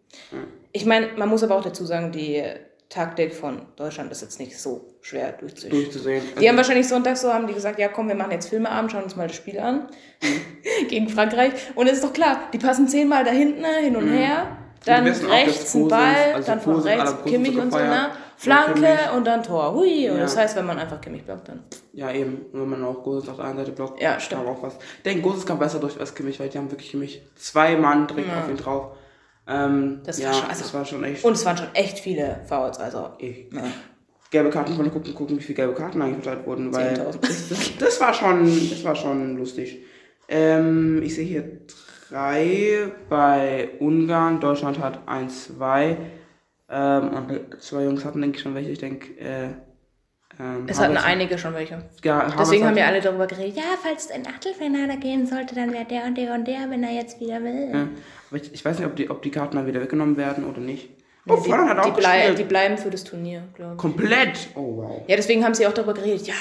Ich 0.73 0.85
meine, 0.87 1.09
man 1.17 1.29
muss 1.29 1.45
aber 1.45 1.55
auch 1.55 1.63
dazu 1.63 1.87
sagen, 1.87 2.11
die 2.11 2.43
Taktik 2.89 3.33
von 3.35 3.63
Deutschland 3.77 4.11
ist 4.11 4.23
jetzt 4.23 4.41
nicht 4.41 4.59
so 4.61 4.89
schwer 5.03 5.33
durchzuführen. 5.33 5.71
durchzusehen. 5.83 6.23
Die 6.41 6.49
haben 6.49 6.57
wahrscheinlich 6.57 6.89
sonntags 6.89 7.21
so, 7.21 7.33
haben 7.33 7.47
die 7.47 7.55
gesagt, 7.55 7.79
ja 7.79 7.87
komm, 7.87 8.09
wir 8.09 8.17
machen 8.17 8.33
jetzt 8.33 8.49
Filmeabend, 8.49 8.91
schauen 8.91 9.05
uns 9.05 9.15
mal 9.15 9.29
das 9.29 9.37
Spiel 9.37 9.61
an 9.61 9.89
gegen 10.89 11.09
Frankreich. 11.09 11.53
Und 11.77 11.87
es 11.87 11.95
ist 11.95 12.05
doch 12.05 12.13
klar, 12.13 12.41
die 12.53 12.59
passen 12.59 12.89
zehnmal 12.89 13.23
da 13.23 13.31
hinten 13.31 13.65
hin 13.81 13.95
und 13.95 14.09
her, 14.09 14.57
dann 14.87 15.05
rechts 15.05 15.75
ein 15.75 15.83
Gosens- 15.83 15.89
Ball, 15.91 16.35
also 16.35 16.47
dann 16.47 16.61
von 16.61 16.75
Gosens 16.75 16.91
rechts 16.91 17.11
Gosens 17.11 17.31
Kimmich 17.31 17.59
und 17.59 17.73
so, 17.73 17.79
ne? 17.79 17.85
Und 18.07 18.41
Flanke 18.41 18.75
Kimmich. 18.75 18.91
und 19.17 19.27
dann 19.27 19.43
Tor. 19.43 19.75
Hui. 19.75 20.11
Und 20.11 20.17
Ja. 20.17 20.23
das 20.23 20.37
heißt, 20.37 20.57
wenn 20.57 20.67
man 20.67 20.79
einfach 20.79 21.01
Kimmich 21.01 21.25
blockt, 21.25 21.49
dann. 21.49 21.65
Ja, 21.93 22.13
eben. 22.13 22.43
Und 22.53 22.61
wenn 22.61 22.69
man 22.69 22.85
auch 22.85 23.03
Goses 23.03 23.29
auf 23.29 23.37
der 23.37 23.47
einen 23.47 23.59
Seite 23.59 23.73
blockt, 23.73 24.01
Ja, 24.03 24.21
stimmt. 24.21 24.45
man 24.45 24.55
auch 24.55 24.63
was. 24.63 24.75
Ich 24.99 25.03
denke, 25.05 25.23
Goses 25.23 25.47
kam 25.47 25.59
besser 25.59 25.79
durch 25.79 25.99
als 25.99 26.15
Kimmich, 26.15 26.39
weil 26.39 26.49
die 26.51 26.59
haben 26.59 26.71
wirklich 26.71 26.91
Kimmich 26.91 27.23
zwei 27.37 27.77
Mann 27.77 28.07
direkt 28.07 28.29
auf 28.31 28.49
ihn 28.51 28.57
drauf. 28.59 28.97
Ähm, 29.49 30.01
Das 30.05 30.19
ja, 30.19 30.29
war 30.29 30.35
schon- 30.35 30.49
also- 30.51 30.63
das 30.63 30.75
war 30.75 30.85
schon 30.85 31.05
echt. 31.05 31.25
Und 31.25 31.33
es 31.33 31.45
waren 31.47 31.57
schon 31.57 31.69
echt 31.75 31.99
viele 32.01 32.41
Fouls, 32.49 32.79
also. 32.79 33.11
Ich, 33.19 33.47
Ja. 33.53 33.63
gelbe 34.31 34.51
Karten 34.51 34.75
von 34.75 34.91
gucken, 34.91 35.15
gucken, 35.15 35.39
wie 35.39 35.43
viele 35.43 35.55
gelbe 35.57 35.75
Karten 35.75 36.03
eigentlich 36.03 36.23
verteilt 36.25 36.47
wurden, 36.47 36.75
weil 36.75 36.95
10.000. 36.95 37.19
das, 37.23 37.49
das, 37.49 37.77
das 37.79 38.01
war 38.01 38.13
schon, 38.13 38.45
das 38.71 38.85
war 38.85 38.95
schon 38.97 39.37
lustig. 39.39 39.79
Ähm, 40.29 41.01
ich 41.03 41.15
sehe 41.15 41.25
hier 41.25 41.61
drei 42.09 42.93
bei 43.09 43.71
Ungarn, 43.79 44.41
Deutschland 44.41 44.79
hat 44.79 45.01
ein, 45.07 45.29
zwei. 45.29 45.97
Ähm, 46.69 47.11
und 47.11 47.63
zwei 47.63 47.85
Jungs 47.85 48.05
hatten, 48.05 48.21
denke 48.21 48.37
ich, 48.37 48.43
schon 48.43 48.55
welche. 48.55 48.71
Ich 48.71 48.79
denke, 48.79 49.13
äh, 49.21 49.51
ähm, 50.39 50.67
Es 50.69 50.81
hatten 50.81 50.97
einige 50.97 51.39
schon 51.39 51.55
welche. 51.55 51.83
ja, 52.03 52.33
Deswegen 52.39 52.67
haben 52.67 52.77
wir 52.77 52.87
alle 52.87 53.01
darüber 53.01 53.27
geredet, 53.27 53.57
ja, 53.57 53.63
falls 53.83 54.07
es 54.07 54.11
ein 54.11 54.27
Achtelfinale 54.27 54.99
gehen 54.99 55.27
sollte, 55.27 55.55
dann 55.55 55.73
wäre 55.73 55.85
der 55.85 56.05
und 56.05 56.19
der 56.19 56.35
und 56.35 56.47
der, 56.47 56.71
wenn 56.71 56.83
er 56.83 56.93
jetzt 56.93 57.21
wieder 57.21 57.43
will. 57.43 57.71
Ja, 57.73 57.89
aber 58.29 58.43
ich, 58.43 58.53
ich 58.53 58.65
weiß 58.65 58.79
nicht, 58.79 58.87
ob 58.87 58.97
die, 58.97 59.09
ob 59.11 59.23
die 59.23 59.31
Karten 59.31 59.57
dann 59.57 59.67
wieder 59.67 59.81
weggenommen 59.81 60.17
werden 60.17 60.45
oder 60.45 60.61
nicht. 60.61 60.91
Oh, 61.29 61.43
die, 61.45 61.53
hat 61.53 61.77
die, 61.77 61.81
auch 61.91 61.95
blei 61.97 62.19
gespielt. 62.19 62.39
die 62.39 62.45
bleiben 62.45 62.79
für 62.79 62.91
das 62.91 63.03
Turnier, 63.05 63.43
glaube 63.55 63.73
ich. 63.73 63.79
Komplett. 63.79 64.49
Oh, 64.55 64.77
wow. 64.77 65.03
Ja, 65.09 65.17
deswegen 65.17 65.45
haben 65.45 65.55
sie 65.55 65.67
auch 65.67 65.73
darüber 65.73 65.93
geredet, 65.95 66.27
ja, 66.27 66.35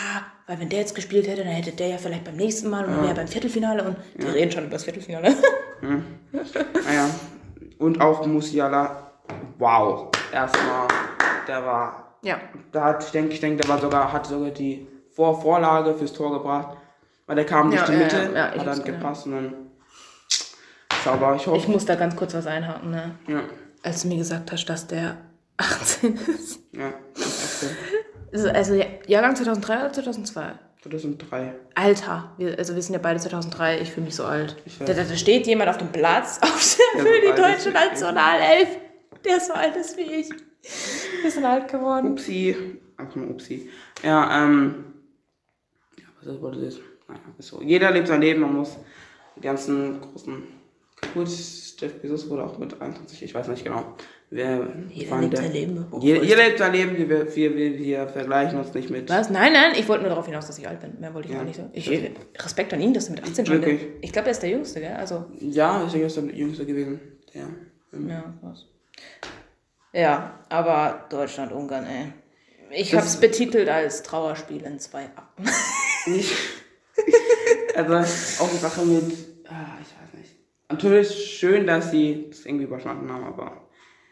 weil 0.48 0.60
wenn 0.60 0.70
der 0.70 0.80
jetzt 0.80 0.94
gespielt 0.94 1.28
hätte, 1.28 1.44
dann 1.44 1.54
hätte 1.54 1.72
der 1.72 1.88
ja 1.88 1.98
vielleicht 1.98 2.24
beim 2.24 2.36
nächsten 2.36 2.70
Mal 2.70 2.86
und 2.86 2.92
dann 2.92 3.00
wäre 3.00 3.10
er 3.10 3.16
beim 3.16 3.28
Viertelfinale 3.28 3.84
und 3.84 3.98
die 4.22 4.28
reden 4.28 4.52
schon 4.52 4.64
über 4.64 4.74
das 4.74 4.84
Viertelfinale. 4.84 5.34
Naja. 5.82 7.10
Und 7.80 8.00
auch 8.00 8.26
Musiala. 8.26 9.12
Wow. 9.58 10.10
Erstmal. 10.32 10.88
Der 11.48 11.66
war. 11.66 12.18
ja. 12.24 12.38
Da 12.72 12.84
hat, 12.84 13.04
ich 13.04 13.12
denke, 13.12 13.34
ich 13.34 13.40
denke, 13.40 13.62
der 13.62 13.70
war 13.70 13.80
sogar, 13.80 14.12
hat 14.14 14.26
sogar 14.28 14.52
die 14.52 14.88
Vor 15.12 15.42
Vorlage 15.42 15.94
fürs 15.96 16.14
Tor 16.14 16.32
gebracht. 16.32 16.78
Weil 17.28 17.36
der 17.38 17.46
kam 17.46 17.70
durch 17.72 17.82
Ja, 17.82 17.88
die 17.88 17.94
ja, 17.94 18.00
Mitte, 18.00 18.18
ja, 18.18 18.32
ja, 18.48 18.54
ich 18.54 18.60
hat 18.60 18.68
dann 18.68 18.84
gepasst 18.84 19.26
und 19.26 19.32
dann. 19.34 19.54
Sauber. 21.04 21.36
Ich 21.36 21.46
hoffe. 21.48 21.58
Ich 21.58 21.68
muss 21.68 21.86
da 21.86 21.96
ganz 21.96 22.16
kurz 22.16 22.34
was 22.34 22.48
einhaken, 22.48 22.92
ne? 22.92 23.16
ja. 23.28 23.42
Als 23.86 24.02
du 24.02 24.08
mir 24.08 24.18
gesagt 24.18 24.52
hast, 24.52 24.66
dass 24.66 24.88
der 24.88 25.18
18 25.58 26.16
ist. 26.16 26.60
Ja. 26.72 26.94
Das 27.14 27.26
ist 27.26 27.66
auch 27.66 28.34
Also, 28.34 28.50
also 28.50 28.84
Jahrgang 29.08 29.36
2003 29.36 29.80
oder 29.80 29.94
2002? 29.94 30.42
so. 30.82 30.90
2003. 30.90 31.54
Alter, 31.76 32.32
wir, 32.38 32.58
also 32.60 32.76
wir 32.76 32.82
sind 32.82 32.94
ja 32.94 33.00
beide 33.00 33.20
2003, 33.20 33.80
ich 33.82 33.92
fühle 33.92 34.06
mich 34.08 34.16
so 34.16 34.24
alt. 34.26 34.56
Da, 34.80 34.86
da, 34.94 35.04
da 35.04 35.16
steht 35.16 35.48
jemand 35.48 35.70
auf 35.70 35.78
dem 35.78 35.92
Platz 35.92 36.40
auf 36.42 36.78
der, 36.96 37.04
Ja, 37.04 37.10
für 37.10 37.22
die 37.22 37.42
deutsche. 37.42 37.72
Nationalelf. 37.72 38.68
Der 39.24 39.40
so 39.40 39.54
alt 39.54 39.76
ist 39.76 39.98
wie 39.98 40.02
ich. 40.02 40.30
Wir 41.22 41.32
sind 41.32 41.46
alt 41.46 41.72
geworden. 41.72 42.12
Upsi. 42.12 42.56
Einfach 42.98 43.16
mal 43.16 43.30
Upsi. 43.30 43.70
Ja, 44.04 44.44
ähm. 44.44 44.86
Ja, 45.98 46.06
was 46.22 46.36
ist, 46.36 46.42
was 46.42 46.58
ist 46.58 46.80
Naja, 47.08 47.20
ist 47.38 47.48
so. 47.48 47.62
Jeder 47.62 47.92
lebt 47.92 48.08
sein 48.08 48.22
Leben, 48.22 48.42
man 48.42 48.54
muss 48.56 48.78
die 49.36 49.42
ganzen 49.42 50.02
großen. 50.02 50.44
Gut, 51.14 51.28
Jeff 51.80 51.94
Bezos 52.02 52.30
wurde 52.30 52.44
auch 52.44 52.58
mit 52.58 52.80
21, 52.82 53.24
ich 53.24 53.34
weiß 53.36 53.48
nicht 53.50 53.64
genau. 53.64 53.96
Wir 54.30 54.68
Jeder 54.90 55.20
lebt 55.22 55.38
sein 55.38 55.52
Leben. 55.54 55.86
Jeder, 56.00 56.24
jeder 56.24 56.44
lebt 56.46 56.58
sein 56.60 56.72
Leben, 56.74 56.98
wir, 56.98 57.10
wir, 57.36 57.56
wir, 57.56 57.78
wir 57.80 58.08
vergleichen 58.08 58.58
uns 58.60 58.74
nicht 58.74 58.90
mit. 58.90 59.10
Was? 59.10 59.30
Nein, 59.30 59.54
nein, 59.54 59.74
ich 59.78 59.88
wollte 59.88 60.02
nur 60.04 60.10
darauf 60.10 60.26
hinaus, 60.26 60.48
dass 60.48 60.58
ich 60.58 60.68
alt 60.68 60.80
bin. 60.82 61.00
Mehr 61.00 61.14
wollte 61.14 61.28
ich 61.28 61.34
Ja. 61.34 61.40
gar 61.40 61.46
nicht 61.46 61.58
sagen. 61.58 61.70
Ich, 61.74 61.90
Respekt 62.44 62.74
an 62.74 62.82
ihn, 62.82 62.94
dass 62.94 63.06
er 63.08 63.12
mit 63.16 63.24
18 63.24 63.46
schon. 63.46 63.56
Wirklich. 63.62 63.82
Ich 64.02 64.12
glaube, 64.12 64.28
er 64.28 64.32
ist 64.32 64.42
der 64.42 64.50
Jüngste, 64.50 64.80
gell? 64.82 64.94
Also, 64.94 65.26
Ja, 65.40 65.80
denke, 65.80 66.00
er 66.00 66.08
ist 66.08 66.18
der 66.18 66.24
Jüngste 66.26 66.66
gewesen. 66.66 67.00
Der. 67.34 67.44
ähm, 67.94 68.10
ja, 68.10 68.34
was. 68.42 68.66
Ja, 69.94 70.40
aber 70.50 71.06
Deutschland, 71.10 71.52
Ungarn, 71.52 71.86
ey. 71.86 72.12
Ich 72.72 72.94
habe 72.94 73.06
es 73.06 73.18
betitelt 73.18 73.70
als 73.70 74.02
Trauerspiel 74.04 74.64
in 74.64 74.80
zwei 74.80 75.04
Akten. 75.16 75.46
Also 77.76 77.94
auch 78.44 78.50
die 78.50 78.58
Sache 78.58 78.86
mit. 78.86 79.04
Ah, 79.50 79.76
ich 79.82 79.90
weiß 79.90 80.14
nicht. 80.14 80.15
Natürlich 80.76 81.38
schön, 81.38 81.66
dass 81.68 81.92
sie 81.92 82.28
das 82.30 82.46
irgendwie 82.46 82.66
überstanden 82.66 83.12
haben, 83.12 83.24
aber. 83.26 83.62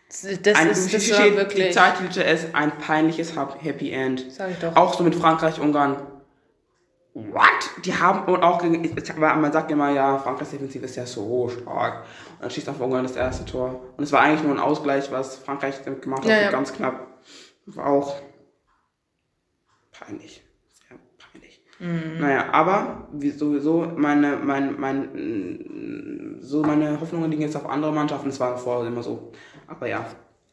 Das, 0.07 0.23
Ein, 0.55 0.69
ist, 0.69 0.93
das 0.93 1.05
steht, 1.05 1.33
Die 1.33 1.37
wirklich. 1.37 1.73
Zeittitel 1.73 2.19
ist 2.21 2.53
ein 2.53 2.77
peinliches 2.77 3.35
Hap- 3.35 3.63
Happy 3.63 3.91
End. 3.91 4.31
Sag 4.31 4.51
ich 4.51 4.57
doch. 4.59 4.75
Auch 4.75 4.93
so 4.93 5.03
mit 5.03 5.15
Frankreich, 5.15 5.59
Ungarn. 5.59 5.97
What? 7.15 7.43
Die 7.85 7.93
haben 7.95 8.31
und 8.31 8.43
auch 8.43 8.61
gegen. 8.61 8.95
Man 9.17 9.51
sagt 9.51 9.71
immer, 9.71 9.91
ja, 9.91 10.17
Frankreichs 10.19 10.51
Defensiv 10.51 10.83
ist 10.83 10.95
ja 10.95 11.05
so 11.05 11.49
stark. 11.49 12.05
Und 12.33 12.41
dann 12.43 12.49
schießt 12.51 12.69
auf 12.69 12.79
Ungarn 12.79 13.03
das 13.03 13.15
erste 13.15 13.45
Tor. 13.45 13.81
Und 13.97 14.03
es 14.03 14.11
war 14.11 14.21
eigentlich 14.21 14.43
nur 14.43 14.51
ein 14.53 14.59
Ausgleich, 14.59 15.11
was 15.11 15.37
Frankreich 15.37 15.75
damit 15.83 16.01
gemacht 16.03 16.21
hat, 16.23 16.29
Ja, 16.29 16.41
ja. 16.41 16.51
ganz 16.51 16.73
knapp. 16.73 17.07
War 17.65 17.87
auch 17.87 18.15
peinlich. 19.91 20.42
Mhm. 21.83 22.19
Naja, 22.21 22.45
aber 22.53 23.07
wie 23.11 23.29
sowieso 23.31 23.85
meine, 23.97 24.37
mein, 24.37 24.79
mein, 24.79 26.37
so 26.39 26.61
meine 26.61 26.99
Hoffnungen 27.01 27.29
liegen 27.29 27.41
jetzt 27.41 27.57
auf 27.57 27.67
andere 27.69 27.91
Mannschaften. 27.91 28.29
Es 28.29 28.39
war 28.39 28.57
vorher 28.57 28.87
immer 28.87 29.03
so. 29.03 29.33
Aber 29.67 29.87
ja. 29.87 30.05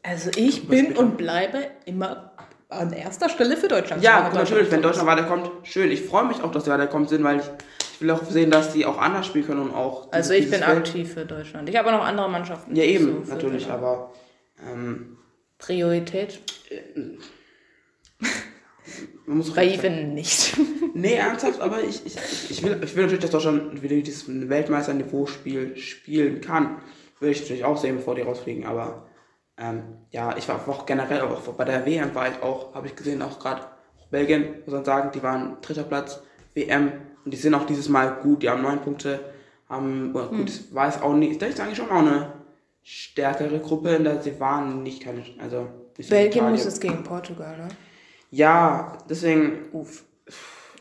Also 0.03 0.29
ich 0.35 0.67
bin 0.67 0.89
bitte? 0.89 0.99
und 0.99 1.15
bleibe 1.17 1.59
immer 1.85 2.33
an 2.67 2.91
erster 2.91 3.29
Stelle 3.29 3.55
für 3.55 3.67
Deutschland. 3.69 4.03
Ja, 4.03 4.17
Solange 4.17 4.35
natürlich, 4.35 4.71
wenn. 4.71 4.81
Deutschland 4.81 5.07
weiterkommt, 5.07 5.49
schön. 5.63 5.89
Ich 5.91 6.01
freue 6.03 6.25
mich 6.25 6.41
auch, 6.43 6.51
dass 6.51 6.65
sie 6.65 6.71
weiterkommt 6.71 7.07
sind, 7.09 7.23
weil 7.23 7.39
ich, 7.39 7.45
ich 7.93 8.01
will 8.01 8.11
auch 8.11 8.23
sehen, 8.23 8.51
dass 8.51 8.73
die 8.73 8.85
auch 8.85 8.97
anders 8.97 9.25
spielen 9.27 9.45
können 9.45 9.61
und 9.61 9.73
auch. 9.73 10.11
Also 10.11 10.33
ich 10.33 10.49
bin 10.49 10.59
Feld- 10.61 10.77
aktiv 10.79 11.13
für 11.13 11.25
Deutschland. 11.25 11.69
Ich 11.69 11.77
habe 11.77 11.89
auch 11.89 11.93
noch 11.97 12.05
andere 12.05 12.29
Mannschaften. 12.29 12.75
Ja, 12.75 12.83
eben, 12.83 13.23
so 13.25 13.33
natürlich, 13.33 13.63
Deutschland- 13.67 13.83
aber. 13.83 14.11
Ähm, 14.69 15.17
Priorität. 15.59 16.39
Man 19.31 19.37
muss 19.37 19.55
Even 19.55 20.13
nicht. 20.13 20.57
Nee, 20.93 21.13
ernsthaft, 21.13 21.61
aber 21.61 21.81
ich, 21.81 22.05
ich, 22.05 22.17
ich, 22.51 22.63
will, 22.63 22.77
ich 22.83 22.93
will 22.97 23.03
natürlich, 23.03 23.21
dass 23.21 23.31
Deutschland 23.31 23.81
wieder 23.81 23.95
dieses 23.95 24.25
Weltmeisterniveau-Spiel 24.27 25.77
spielen 25.77 26.41
kann. 26.41 26.81
Will 27.21 27.31
ich 27.31 27.39
natürlich 27.39 27.63
auch 27.63 27.77
sehen, 27.77 27.95
bevor 27.95 28.13
die 28.13 28.23
rausfliegen, 28.23 28.65
aber 28.65 29.07
ähm, 29.57 29.83
ja, 30.09 30.35
ich 30.35 30.49
war 30.49 30.67
auch 30.67 30.85
generell, 30.85 31.21
auch 31.21 31.39
bei 31.53 31.63
der 31.63 31.85
WM 31.85 32.13
war 32.13 32.27
ich 32.27 32.43
auch, 32.43 32.75
habe 32.75 32.87
ich 32.87 32.95
gesehen, 32.97 33.21
auch 33.21 33.39
gerade 33.39 33.61
Belgien, 34.09 34.55
muss 34.65 34.73
man 34.73 34.83
sagen, 34.83 35.11
die 35.15 35.23
waren 35.23 35.61
dritter 35.61 35.83
Platz, 35.83 36.21
WM, 36.55 36.91
und 37.23 37.33
die 37.33 37.37
sind 37.37 37.53
auch 37.53 37.65
dieses 37.65 37.87
Mal 37.87 38.17
gut, 38.21 38.43
die 38.43 38.49
haben 38.49 38.61
neun 38.61 38.81
Punkte, 38.81 39.21
haben, 39.69 40.13
oder 40.13 40.27
gut, 40.27 40.49
das 40.49 40.75
war 40.75 40.89
es 40.89 41.01
auch 41.01 41.13
nicht, 41.13 41.41
das 41.41 41.51
ist 41.51 41.61
eigentlich 41.61 41.77
schon 41.77 41.89
auch 41.89 41.99
eine 41.99 42.33
stärkere 42.83 43.59
Gruppe, 43.59 43.91
in 43.91 44.03
der 44.03 44.21
sie 44.21 44.37
waren 44.41 44.83
nicht 44.83 45.01
keine, 45.01 45.23
also 45.41 45.67
Belgien 46.09 46.49
muss 46.49 46.65
es 46.65 46.81
gegen 46.81 47.01
Portugal, 47.03 47.57
ne? 47.57 47.69
Ja, 48.31 48.97
deswegen, 49.09 49.69
Uff. 49.73 50.03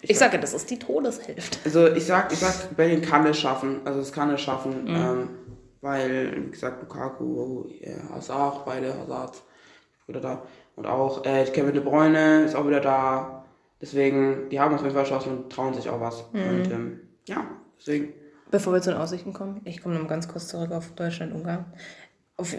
Ich 0.02 0.18
sage, 0.18 0.38
das 0.38 0.54
ist 0.54 0.70
die 0.70 0.78
Todeshälfte. 0.78 1.58
Also 1.64 1.88
ich 1.88 2.06
sag, 2.06 2.32
ich 2.32 2.38
sag, 2.38 2.74
Belgien 2.74 3.02
kann 3.02 3.26
es 3.26 3.38
schaffen. 3.38 3.80
Also 3.84 4.00
es 4.00 4.12
kann 4.12 4.30
es 4.30 4.40
schaffen, 4.40 4.86
ähm, 4.88 5.28
weil, 5.82 6.46
wie 6.46 6.50
gesagt, 6.50 6.80
Lukaku, 6.80 7.66
äh, 7.80 7.96
Hazard, 8.10 8.64
beide 8.64 8.96
Hazards, 8.98 9.42
wieder 10.06 10.20
da. 10.20 10.42
Und 10.76 10.86
auch 10.86 11.24
äh, 11.26 11.44
Kevin 11.44 11.74
De 11.74 11.82
Bruyne 11.82 12.44
ist 12.44 12.54
auch 12.54 12.66
wieder 12.66 12.80
da. 12.80 13.44
Deswegen, 13.80 14.48
die 14.50 14.60
haben 14.60 14.74
auf 14.74 14.82
jeden 14.82 14.94
Fall 14.94 15.04
Chancen 15.04 15.36
und 15.36 15.52
trauen 15.52 15.74
sich 15.74 15.88
auch 15.90 16.00
was. 16.00 16.22
Und 16.32 16.70
ähm, 16.70 17.00
ja, 17.26 17.46
deswegen. 17.78 18.14
Bevor 18.50 18.72
wir 18.72 18.80
zu 18.80 18.90
den 18.90 18.98
Aussichten 18.98 19.32
kommen, 19.32 19.60
ich 19.64 19.82
komme 19.82 19.94
noch 19.94 20.02
mal 20.02 20.08
ganz 20.08 20.28
kurz 20.28 20.48
zurück 20.48 20.72
auf 20.72 20.92
Deutschland-Ungarn. 20.92 21.66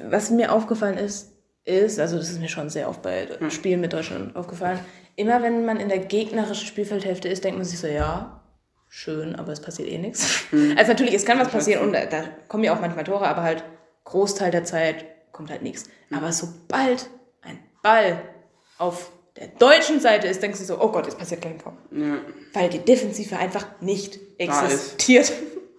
Was 0.10 0.30
mir 0.30 0.52
aufgefallen 0.52 0.98
ist, 0.98 1.31
ist, 1.63 2.00
also 2.00 2.17
das 2.17 2.30
ist 2.30 2.39
mir 2.39 2.50
schon 2.50 2.69
sehr 2.69 2.89
oft 2.89 3.02
bei 3.02 3.28
Spielen 3.50 3.82
mit 3.82 3.93
Deutschland 3.93 4.36
aufgefallen, 4.36 4.80
immer 5.15 5.41
wenn 5.43 5.65
man 5.65 5.78
in 5.78 5.89
der 5.89 6.00
gegnerischen 6.00 6.65
Spielfeldhälfte 6.67 7.28
ist, 7.28 7.43
denkt 7.43 7.58
man 7.58 7.65
sich 7.65 7.80
so, 7.80 7.88
ja, 7.88 8.41
schön, 8.88 9.36
aber 9.36 9.52
es 9.52 9.62
passiert 9.62 9.89
eh 9.89 9.97
nichts. 9.97 10.45
Also 10.76 10.91
natürlich, 10.91 11.13
es 11.13 11.26
kann 11.26 11.39
was 11.39 11.50
passieren 11.50 11.84
und 11.84 11.93
da, 11.93 12.06
da 12.06 12.24
kommen 12.47 12.63
ja 12.63 12.74
auch 12.76 12.82
manchmal 12.82 13.04
Tore, 13.04 13.28
aber 13.28 13.43
halt 13.43 13.63
Großteil 14.04 14.52
der 14.52 14.63
Zeit 14.63 15.06
kommt 15.32 15.50
halt 15.50 15.62
nichts. 15.62 15.86
Aber 16.12 16.32
sobald 16.34 17.10
ein 17.41 17.60
Ball 17.82 18.21
auf 18.78 19.12
der 19.38 19.47
deutschen 19.47 20.00
Seite 20.00 20.28
ist, 20.28 20.41
denkst 20.41 20.60
du 20.60 20.65
so, 20.65 20.82
oh 20.82 20.91
Gott, 20.91 21.08
es 21.08 21.15
passiert 21.15 21.41
gleich 21.41 21.54
ein 21.54 21.60
Tor. 21.60 21.78
Ja. 21.91 22.17
Weil 22.54 22.69
die 22.69 22.80
Defensive 22.80 23.38
einfach 23.38 23.65
nicht 23.80 24.19
Da 24.39 24.65
ist. 24.65 24.74
existiert. 24.74 25.32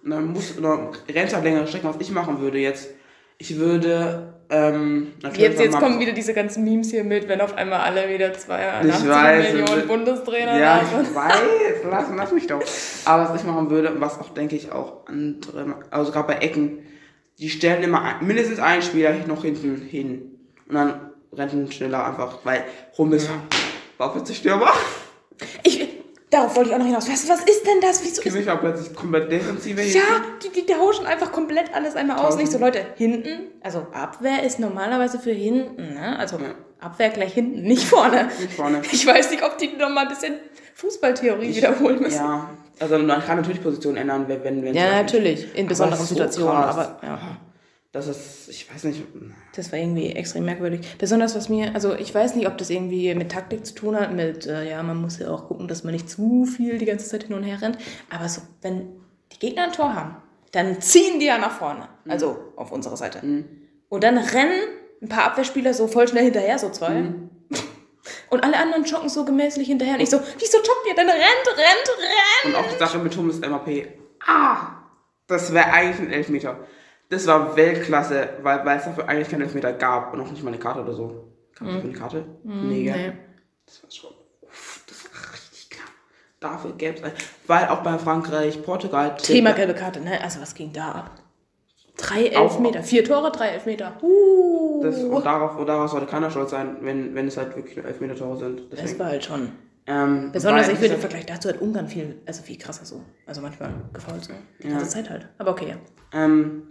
Und 0.03 0.09
dann 0.09 0.25
muss 0.33 0.57
oder 0.57 0.91
rennst 1.07 1.33
halt 1.35 1.43
längere 1.43 1.67
Strecken, 1.67 1.87
was 1.87 1.97
ich 1.99 2.11
machen 2.11 2.39
würde 2.39 2.57
jetzt. 2.57 2.89
Ich 3.37 3.57
würde 3.57 4.33
ähm, 4.49 5.13
Jetzt, 5.35 5.59
jetzt 5.59 5.79
kommen 5.79 5.99
wieder 5.99 6.11
diese 6.11 6.33
ganzen 6.33 6.63
Memes 6.63 6.91
hier 6.91 7.03
mit, 7.03 7.27
wenn 7.27 7.41
auf 7.41 7.55
einmal 7.57 7.79
alle 7.81 8.07
wieder 8.09 8.33
82 8.33 9.03
Ich 9.03 9.09
weiß, 9.09 9.53
Millionen 9.53 9.81
und- 9.81 9.87
Bundestrainer 9.87 10.59
Ja, 10.59 10.81
sind. 10.85 11.07
ich 11.07 11.15
weiß, 11.15 11.33
lass, 11.89 12.05
lass 12.15 12.31
mich 12.31 12.47
doch. 12.47 12.61
Aber 13.05 13.29
was 13.29 13.41
ich 13.41 13.47
machen 13.47 13.69
würde, 13.69 13.93
was 13.99 14.19
auch, 14.19 14.29
denke 14.29 14.55
ich, 14.55 14.71
auch 14.71 15.07
andere, 15.07 15.75
also 15.91 16.11
gerade 16.11 16.27
bei 16.27 16.35
Ecken, 16.39 16.79
die 17.39 17.49
stellen 17.49 17.83
immer 17.83 18.01
ein, 18.03 18.25
mindestens 18.27 18.59
einen 18.59 18.81
Spieler 18.81 19.13
noch 19.27 19.43
hinten 19.43 19.77
hin. 19.81 20.39
Und 20.67 20.75
dann 20.75 21.11
rennt 21.33 21.53
ein 21.53 21.71
schneller 21.71 22.05
einfach, 22.05 22.39
weil 22.43 22.63
Hummels 22.97 23.27
war 23.97 24.11
plötzlich 24.13 24.37
Stürmer. 24.37 24.71
Ich, 25.63 25.82
darauf 26.33 26.55
wollte 26.55 26.69
ich 26.69 26.75
auch 26.75 26.79
noch 26.79 26.85
hinaus. 26.85 27.09
Was, 27.09 27.27
was 27.29 27.41
ist 27.43 27.65
denn 27.65 27.79
das? 27.81 28.01
Wieso 28.03 28.15
ist 28.15 28.21
Kimmich 28.21 28.45
war 28.45 28.57
plötzlich 28.57 28.93
komplett 28.95 29.31
defensive 29.31 29.81
Ja, 29.81 30.01
die, 30.43 30.49
die 30.49 30.65
tauschen 30.65 31.05
einfach 31.05 31.31
komplett 31.31 31.73
alles 31.73 31.95
einmal 31.95 32.17
aus. 32.17 32.37
Nicht 32.37 32.51
so, 32.51 32.57
Leute, 32.57 32.85
hinten, 32.95 33.47
also 33.61 33.87
Abwehr 33.93 34.43
ist 34.43 34.59
normalerweise 34.59 35.19
für 35.19 35.31
hinten, 35.31 35.93
ne? 35.93 36.17
Also 36.17 36.37
Abwehr 36.79 37.09
gleich 37.09 37.33
hinten, 37.33 37.63
nicht 37.63 37.85
vorne. 37.85 38.29
Nicht 38.39 38.53
vorne. 38.53 38.81
Ich 38.91 39.05
weiß 39.05 39.31
nicht, 39.31 39.43
ob 39.43 39.57
die 39.57 39.69
noch 39.77 39.89
mal 39.89 40.01
ein 40.01 40.09
bisschen 40.09 40.35
Fußballtheorie 40.75 41.55
wiederholen 41.55 42.01
müssen. 42.01 42.15
Ja, 42.17 42.49
also 42.79 42.97
man 42.97 43.23
kann 43.23 43.37
natürlich 43.37 43.61
Positionen 43.61 43.97
ändern, 43.97 44.25
wenn 44.27 44.63
wenn 44.63 44.73
Ja, 44.73 44.91
natürlich, 45.01 45.55
in 45.55 45.67
besonderen 45.67 45.99
so 45.99 46.13
Situationen, 46.13 46.51
krass. 46.51 46.77
aber 46.77 46.99
ja. 47.03 47.19
Das 47.93 48.07
ist, 48.07 48.49
ich 48.49 48.73
weiß 48.73 48.85
nicht. 48.85 49.03
Das 49.55 49.71
war 49.71 49.77
irgendwie 49.77 50.13
extrem 50.13 50.45
merkwürdig. 50.45 50.97
Besonders 50.97 51.35
was 51.35 51.47
mir, 51.47 51.75
also 51.75 51.93
ich 51.93 52.13
weiß 52.13 52.35
nicht, 52.35 52.47
ob 52.47 52.57
das 52.57 52.71
irgendwie 52.71 53.13
mit 53.13 53.31
Taktik 53.31 53.63
zu 53.67 53.75
tun 53.75 53.95
hat, 53.95 54.11
mit, 54.11 54.47
äh, 54.47 54.67
ja, 54.67 54.81
man 54.81 54.97
muss 54.97 55.19
ja 55.19 55.29
auch 55.29 55.47
gucken, 55.47 55.67
dass 55.67 55.83
man 55.83 55.93
nicht 55.93 56.09
zu 56.09 56.45
viel 56.45 56.79
die 56.79 56.85
ganze 56.85 57.07
Zeit 57.07 57.25
hin 57.25 57.35
und 57.35 57.43
her 57.43 57.61
rennt. 57.61 57.77
Aber 58.09 58.27
so, 58.27 58.41
wenn 58.63 58.89
die 59.31 59.37
Gegner 59.37 59.65
ein 59.65 59.71
Tor 59.73 59.93
haben, 59.93 60.15
dann 60.53 60.81
ziehen 60.81 61.19
die 61.19 61.27
ja 61.27 61.37
nach 61.37 61.51
vorne. 61.51 61.87
Also 62.07 62.53
auf 62.55 62.71
unserer 62.71 62.97
Seite. 62.97 63.21
Und 63.89 64.03
dann 64.03 64.17
rennen 64.17 64.59
ein 65.03 65.09
paar 65.09 65.25
Abwehrspieler 65.25 65.75
so 65.75 65.87
voll 65.87 66.07
schnell 66.07 66.23
hinterher, 66.23 66.57
so 66.57 66.71
zwei. 66.71 67.13
Und 68.31 68.43
alle 68.43 68.57
anderen 68.57 68.85
joggen 68.85 69.07
so 69.07 69.23
gemäßlich 69.23 69.67
hinterher. 69.67 69.95
Und 69.95 70.01
ich 70.01 70.09
so, 70.09 70.19
wieso 70.39 70.57
joggt 70.57 70.87
ihr 70.89 70.95
denn? 70.95 71.07
Rennt, 71.07 71.21
rennt, 71.21 71.89
rennt! 71.99 72.45
Und 72.45 72.55
auch 72.55 72.71
die 72.71 72.79
Sache 72.79 72.97
mit 72.97 73.15
Hummels 73.15 73.39
MAP. 73.39 73.87
Ah! 74.25 74.79
Das 75.27 75.53
wäre 75.53 75.71
eigentlich 75.71 75.99
ein 75.99 76.11
Elfmeter. 76.11 76.57
Das 77.13 77.27
war 77.27 77.55
Weltklasse, 77.55 78.29
weil, 78.41 78.65
weil 78.65 78.77
es 78.79 78.85
dafür 78.85 79.07
eigentlich 79.07 79.29
keinen 79.29 79.41
Elfmeter 79.43 79.71
gab 79.73 80.13
und 80.13 80.21
auch 80.21 80.31
nicht 80.31 80.43
mal 80.43 80.49
eine 80.49 80.59
Karte 80.59 80.81
oder 80.81 80.93
so. 80.93 81.31
Kam 81.55 81.67
dafür 81.67 81.83
eine 81.83 81.93
Karte? 81.93 82.25
nee, 82.43 82.83
gell? 82.83 83.09
nee. 83.11 83.13
Das 83.65 83.83
war 83.83 83.91
schon. 83.91 84.11
Uff, 84.41 84.83
das 84.87 85.03
war 85.05 85.33
richtig 85.33 85.69
klar. 85.69 85.87
Dafür 86.39 86.71
gäbe 86.73 86.97
es 86.97 87.03
ein. 87.03 87.11
Weil 87.47 87.67
auch 87.67 87.81
bei 87.83 87.97
Frankreich, 87.99 88.61
Portugal. 88.63 89.15
Thema 89.17 89.51
gelbe 89.53 89.73
Karte, 89.75 89.99
ne? 90.01 90.19
Also 90.23 90.41
was 90.41 90.55
ging 90.55 90.73
da 90.73 90.91
ab? 90.91 91.11
Drei 91.97 92.35
Auch- 92.35 92.51
Elfmeter, 92.51 92.81
vier 92.81 93.03
Tore, 93.05 93.31
drei 93.31 93.49
Elfmeter. 93.49 93.97
Uh. 94.01 94.81
Das, 94.81 94.97
und, 95.03 95.23
darauf, 95.23 95.55
und 95.57 95.67
darauf 95.67 95.91
sollte 95.91 96.07
keiner 96.07 96.31
stolz 96.31 96.49
sein, 96.49 96.77
wenn, 96.81 97.13
wenn 97.13 97.27
es 97.27 97.37
halt 97.37 97.55
wirklich 97.55 97.77
nur 97.77 97.85
Elfmeter-Tore 97.85 98.37
sind. 98.37 98.61
Das 98.71 98.79
Deswegen, 98.81 98.99
war 98.99 99.07
halt 99.07 99.23
schon. 99.23 99.51
ähm, 99.85 100.31
Besonders, 100.33 100.67
ich 100.69 100.79
finde 100.79 100.95
im 100.95 100.99
Vergleich 100.99 101.27
dazu 101.27 101.49
hat 101.49 101.61
Ungarn 101.61 101.87
viel, 101.87 102.19
also 102.25 102.41
viel 102.41 102.57
krasser 102.57 102.83
so. 102.85 103.01
Also 103.27 103.41
manchmal 103.41 103.69
gefault 103.93 104.23
so. 104.25 104.33
Die 104.63 104.69
ganze 104.69 104.89
Zeit 104.89 105.09
halt. 105.11 105.29
Aber 105.37 105.51
okay, 105.51 105.69
ja. 105.69 105.75
Ähm, 106.19 106.63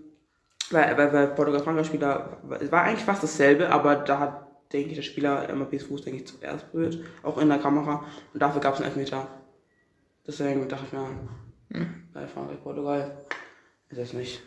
weil, 0.72 0.96
weil, 0.96 1.12
weil 1.12 1.26
Portugal-Frankreich-Spieler, 1.28 2.38
es 2.60 2.72
war 2.72 2.82
eigentlich 2.82 3.04
fast 3.04 3.22
dasselbe, 3.22 3.70
aber 3.70 3.96
da 3.96 4.18
hat, 4.18 4.46
denke 4.72 4.90
ich, 4.90 4.96
der 4.96 5.02
Spieler 5.02 5.54
MAPs 5.54 5.84
Fuß, 5.84 6.02
denke 6.02 6.20
ich, 6.20 6.26
zuerst 6.26 6.70
berührt, 6.72 6.98
auch 7.22 7.38
in 7.38 7.48
der 7.48 7.58
Kamera. 7.58 8.04
Und 8.32 8.40
dafür 8.40 8.60
gab 8.60 8.74
es 8.74 8.80
einen 8.80 8.88
Elfmeter. 8.90 9.26
Deswegen 10.26 10.68
dachte 10.68 10.84
ich 10.86 10.92
mir, 10.92 11.86
bei 12.12 12.26
Frankreich-Portugal 12.26 13.24
ist 13.88 14.00
das 14.00 14.12
nicht. 14.12 14.42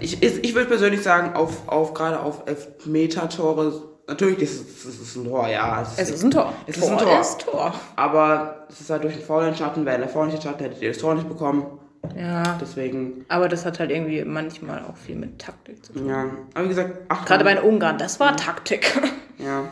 Ich, 0.00 0.22
ich, 0.22 0.44
ich 0.44 0.54
würde 0.54 0.68
persönlich 0.68 1.02
sagen, 1.02 1.34
auf, 1.34 1.68
auf 1.68 1.94
gerade 1.94 2.20
auf 2.20 2.46
Elfmeter-Tore, 2.46 3.82
natürlich 4.06 4.40
ist 4.40 4.60
es, 4.60 4.84
es 4.84 5.00
ist 5.00 5.16
ein 5.16 5.24
Tor, 5.24 5.48
ja. 5.48 5.82
Es 5.82 5.92
ist, 5.92 5.98
Es 5.98 6.10
ist 6.10 6.24
ein 6.24 6.30
Tor. 6.30 6.52
Es 6.66 6.76
ist 6.76 6.88
ein 6.88 6.98
Tor. 6.98 7.20
ist 7.20 7.40
Tor. 7.40 7.74
Aber 7.96 8.66
es 8.68 8.80
ist 8.80 8.90
halt 8.90 9.04
durch 9.04 9.14
den 9.14 9.24
faulen 9.24 9.54
Schatten, 9.54 9.86
wäre 9.86 9.98
der 9.98 10.08
Foul 10.08 10.26
nicht 10.26 10.42
Schatten, 10.42 10.62
hättet 10.62 10.82
ihr 10.82 10.90
das 10.90 10.98
Tor 10.98 11.14
nicht 11.14 11.28
bekommen. 11.28 11.80
Ja. 12.16 12.58
Deswegen, 12.60 13.24
Aber 13.28 13.48
das 13.48 13.64
hat 13.64 13.78
halt 13.80 13.90
irgendwie 13.90 14.24
manchmal 14.24 14.84
auch 14.84 14.96
viel 14.96 15.16
mit 15.16 15.38
Taktik 15.38 15.84
zu 15.84 15.92
tun. 15.92 16.08
ja. 16.08 16.26
Aber 16.54 16.64
wie 16.64 16.68
gesagt, 16.68 16.98
Achtung. 17.08 17.26
Gerade 17.26 17.44
bei 17.44 17.54
den 17.54 17.64
Ungarn, 17.64 17.98
das 17.98 18.20
war 18.20 18.36
Taktik. 18.36 18.92
Ja, 19.36 19.64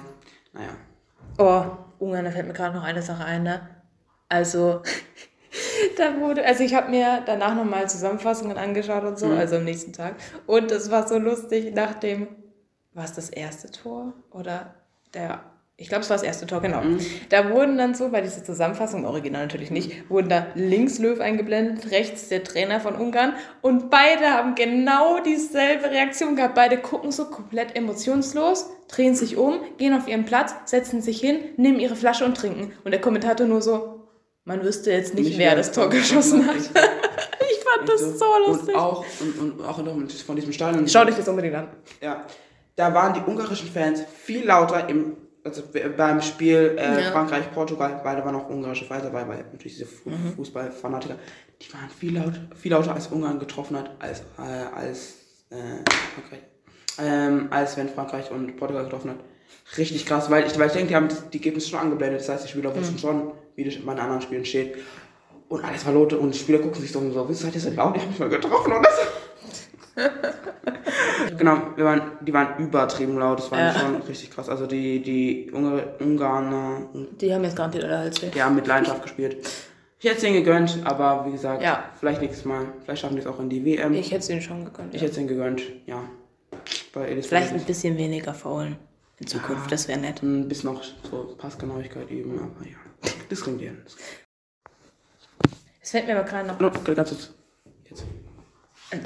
naja. 0.52 0.70
Oh, 1.38 1.64
Ungarn, 2.04 2.24
da 2.24 2.32
fällt 2.32 2.48
mir 2.48 2.52
gerade 2.52 2.74
noch 2.74 2.82
eine 2.82 3.00
Sache 3.00 3.24
ein, 3.24 3.44
ne? 3.44 3.60
Also, 4.28 4.82
da 5.96 6.20
wurde, 6.20 6.44
also 6.44 6.64
ich 6.64 6.74
habe 6.74 6.90
mir 6.90 7.22
danach 7.24 7.54
nochmal 7.54 7.88
Zusammenfassungen 7.88 8.58
angeschaut 8.58 9.04
und 9.04 9.18
so, 9.18 9.28
also 9.30 9.56
am 9.56 9.64
nächsten 9.64 9.92
Tag. 9.92 10.16
Und 10.46 10.72
es 10.72 10.90
war 10.90 11.06
so 11.06 11.16
lustig, 11.16 11.72
nach 11.74 11.94
dem, 11.94 12.26
war 12.92 13.04
es 13.04 13.12
das 13.12 13.30
erste 13.30 13.70
Tor? 13.70 14.14
Oder 14.32 14.74
der, 15.14 15.40
ich 15.82 15.88
glaube, 15.88 16.04
es 16.04 16.10
war 16.10 16.16
das 16.16 16.22
erste 16.22 16.46
Tor, 16.46 16.60
genau. 16.60 16.80
Da 17.28 17.50
wurden 17.50 17.76
dann 17.76 17.96
so, 17.96 18.10
bei 18.10 18.20
dieser 18.20 18.44
Zusammenfassung, 18.44 19.00
im 19.00 19.06
Original 19.06 19.42
natürlich 19.42 19.72
nicht, 19.72 20.08
wurden 20.08 20.28
da 20.28 20.46
links 20.54 21.00
Löw 21.00 21.18
eingeblendet, 21.18 21.90
rechts 21.90 22.28
der 22.28 22.44
Trainer 22.44 22.78
von 22.78 22.94
Ungarn. 22.94 23.34
Und 23.62 23.90
beide 23.90 24.28
haben 24.30 24.54
genau 24.54 25.18
dieselbe 25.18 25.90
Reaktion 25.90 26.36
gehabt. 26.36 26.54
Beide 26.54 26.76
gucken 26.76 27.10
so 27.10 27.24
komplett 27.24 27.74
emotionslos, 27.74 28.70
drehen 28.86 29.16
sich 29.16 29.36
um, 29.36 29.58
gehen 29.76 29.92
auf 29.92 30.06
ihren 30.06 30.24
Platz, 30.24 30.54
setzen 30.66 31.02
sich 31.02 31.20
hin, 31.20 31.40
nehmen 31.56 31.80
ihre 31.80 31.96
Flasche 31.96 32.24
und 32.24 32.36
trinken. 32.36 32.70
Und 32.84 32.92
der 32.92 33.00
Kommentator 33.00 33.48
nur 33.48 33.60
so, 33.60 34.06
man 34.44 34.62
wüsste 34.62 34.92
jetzt 34.92 35.14
nicht, 35.14 35.30
Nicht, 35.30 35.38
wer 35.38 35.48
wer 35.48 35.56
das 35.56 35.72
Tor 35.72 35.88
geschossen 35.88 36.46
hat. 36.46 36.54
ich 36.60 36.68
fand 36.68 37.88
das 37.88 38.20
so 38.20 38.26
lustig. 38.46 38.76
Und 38.76 38.80
auch, 38.80 39.04
und, 39.18 39.58
und 39.58 39.66
auch 39.66 39.80
von 40.24 40.36
diesem 40.36 40.52
Stadion. 40.52 40.86
Schau 40.86 41.04
dich 41.04 41.16
das 41.16 41.26
unbedingt 41.26 41.56
an. 41.56 41.66
Ja. 42.00 42.24
Da 42.76 42.94
waren 42.94 43.14
die 43.14 43.20
ungarischen 43.28 43.68
Fans 43.68 44.04
viel 44.16 44.46
lauter 44.46 44.88
im, 44.88 45.16
also 45.44 45.62
beim 45.96 46.22
Spiel 46.22 46.76
äh, 46.78 47.02
Ja. 47.02 47.10
Frankreich-Portugal, 47.10 48.00
weil 48.04 48.16
da 48.16 48.24
waren 48.24 48.34
auch 48.36 48.48
ungarische 48.48 48.84
Fans 48.84 49.02
dabei, 49.02 49.26
weil 49.28 49.38
natürlich 49.52 49.74
diese 49.78 49.86
Fu 49.86 50.10
Mhm. 50.10 50.34
Fußballfanatiker, 50.36 51.16
die 51.60 51.72
waren 51.72 51.88
viel, 51.90 52.16
laut, 52.16 52.34
viel 52.56 52.70
lauter, 52.72 52.94
als 52.94 53.08
Ungarn 53.08 53.38
getroffen 53.38 53.76
hat, 53.76 53.90
als, 53.98 54.20
äh, 54.38 54.76
als, 54.76 55.14
äh, 55.50 55.56
Frankreich. 56.14 56.40
Ähm, 56.98 57.48
als 57.50 57.76
wenn 57.76 57.88
Frankreich 57.88 58.30
und 58.30 58.56
Portugal 58.56 58.84
getroffen 58.84 59.10
hat. 59.10 59.16
Richtig 59.78 60.04
krass, 60.06 60.30
weil 60.30 60.46
ich, 60.46 60.58
weil 60.58 60.66
ich 60.66 60.72
denke, 60.74 60.88
die 60.88 60.96
haben 60.96 61.08
die, 61.08 61.14
die 61.32 61.38
Ergebnisse 61.38 61.70
schon 61.70 61.78
angeblendet, 61.80 62.20
das 62.20 62.28
heißt, 62.28 62.44
die 62.44 62.48
Spieler 62.50 62.70
Mhm. 62.70 62.76
wussten 62.80 62.98
schon, 62.98 63.32
wie 63.56 63.64
das 63.64 63.74
bei 63.76 63.94
den 63.94 64.00
anderen 64.00 64.20
Spielen 64.22 64.44
steht. 64.44 64.76
Und 65.48 65.64
alles 65.64 65.84
war 65.84 65.92
laut 65.92 66.12
und 66.14 66.32
die 66.34 66.38
Spieler 66.38 66.58
gucken 66.60 66.80
sich 66.80 66.90
so 66.92 66.98
und 66.98 67.12
so, 67.12 67.28
wieso 67.28 67.44
seid 67.44 67.54
ihr 67.54 67.60
so 67.60 67.70
laut? 67.70 67.96
Ich 67.96 68.02
hab 68.02 68.08
mich 68.10 68.18
mal 68.18 68.28
getroffen 68.28 68.72
oder 68.72 68.88
so. 68.90 69.02
Genau, 71.38 71.58
wir 71.76 71.84
waren, 71.84 72.02
die 72.20 72.32
waren 72.32 72.58
übertrieben 72.58 73.16
laut, 73.18 73.38
das 73.38 73.50
war 73.50 73.58
Ja. 73.58 73.74
schon 73.74 73.96
richtig 74.02 74.30
krass. 74.30 74.48
Also 74.48 74.66
die, 74.66 75.00
die 75.02 75.50
Ungar, 75.52 75.82
Ungarner, 76.00 76.88
Die 77.20 77.32
haben 77.32 77.44
jetzt 77.44 77.56
garantiert 77.56 77.84
alle 77.84 77.98
Hals 77.98 78.22
weh. 78.22 78.28
die 78.34 78.42
haben 78.42 78.54
mit 78.54 78.66
Leidenschaft 78.66 79.02
gespielt. 79.02 79.36
Ich 79.98 80.06
hätte 80.08 80.18
es 80.18 80.24
ihnen 80.24 80.34
gegönnt, 80.34 80.80
aber 80.84 81.24
wie 81.26 81.32
gesagt, 81.32 81.62
Ja. 81.62 81.84
vielleicht 81.98 82.20
nächstes 82.20 82.44
Mal. 82.44 82.66
Vielleicht 82.84 83.02
schaffen 83.02 83.14
die 83.16 83.20
es 83.22 83.26
auch 83.26 83.38
in 83.38 83.48
die 83.48 83.64
WM. 83.64 83.94
Ich 83.94 84.10
hätte 84.10 84.18
es 84.20 84.30
ihnen 84.30 84.42
schon 84.42 84.64
gegönnt. 84.64 84.94
Ich 84.94 85.00
Ja. 85.00 85.06
hätte 85.06 85.12
es 85.12 85.18
ihnen 85.18 85.28
gegönnt, 85.28 85.62
ja. 85.86 86.02
Bei 86.92 87.20
Vielleicht 87.22 87.52
ein 87.52 87.64
bisschen 87.64 87.96
weniger 87.96 88.34
faulen 88.34 88.76
in 89.18 89.26
Zukunft, 89.26 89.70
das 89.72 89.88
wäre 89.88 90.00
nett. 90.00 90.22
ein 90.22 90.48
bisschen 90.48 90.72
noch 90.74 90.82
so 91.10 91.34
Passgenauigkeit 91.38 92.10
üben, 92.10 92.38
aber 92.38 92.66
ja. 92.68 92.76
Das 93.28 93.42
kriegen 93.42 93.58
die 93.58 93.66
hin. 93.66 93.78
Es 95.80 95.90
fällt 95.90 96.06
mir 96.06 96.16
aber 96.18 96.28
gerade 96.28 96.48
noch 96.48 96.60
No, 96.60 96.70
ganz 96.70 96.84
kurz. 97.10 97.30
Jetzt. 97.88 98.04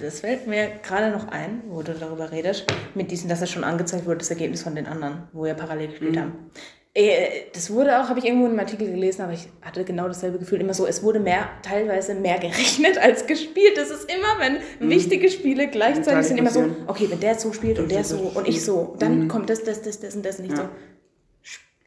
Das 0.01 0.21
fällt 0.21 0.47
mir 0.47 0.69
gerade 0.83 1.11
noch 1.11 1.29
ein, 1.29 1.63
wo 1.69 1.83
du 1.83 1.93
darüber 1.95 2.33
redest, 2.33 2.67
mit 2.95 3.11
diesem, 3.11 3.29
dass 3.29 3.41
es 3.43 3.51
schon 3.51 3.65
angezeigt 3.65 4.07
wurde, 4.07 4.19
das 4.19 4.31
Ergebnis 4.31 4.63
von 4.63 4.75
den 4.75 4.87
anderen, 4.87 5.25
wo 5.33 5.45
wir 5.45 5.55
parallel 5.55 5.89
gespielt 5.89 6.17
haben. 6.17 6.51
Äh, 6.95 7.43
Das 7.53 7.71
wurde 7.71 8.01
auch, 8.01 8.09
habe 8.09 8.19
ich 8.19 8.25
irgendwo 8.25 8.47
in 8.47 8.53
einem 8.53 8.61
Artikel 8.61 8.91
gelesen, 8.91 9.23
aber 9.23 9.33
ich 9.33 9.49
hatte 9.63 9.85
genau 9.85 10.09
dasselbe 10.09 10.39
Gefühl, 10.39 10.61
immer 10.61 10.75
so, 10.75 10.87
es 10.87 11.03
wurde 11.03 11.21
mehr, 11.21 11.49
teilweise 11.63 12.15
mehr 12.15 12.39
gerechnet 12.39 12.99
als 12.99 13.27
gespielt. 13.27 13.77
Das 13.77 13.91
ist 13.91 14.11
immer, 14.11 14.39
wenn 14.41 14.91
wichtige 14.91 15.31
Spiele 15.31 15.69
gleichzeitig 15.69 16.27
sind, 16.27 16.39
immer 16.39 16.51
so, 16.51 16.65
okay, 16.87 17.07
wenn 17.11 17.21
der 17.21 17.35
so 17.39 17.53
spielt 17.53 17.79
und 17.79 17.91
der 17.91 18.03
so 18.03 18.33
und 18.35 18.49
ich 18.49 18.65
so, 18.65 18.97
dann 18.99 19.29
kommt 19.29 19.51
das, 19.51 19.63
das, 19.63 19.83
das, 19.83 20.01
das 20.01 20.17
und 20.17 20.25
das 20.25 20.39
nicht 20.39 20.57
so. 20.57 20.65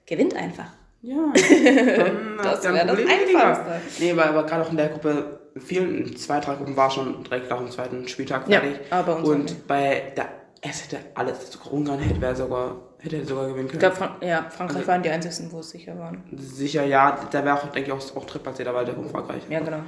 Gewinnt 0.05 0.35
einfach. 0.35 0.71
Ja, 1.01 1.15
dann 1.95 2.37
Das 2.37 2.45
hast 2.47 2.63
du 2.65 2.67
ein 2.69 2.73
wär 2.75 2.85
das. 2.85 2.99
Einfachste. 2.99 3.81
Nee, 3.99 4.15
weil 4.17 4.25
aber 4.25 4.45
gerade 4.45 4.63
auch 4.65 4.71
in 4.71 4.77
der 4.77 4.89
Gruppe, 4.89 5.38
vielen, 5.61 6.15
zwei, 6.17 6.39
drei 6.39 6.55
Gruppen 6.55 6.75
war 6.77 6.89
schon 6.91 7.23
direkt 7.23 7.49
nach 7.49 7.57
dem 7.59 7.69
zweiten 7.71 8.07
Spieltag 8.07 8.47
Ja, 8.49 8.59
fertig. 8.61 8.79
aber 8.91 9.13
bei 9.13 9.19
uns 9.19 9.29
Und 9.29 9.43
nicht. 9.45 9.67
bei 9.67 10.13
der, 10.15 10.27
es 10.61 10.83
hätte 10.83 10.99
alles, 11.15 11.51
sogar 11.51 11.73
Ungarn 11.73 11.99
hätte, 11.99 12.19
wäre 12.19 12.35
sogar, 12.35 12.75
hätte 12.99 13.23
sogar 13.25 13.47
gewinnen 13.47 13.65
Ich 13.65 13.71
können. 13.71 13.79
glaube, 13.79 13.95
Fran 13.95 14.11
ja, 14.21 14.45
Frankreich 14.49 14.87
waren 14.87 15.01
die 15.03 15.09
einzigen, 15.09 15.51
wo 15.51 15.59
es 15.59 15.69
sicher 15.69 15.97
waren. 15.97 16.23
Sicher, 16.35 16.85
ja, 16.85 17.17
da 17.31 17.45
wäre 17.45 17.55
auch, 17.55 17.63
denke 17.71 17.89
ich, 17.89 17.91
auch, 17.93 18.15
auch 18.17 18.25
Drittplatzierter, 18.25 18.73
weil 18.73 18.85
der 18.85 18.95
von 18.95 19.09
Frankreich. 19.09 19.43
Ja, 19.49 19.59
genau. 19.59 19.79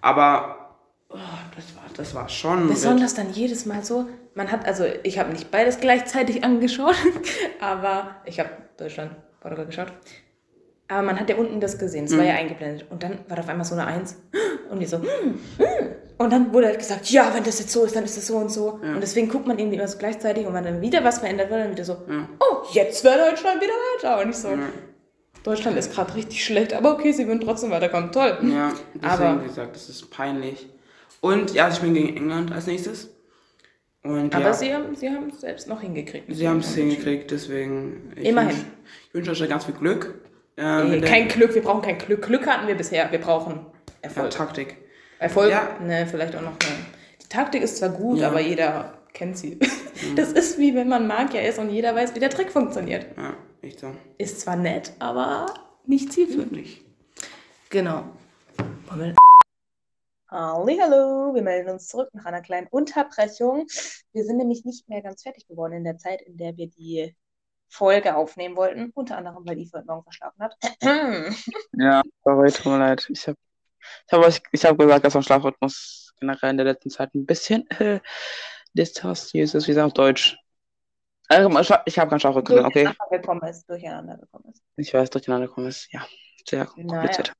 Aber, 0.00 0.76
oh, 1.08 1.16
das 1.56 1.64
war, 1.76 1.82
das 1.96 2.14
war 2.14 2.28
schon. 2.28 2.68
Besonders 2.68 3.14
dann 3.14 3.32
jedes 3.32 3.66
Mal 3.66 3.82
so, 3.84 4.06
man 4.34 4.50
hat, 4.52 4.64
also 4.66 4.84
ich 5.02 5.18
habe 5.18 5.30
nicht 5.32 5.50
beides 5.50 5.80
gleichzeitig 5.80 6.44
angeschaut, 6.44 6.94
aber 7.60 8.16
ich 8.24 8.38
habe 8.38 8.50
Deutschland, 8.76 9.12
Portugal 9.40 9.66
geschaut. 9.66 9.92
Aber 10.90 11.02
man 11.02 11.18
hat 11.20 11.30
ja 11.30 11.36
unten 11.36 11.60
das 11.60 11.78
gesehen, 11.78 12.04
es 12.06 12.16
war 12.16 12.24
ja 12.24 12.34
eingeblendet. 12.34 12.86
Und 12.90 13.02
dann 13.02 13.18
war 13.28 13.36
da 13.36 13.42
auf 13.42 13.48
einmal 13.48 13.64
so 13.64 13.74
eine 13.74 13.86
Eins. 13.86 14.16
Und 14.70 14.80
die 14.80 14.86
so, 14.86 14.98
hm, 14.98 15.06
hm. 15.58 15.66
Und 16.18 16.32
dann 16.32 16.52
wurde 16.52 16.66
halt 16.66 16.78
gesagt, 16.78 17.08
ja, 17.10 17.30
wenn 17.32 17.44
das 17.44 17.60
jetzt 17.60 17.70
so 17.72 17.84
ist, 17.84 17.96
dann 17.96 18.04
ist 18.04 18.16
es 18.18 18.26
so 18.26 18.36
und 18.36 18.50
so. 18.50 18.72
Und 18.82 19.00
deswegen 19.00 19.28
guckt 19.28 19.46
man 19.46 19.58
irgendwie 19.58 19.78
immer 19.78 19.88
so 19.88 19.96
gleichzeitig 19.98 20.46
und 20.46 20.52
wenn 20.52 20.64
dann 20.64 20.80
wieder 20.82 21.02
was 21.02 21.20
verändert 21.20 21.48
wird, 21.50 21.60
dann 21.64 21.70
wieder 21.70 21.84
so, 21.84 21.96
oh, 22.40 22.56
jetzt 22.72 23.02
wäre 23.04 23.30
Deutschland 23.30 23.60
wieder 23.62 23.72
weiter. 23.72 24.22
Und 24.22 24.30
ich 24.30 24.36
so, 24.36 24.48
Deutschland 25.44 25.78
ist 25.78 25.94
gerade 25.94 26.14
richtig 26.14 26.44
schlecht, 26.44 26.74
aber 26.74 26.92
okay, 26.92 27.12
sie 27.12 27.26
würden 27.26 27.40
trotzdem 27.40 27.70
weiterkommen. 27.70 28.12
Toll. 28.12 28.36
Ja, 28.42 28.72
deswegen, 28.94 29.06
Aber- 29.06 29.42
wie 29.42 29.46
gesagt, 29.48 29.74
das 29.76 29.88
ist 29.88 30.10
peinlich. 30.10 30.68
Und 31.22 31.54
ja, 31.54 31.70
sie 31.70 31.76
spielen 31.76 31.94
gegen 31.94 32.16
England 32.16 32.52
als 32.52 32.66
nächstes. 32.66 33.08
Und 34.02 34.34
Aber 34.34 34.44
ja, 34.44 34.52
sie 34.54 34.74
haben 34.74 34.94
sie 34.94 35.06
es 35.06 35.40
selbst 35.40 35.68
noch 35.68 35.80
hingekriegt. 35.82 36.24
sie 36.34 36.48
haben 36.48 36.60
es 36.60 36.74
hingekriegt, 36.74 37.30
deswegen. 37.30 38.12
Ich 38.16 38.26
Immerhin. 38.28 38.56
wünsch- 38.56 38.64
Ich 39.08 39.14
wünsche 39.14 39.30
euch 39.32 39.38
da 39.38 39.46
ganz 39.46 39.64
viel 39.66 39.74
Glück. 39.74 40.19
Ähm, 40.60 40.90
Nee, 40.90 41.00
kein 41.00 41.26
Glück, 41.28 41.54
wir 41.54 41.62
brauchen 41.62 41.80
kein 41.82 41.96
Glück. 41.98 42.22
Glück 42.26 42.46
hatten 42.46 42.68
wir 42.68 42.74
bisher, 42.74 43.10
wir 43.10 43.20
brauchen 43.20 43.54
ja, 43.56 43.82
Erfolg. 44.02 44.30
Taktik. 44.30 44.76
Erfolg, 45.18 45.50
Ja. 45.50 45.78
ne, 45.80 46.06
vielleicht 46.06 46.36
auch 46.36 46.42
noch 46.42 46.52
eine. 46.52 46.84
Die 47.22 47.28
Taktik 47.28 47.62
ist 47.62 47.78
zwar 47.78 47.88
gut, 47.88 48.18
Ja. 48.18 48.28
aber 48.28 48.40
jeder 48.40 48.98
kennt 49.14 49.38
sie. 49.38 49.58
Das 50.16 50.32
ist 50.32 50.58
wie 50.58 50.74
wenn 50.74 50.88
man 50.88 51.06
Magier 51.06 51.42
ist 51.48 51.58
und 51.58 51.70
jeder 51.70 51.94
weiß, 51.94 52.14
wie 52.14 52.20
der 52.20 52.30
Trick 52.30 52.50
funktioniert. 52.50 53.06
Ja, 53.16 53.34
echt 53.62 53.80
so. 53.80 53.90
Ist 54.18 54.40
zwar 54.40 54.56
nett, 54.56 54.92
aber 54.98 55.46
nicht 55.86 56.12
zielführend. 56.12 56.52
Nicht. 56.52 56.84
Genau. 57.70 58.04
Hallo, 60.30 61.34
wir 61.34 61.42
melden 61.42 61.70
uns 61.70 61.88
zurück 61.88 62.08
nach 62.12 62.24
einer 62.24 62.40
kleinen 62.40 62.66
Unterbrechung. 62.70 63.66
Wir 64.12 64.24
sind 64.24 64.36
nämlich 64.36 64.64
nicht 64.64 64.88
mehr 64.88 65.02
ganz 65.02 65.22
fertig 65.22 65.46
geworden 65.48 65.72
in 65.72 65.84
der 65.84 65.98
Zeit, 65.98 66.22
in 66.22 66.36
der 66.36 66.56
wir 66.56 66.68
die 66.68 67.14
Folge 67.70 68.14
aufnehmen 68.16 68.56
wollten. 68.56 68.90
Unter 68.94 69.16
anderem, 69.16 69.46
weil 69.46 69.58
Eve 69.58 69.70
heute 69.78 69.86
Morgen 69.86 70.02
verschlafen 70.04 70.42
hat. 70.42 70.56
Ja, 71.72 72.02
sorry, 72.24 72.50
tut 72.52 72.66
mir 72.66 72.78
leid. 72.78 73.06
Ich 73.08 73.26
habe 73.26 73.38
ich 74.06 74.12
hab, 74.12 74.20
euch- 74.24 74.42
ich 74.52 74.64
hab 74.64 74.78
gesagt, 74.78 75.04
dass 75.04 75.14
mein 75.14 75.22
Schlafrhythmus 75.22 76.12
generell 76.20 76.50
in 76.50 76.56
der 76.58 76.66
letzten 76.66 76.90
Zeit 76.90 77.14
ein 77.14 77.24
bisschen 77.24 77.66
äh, 77.70 78.00
distanziert 78.74 79.54
ist, 79.54 79.66
wie 79.68 79.72
sagt 79.72 79.86
auf 79.86 79.92
Deutsch. 79.94 80.36
Äh, 81.30 81.48
Ich 81.86 81.98
habe 81.98 82.10
keinen 82.10 82.20
Schlafrhythmus, 82.20 82.64
okay. 82.64 82.84
Durcheinander 82.84 83.18
gekommen 83.18 83.42
ist, 83.48 83.68
durcheinander 83.70 84.16
gekommen 84.18 84.44
ist. 84.52 84.62
Ich 84.76 84.92
weiß, 84.92 85.10
durcheinander 85.10 85.46
gekommen 85.46 85.68
ist. 85.68 85.90
Ja, 85.92 86.06
sehr 86.46 86.66
kompliziert. 86.66 87.32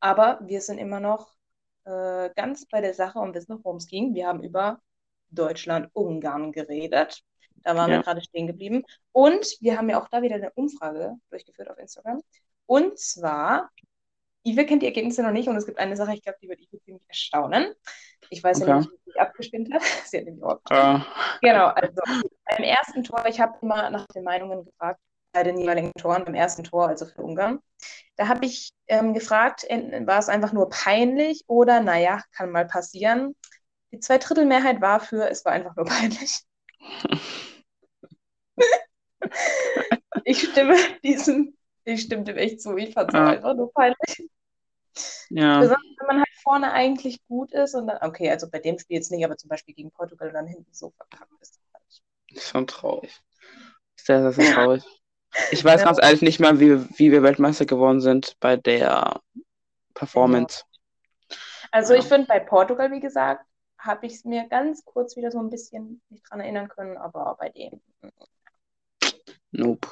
Aber 0.00 0.38
wir 0.42 0.60
sind 0.60 0.78
immer 0.78 1.00
noch 1.00 1.34
äh, 1.84 2.30
ganz 2.36 2.66
bei 2.66 2.80
der 2.80 2.94
Sache 2.94 3.18
und 3.18 3.34
wissen 3.34 3.52
noch, 3.52 3.64
worum 3.64 3.78
es 3.78 3.86
ging. 3.86 4.14
Wir 4.14 4.26
haben 4.28 4.42
über 4.42 4.80
Deutschland-Ungarn 5.30 6.52
geredet. 6.52 7.22
Da 7.64 7.76
waren 7.76 7.90
Ja. 7.90 7.98
wir 7.98 8.04
gerade 8.04 8.22
stehen 8.22 8.46
geblieben. 8.46 8.84
Und 9.12 9.46
wir 9.60 9.78
haben 9.78 9.88
ja 9.90 10.00
auch 10.02 10.08
da 10.08 10.22
wieder 10.22 10.36
eine 10.36 10.52
Umfrage 10.52 11.16
durchgeführt 11.30 11.70
auf 11.70 11.78
Instagram. 11.78 12.22
Und 12.66 12.98
zwar, 12.98 13.70
Ive 14.46 14.66
kennt 14.66 14.82
die 14.82 14.86
Ergebnisse 14.86 15.22
noch 15.22 15.30
nicht 15.32 15.48
und 15.48 15.56
es 15.56 15.66
gibt 15.66 15.78
eine 15.78 15.96
Sache, 15.96 16.14
ich 16.14 16.22
glaube, 16.22 16.38
die 16.42 16.48
wird 16.48 16.60
Ive 16.60 16.80
ziemlich 16.82 17.02
erstaunen. 17.08 17.74
Ich 18.30 18.42
weiß 18.42 18.60
ja 18.60 18.66
Okay. 18.66 18.78
nicht, 18.78 18.90
wie 18.90 19.12
sie 19.12 19.18
abgestimmt 19.18 19.72
hat. 19.72 19.82
Sie 20.06 20.18
hat 20.18 20.24
nämlich 20.24 20.44
auch 20.44 20.60
Äh, 20.70 20.98
Genau, 21.42 21.66
also 21.68 21.92
beim 22.46 22.64
ersten 22.64 23.04
Tor, 23.04 23.24
ich 23.26 23.40
habe 23.40 23.58
immer 23.62 23.90
nach 23.90 24.06
den 24.08 24.24
Meinungen 24.24 24.64
gefragt, 24.64 25.00
bei 25.32 25.42
den 25.42 25.58
jeweiligen 25.58 25.92
Toren, 25.94 26.24
beim 26.24 26.34
ersten 26.34 26.64
Tor, 26.64 26.88
also 26.88 27.06
für 27.06 27.22
Ungarn. 27.22 27.60
Da 28.16 28.28
habe 28.28 28.46
ich 28.46 28.70
ähm, 28.88 29.14
gefragt, 29.14 29.64
war 29.64 30.18
es 30.18 30.28
einfach 30.28 30.52
nur 30.52 30.68
peinlich 30.70 31.44
oder 31.48 31.80
naja, 31.80 32.22
kann 32.32 32.50
mal 32.50 32.66
passieren. 32.66 33.34
Die 33.92 34.00
Zweidrittelmehrheit 34.00 34.80
war 34.80 35.00
für, 35.00 35.28
es 35.30 35.44
war 35.44 35.52
einfach 35.52 35.76
nur 35.76 35.86
peinlich. 35.86 36.40
ich 40.24 40.42
stimme 40.42 40.76
diesem, 41.02 41.56
ich 41.84 42.02
stimme 42.02 42.24
dem 42.24 42.36
echt 42.36 42.60
zu, 42.62 42.76
ich 42.76 42.94
fand 42.94 43.08
es 43.10 43.14
Ja. 43.14 43.26
einfach 43.26 43.54
nur 43.54 43.72
peinlich. 43.72 44.28
ja. 45.30 45.60
Besonders 45.60 45.80
wenn 45.98 46.06
man 46.06 46.18
halt 46.18 46.28
vorne 46.42 46.72
eigentlich 46.72 47.24
gut 47.26 47.52
ist 47.52 47.74
und 47.74 47.86
dann, 47.86 47.98
okay, 48.02 48.30
also 48.30 48.48
bei 48.50 48.58
dem 48.58 48.78
Spiel 48.78 48.96
jetzt 48.96 49.10
nicht, 49.10 49.24
aber 49.24 49.36
zum 49.36 49.48
Beispiel 49.48 49.74
gegen 49.74 49.90
Portugal 49.90 50.28
und 50.28 50.34
dann 50.34 50.46
hinten 50.46 50.72
so 50.72 50.90
verkackt 50.90 51.32
ist. 51.40 51.60
Ist 52.28 52.48
schon 52.48 52.66
traurig. 52.66 53.20
Sehr, 53.96 54.20
sehr, 54.22 54.32
sehr 54.32 54.54
traurig. 54.54 54.84
Ich 55.52 55.64
weiß 55.64 55.80
Ja. 55.80 55.86
ganz 55.86 55.98
ehrlich 56.02 56.22
nicht 56.22 56.40
mehr, 56.40 56.60
wie, 56.60 56.78
wie 56.98 57.10
wir 57.10 57.22
Weltmeister 57.22 57.64
geworden 57.66 58.00
sind 58.00 58.36
bei 58.40 58.56
der 58.56 59.20
Performance. 59.94 60.64
Also 61.70 61.94
Ja. 61.94 62.00
ich 62.00 62.06
finde, 62.06 62.26
bei 62.26 62.40
Portugal, 62.40 62.90
wie 62.92 63.00
gesagt, 63.00 63.44
habe 63.78 64.06
ich 64.06 64.14
es 64.14 64.24
mir 64.24 64.48
ganz 64.48 64.84
kurz 64.84 65.16
wieder 65.16 65.30
so 65.30 65.38
ein 65.38 65.50
bisschen 65.50 66.02
nicht 66.08 66.28
dran 66.28 66.40
erinnern 66.40 66.68
können, 66.68 66.96
aber 66.96 67.36
bei 67.38 67.48
dem. 67.50 67.80
Nope. 69.56 69.88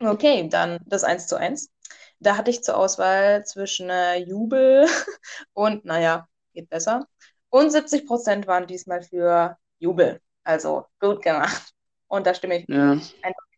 Okay, 0.00 0.48
dann 0.48 0.80
das 0.86 1.04
1 1.04 1.26
zu 1.28 1.36
1. 1.36 1.70
Da 2.18 2.36
hatte 2.36 2.50
ich 2.50 2.62
zur 2.62 2.76
Auswahl 2.76 3.44
zwischen 3.44 3.88
äh, 3.90 4.16
Jubel 4.16 4.86
und, 5.52 5.84
naja, 5.84 6.28
geht 6.52 6.68
besser. 6.68 7.06
Und 7.50 7.70
70 7.70 8.06
Prozent 8.06 8.46
waren 8.46 8.66
diesmal 8.66 9.02
für 9.02 9.56
Jubel. 9.78 10.20
Also 10.44 10.86
gut 11.00 11.22
gemacht. 11.22 11.72
Und 12.08 12.26
da 12.26 12.34
stimme 12.34 12.58
ich 12.58 12.68
Ja. 12.68 12.98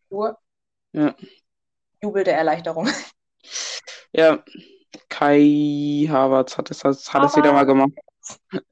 nur. 0.09 0.37
Ja. 0.93 1.15
Jubel 2.01 2.23
der 2.23 2.37
Erleichterung. 2.37 2.87
Ja. 4.11 4.43
Kai 5.07 6.07
Havertz 6.09 6.57
hat 6.57 6.71
es, 6.71 6.83
hat 6.83 7.23
es 7.23 7.35
wieder 7.35 7.53
mal 7.53 7.65
gemacht. 7.65 7.91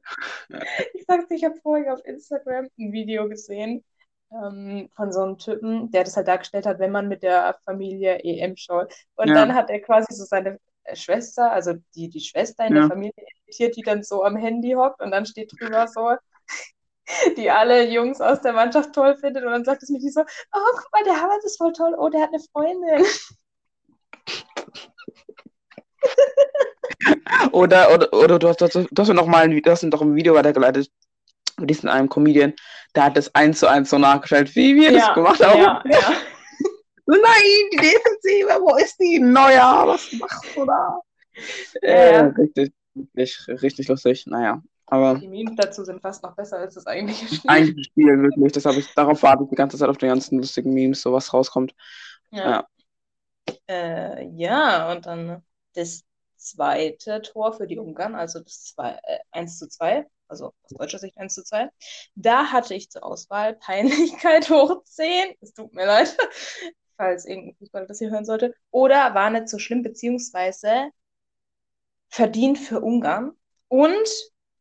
Ich 0.93 1.03
sag's 1.07 1.27
dir, 1.27 1.35
ich 1.35 1.43
habe 1.43 1.55
vorhin 1.61 1.89
auf 1.89 2.03
Instagram 2.05 2.67
ein 2.77 2.91
Video 2.91 3.27
gesehen 3.27 3.83
ähm, 4.31 4.89
von 4.95 5.11
so 5.11 5.21
einem 5.21 5.37
Typen, 5.37 5.91
der 5.91 6.03
das 6.03 6.15
halt 6.17 6.27
dargestellt 6.27 6.65
hat, 6.65 6.79
wenn 6.79 6.91
man 6.91 7.07
mit 7.07 7.23
der 7.23 7.57
Familie 7.65 8.19
EM 8.23 8.55
schaut. 8.57 8.93
Und 9.15 9.29
Ja. 9.29 9.35
dann 9.35 9.53
hat 9.55 9.69
er 9.69 9.79
quasi 9.81 10.13
so 10.13 10.25
seine 10.25 10.59
äh, 10.83 10.95
Schwester, 10.95 11.51
also 11.51 11.73
die, 11.95 12.09
die 12.09 12.19
Schwester 12.19 12.65
in 12.65 12.75
Ja. 12.75 12.81
der 12.81 12.89
Familie 12.89 13.13
imitiert, 13.45 13.75
die 13.77 13.81
dann 13.83 14.03
so 14.03 14.23
am 14.23 14.35
Handy 14.35 14.73
hockt 14.73 15.01
und 15.01 15.11
dann 15.11 15.25
steht 15.25 15.51
drüber 15.59 15.87
so, 15.87 16.15
die 17.37 17.49
alle 17.49 17.87
Jungs 17.89 18.19
aus 18.21 18.41
der 18.41 18.53
Mannschaft 18.53 18.93
toll 18.93 19.15
findet 19.15 19.43
und 19.45 19.51
dann 19.51 19.65
sagt 19.65 19.83
es 19.83 19.89
mir 19.89 19.99
die 19.99 20.09
so, 20.09 20.21
oh, 20.21 20.71
guck 20.75 20.91
mal, 20.91 21.03
der 21.05 21.21
Havertz 21.21 21.45
ist 21.45 21.57
voll 21.57 21.73
toll, 21.73 21.95
oh, 21.97 22.09
der 22.09 22.21
hat 22.21 22.29
eine 22.29 22.43
Freundin. 22.51 23.05
Oder, 27.51 27.93
oder, 27.93 28.13
oder 28.13 28.39
du 28.39 28.47
hast, 28.47 28.61
du 28.61 28.65
hast, 28.65 28.75
du 28.75 28.87
hast 29.01 29.07
mir 29.07 29.13
noch 29.13 29.27
mal 29.27 29.43
ein, 29.43 29.61
du 29.61 29.71
hast 29.71 29.83
mir 29.83 29.89
doch 29.89 30.01
ein 30.01 30.15
Video 30.15 30.33
weitergeleitet 30.33 30.89
mit 31.59 31.69
diesem 31.69 31.89
einem 31.89 32.09
Comedian, 32.09 32.53
der 32.95 33.05
hat 33.05 33.17
das 33.17 33.33
eins 33.35 33.59
zu 33.59 33.67
eins 33.69 33.89
so 33.89 33.97
nachgestellt, 33.97 34.55
wie 34.55 34.75
wir 34.75 34.91
das 34.93 35.13
gemacht 35.13 35.43
haben. 35.43 35.59
ja, 35.59 35.83
ja. 35.85 36.13
Nein, 37.05 37.69
die 37.73 37.77
Defensive, 37.77 38.59
wo 38.61 38.75
ist 38.77 38.97
die? 38.99 39.19
Neuer, 39.19 39.87
was 39.87 40.11
machst 40.13 40.45
du 40.55 40.65
da? 40.65 40.99
Ja, 41.81 41.89
Äh, 41.89 42.13
ja. 42.13 42.27
richtig, 42.37 42.73
richtig, 43.15 43.61
richtig 43.61 43.87
lustig. 43.87 44.25
Naja, 44.27 44.61
Aber 44.87 45.15
Die 45.19 45.27
Memes 45.27 45.55
dazu 45.55 45.83
sind 45.83 46.01
fast 46.01 46.23
noch 46.23 46.35
besser 46.35 46.57
als 46.59 46.75
das 46.75 46.87
eigentliche 46.87 47.27
Spiel. 47.33 47.49
eigentlich 47.49 47.87
Spiel 47.87 48.21
wirklich, 48.21 48.51
das 48.53 48.65
habe 48.65 48.79
ich 48.79 48.93
darauf 48.93 49.23
warte 49.23 49.43
ich 49.43 49.49
die 49.49 49.55
ganze 49.55 49.77
Zeit 49.77 49.89
auf 49.89 49.97
die 49.97 50.07
ganzen 50.07 50.39
lustigen 50.39 50.73
Memes, 50.73 51.01
so 51.01 51.13
was 51.13 51.33
rauskommt. 51.33 51.73
Ja. 52.31 52.67
Äh, 53.69 54.27
ja, 54.35 54.91
und 54.91 55.05
dann 55.05 55.43
das 55.75 56.03
zweite 56.37 57.21
Tor 57.21 57.53
für 57.53 57.67
die 57.67 57.79
Ungarn, 57.79 58.15
also 58.15 58.39
das 58.39 58.63
zwei, 58.65 58.99
äh, 59.03 59.19
1 59.31 59.57
zu 59.59 59.67
2, 59.69 60.05
also 60.27 60.53
aus 60.63 60.71
deutscher 60.77 60.99
Sicht 60.99 61.17
1 61.17 61.33
zu 61.33 61.43
2. 61.43 61.69
Da 62.15 62.51
hatte 62.51 62.73
ich 62.73 62.89
zur 62.89 63.03
Auswahl 63.03 63.55
Peinlichkeit 63.55 64.49
hoch 64.49 64.83
10. 64.83 65.35
Es 65.41 65.53
tut 65.53 65.73
mir 65.73 65.85
leid, 65.85 66.15
falls 66.97 67.25
irgendein 67.25 67.55
Fußballer 67.57 67.87
das 67.87 67.99
hier 67.99 68.11
hören 68.11 68.25
sollte. 68.25 68.53
Oder 68.71 69.13
war 69.15 69.29
nicht 69.29 69.49
so 69.49 69.59
schlimm, 69.59 69.83
beziehungsweise 69.83 70.91
verdient 72.09 72.57
für 72.57 72.81
Ungarn. 72.81 73.33
Und 73.67 74.07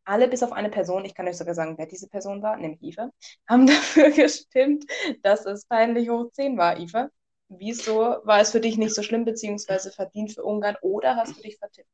alle 0.04 0.28
bis 0.28 0.42
auf 0.42 0.52
eine 0.52 0.70
Person, 0.70 1.04
ich 1.04 1.14
kann 1.14 1.28
euch 1.28 1.36
sogar 1.36 1.54
sagen, 1.54 1.76
wer 1.78 1.86
diese 1.86 2.08
Person 2.08 2.42
war, 2.42 2.56
nämlich 2.56 2.82
Ive, 2.82 3.12
haben 3.48 3.66
dafür 3.66 4.10
gestimmt, 4.10 4.84
dass 5.22 5.46
es 5.46 5.66
peinlich 5.66 6.08
hoch 6.08 6.30
10 6.32 6.56
war, 6.56 6.78
Ive. 6.78 7.10
Wieso 7.48 8.16
war 8.24 8.40
es 8.40 8.50
für 8.50 8.60
dich 8.60 8.76
nicht 8.76 8.94
so 8.94 9.02
schlimm, 9.02 9.24
beziehungsweise 9.24 9.92
verdient 9.92 10.32
für 10.32 10.42
Ungarn 10.44 10.76
oder 10.82 11.16
hast 11.16 11.36
du 11.36 11.42
dich 11.42 11.58
vertippt? 11.58 11.88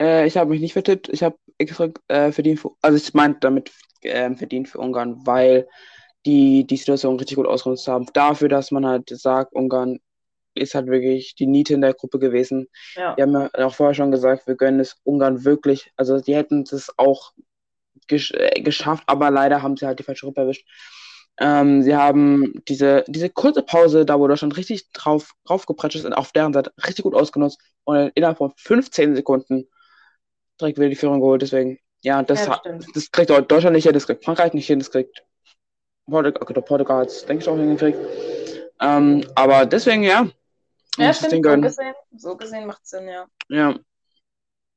Äh, 0.00 0.26
ich 0.26 0.36
habe 0.36 0.50
mich 0.50 0.60
nicht 0.60 0.72
vertippt, 0.72 1.08
ich 1.10 1.22
habe 1.22 1.36
extra 1.58 1.90
äh, 2.08 2.32
verdient 2.32 2.60
für, 2.60 2.70
also 2.80 2.96
ich 2.96 3.12
meinte 3.14 3.40
damit 3.40 3.70
äh, 4.02 4.34
verdient 4.34 4.68
für 4.68 4.78
Ungarn, 4.78 5.20
weil 5.26 5.68
die 6.26 6.66
die 6.66 6.76
Situation 6.76 7.18
richtig 7.18 7.36
gut 7.36 7.46
ausgenutzt 7.46 7.86
haben. 7.88 8.06
Dafür, 8.12 8.48
dass 8.48 8.70
man 8.70 8.86
halt 8.86 9.08
sagt, 9.10 9.52
Ungarn 9.52 10.00
ist 10.54 10.74
halt 10.74 10.86
wirklich 10.86 11.34
die 11.34 11.46
Niete 11.46 11.74
in 11.74 11.80
der 11.80 11.94
Gruppe 11.94 12.18
gewesen. 12.18 12.66
Ja. 12.94 13.16
Wir 13.16 13.24
haben 13.24 13.50
ja 13.56 13.66
auch 13.66 13.74
vorher 13.74 13.94
schon 13.94 14.10
gesagt, 14.10 14.46
wir 14.46 14.56
gönnen 14.56 14.80
es 14.80 14.96
Ungarn 15.04 15.44
wirklich. 15.44 15.92
Also 15.96 16.20
die 16.20 16.34
hätten 16.34 16.62
es 16.62 16.92
auch 16.96 17.32
gesch 18.08 18.32
äh, 18.32 18.60
geschafft, 18.60 19.04
aber 19.06 19.30
leider 19.30 19.62
haben 19.62 19.76
sie 19.76 19.86
halt 19.86 19.98
die 19.98 20.02
falsche 20.02 20.26
Gruppe 20.26 20.42
erwischt. 20.42 20.66
Ähm, 21.38 21.82
sie 21.82 21.96
haben 21.96 22.52
diese, 22.68 23.04
diese 23.06 23.30
kurze 23.30 23.62
Pause, 23.62 24.04
da 24.04 24.18
wo 24.18 24.28
Deutschland 24.28 24.56
richtig 24.56 24.90
drauf, 24.92 25.32
draufgepratscht 25.44 25.96
ist, 25.96 26.12
auf 26.12 26.32
deren 26.32 26.52
Seite 26.52 26.72
richtig 26.86 27.04
gut 27.04 27.14
ausgenutzt 27.14 27.60
und 27.84 28.10
innerhalb 28.14 28.38
von 28.38 28.52
15 28.56 29.14
Sekunden 29.16 29.68
direkt 30.60 30.78
wieder 30.78 30.88
die 30.88 30.96
Führung 30.96 31.20
geholt. 31.20 31.42
Deswegen, 31.42 31.78
ja, 32.02 32.22
das, 32.22 32.46
Ja, 32.46 32.54
stimmt. 32.58 32.86
das 32.94 33.10
kriegt 33.10 33.30
Deutschland 33.30 33.74
nicht 33.74 33.84
hin, 33.84 33.92
das 33.92 34.06
kriegt 34.06 34.24
Frankreich 34.24 34.52
nicht 34.52 34.66
hin, 34.66 34.78
das 34.78 34.90
kriegt 34.90 35.22
Portugal, 36.08 36.42
okay, 36.42 36.60
Portugal 36.60 36.98
hat 37.02 37.08
es, 37.08 37.24
denke 37.26 37.42
ich, 37.42 37.48
auch 37.48 37.56
hingekriegt. 37.56 37.98
Ähm, 38.80 39.24
aber 39.34 39.66
deswegen, 39.66 40.02
ja. 40.02 40.28
Ja, 40.96 41.10
es 41.10 41.18
stimmt, 41.18 41.44
so 41.46 41.60
gesehen, 41.60 41.94
so 42.16 42.36
gesehen 42.36 42.66
macht 42.66 42.86
Sinn, 42.86 43.08
ja. 43.08 43.26
Ja, 43.48 43.74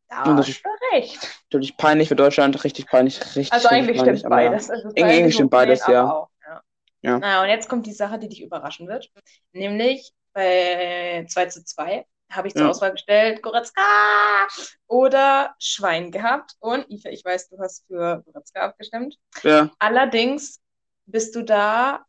Da 0.10 0.24
Und 0.24 0.38
das 0.38 0.48
du 0.48 0.69
recht. 0.93 1.19
natürlich 1.50 1.76
peinlich 1.78 2.08
für 2.08 2.15
Deutschland, 2.15 2.63
richtig 2.63 2.88
peinlich, 2.88 3.19
richtig. 3.36 3.52
Also 3.52 3.67
eigentlich 3.69 3.98
peinlich, 3.98 4.19
stimmt 4.19 4.22
ja. 4.24 4.30
beides. 4.30 4.69
Also 4.69 4.89
peinlich 4.93 5.34
stimmt 5.34 5.54
hoch 5.54 5.60
10, 5.60 5.67
beides, 5.67 5.88
ja. 5.88 6.12
Auch, 6.12 6.30
ja. 6.46 6.62
Ja. 7.02 7.19
Naja, 7.19 7.41
und 7.41 7.50
jetzt 7.50 7.67
kommt 7.67 7.88
die 7.88 7.93
Sache, 7.93 8.19
die 8.19 8.30
dich 8.30 8.41
überraschen 8.41 8.88
wird. 8.88 9.12
Nämlich 9.54 10.13
bei 10.34 11.26
2 11.28 11.46
zu 11.48 11.63
2 11.65 12.06
habe 12.36 12.48
ich 12.48 12.56
zur 12.56 12.67
Ja. 12.67 12.69
Auswahl 12.69 12.91
gestellt, 12.91 13.41
Goretzka 13.41 13.82
oder 14.88 15.56
Schwein 15.60 16.12
gehabt. 16.12 16.56
Und 16.60 16.89
Ife, 16.89 17.10
ich 17.10 17.24
weiß, 17.26 17.50
du 17.50 17.60
hast 17.60 17.86
für 17.88 18.24
Goretzka 18.26 18.62
abgestimmt. 18.62 19.17
Ja, 19.43 19.72
Allerdings 19.80 20.62
bist 21.06 21.36
du 21.36 21.43
da 21.43 22.06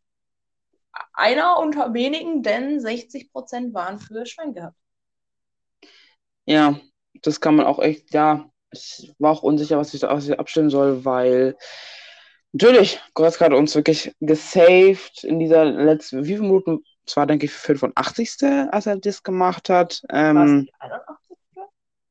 einer 1.14 1.58
unter 1.60 1.94
wenigen, 1.94 2.42
denn 2.42 2.78
60% 2.80 3.72
waren 3.74 3.98
für 3.98 4.26
Schwein 4.26 4.52
gehabt. 4.54 4.76
ja, 6.46 6.78
das 7.22 7.40
kann 7.40 7.56
man 7.56 7.66
auch 7.66 7.78
echt, 7.80 8.12
ja, 8.14 8.50
ich 8.72 9.14
war 9.18 9.32
auch 9.32 9.42
unsicher, 9.42 9.78
was 9.78 9.94
ich, 9.94 10.02
ich 10.02 10.38
abstimmen 10.38 10.70
soll, 10.70 11.04
weil 11.04 11.56
natürlich, 12.52 13.00
Goretzka 13.14 13.46
hat 13.46 13.52
uns 13.52 13.74
wirklich 13.74 14.14
gesaved 14.20 15.24
in 15.24 15.38
dieser 15.38 15.64
letzten, 15.64 16.24
wie 16.24 16.28
viele 16.36 16.42
Minuten? 16.42 16.84
Es 17.06 17.16
war, 17.16 17.26
denke 17.26 17.46
ich, 17.46 17.52
85. 17.52 18.68
als 18.70 18.86
er 18.86 18.96
das 18.96 19.22
gemacht 19.22 19.68
hat. 19.68 20.02
Ähm, 20.10 20.36
es 20.60 20.64
die 20.64 20.74
81? 20.80 21.36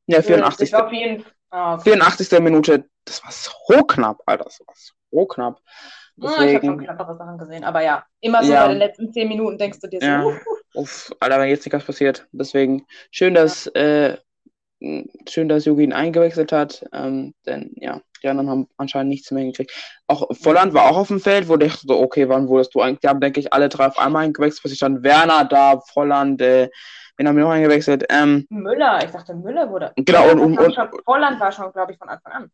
ja, 0.08 0.18
Das 0.18 0.26
84. 0.26 0.74
ist 0.74 0.76
auf 0.76 0.92
jeden. 0.92 1.26
Ah, 1.50 1.76
okay. 1.76 1.84
84. 1.92 2.40
Minute, 2.40 2.86
das 3.06 3.24
war 3.24 3.32
so 3.32 3.84
knapp, 3.86 4.22
Alter, 4.26 4.46
das 4.46 4.60
war 4.66 4.74
so 5.12 5.26
knapp. 5.26 5.62
Ah, 5.66 5.66
ich 6.20 6.26
habe 6.26 6.66
schon 6.66 6.78
Deswegen, 6.78 6.78
knappere 6.80 7.16
Sachen 7.16 7.38
gesehen, 7.38 7.64
aber 7.64 7.82
ja, 7.84 8.06
immer 8.22 8.44
so 8.44 8.52
Ja. 8.52 8.64
bei 8.64 8.70
den 8.74 8.78
letzten 8.80 9.12
10 9.14 9.28
Minuten 9.28 9.58
denkst 9.58 9.80
du 9.80 9.88
dir 9.88 10.00
so, 10.00 10.06
Ja. 10.06 10.40
uff, 10.74 11.12
Alter, 11.20 11.40
wenn 11.40 11.50
jetzt 11.50 11.66
nicht 11.66 11.74
was 11.74 11.84
passiert. 11.86 12.28
Deswegen, 12.32 12.86
schön, 13.12 13.34
dass, 13.34 13.68
äh, 13.68 14.18
mh, 14.80 15.04
schön, 15.30 15.50
dass 15.50 15.66
Jogi 15.66 15.84
ihn 15.84 15.94
eingewechselt 15.94 16.52
hat, 16.52 16.86
ähm, 16.94 17.34
denn 17.46 17.72
ja, 17.78 18.02
die 18.24 18.28
anderen 18.30 18.50
haben 18.50 18.68
anscheinend 18.78 19.10
nichts 19.10 19.30
mehr 19.32 19.42
hingekriegt. 19.44 19.72
Auch 20.08 20.28
Volland 20.36 20.74
war 20.74 20.86
auch 20.90 20.98
auf 20.98 21.08
dem 21.10 21.20
Feld, 21.20 21.48
wo 21.48 21.58
ich 21.58 21.74
so, 21.76 22.00
okay, 22.00 22.30
wann 22.30 22.48
wurdest 22.48 22.74
du 22.76 22.82
eigentlich? 22.82 23.00
Die 23.02 23.08
haben, 23.08 23.20
denke 23.20 23.40
ich, 23.40 23.52
alle 23.54 23.70
drei 23.70 23.88
auf 23.88 24.00
einmal 24.00 24.24
eingewechselt, 24.26 24.62
plötzlich 24.62 24.78
stand 24.78 25.04
Werner 25.04 25.46
da, 25.46 25.80
Volland, 25.80 26.42
äh, 26.42 26.70
wen 27.18 27.28
haben 27.28 27.36
wir 27.38 27.44
noch 27.44 27.52
eingewechselt? 27.52 28.06
Ähm, 28.10 28.46
Müller, 28.50 29.04
ich 29.04 29.12
dachte, 29.12 29.34
Müller 29.36 29.70
wurde. 29.70 29.92
Genau, 29.98 30.30
und- 30.32 30.40
Volland 30.40 30.60
und- 30.60 30.78
war 30.78 30.90
schon, 30.90 31.02
Volland 31.06 31.40
war 31.40 31.52
schon, 31.52 31.72
glaube 31.74 31.92
ich, 31.92 31.98
von 31.98 32.10
Anfang 32.10 32.32
an. 32.34 32.52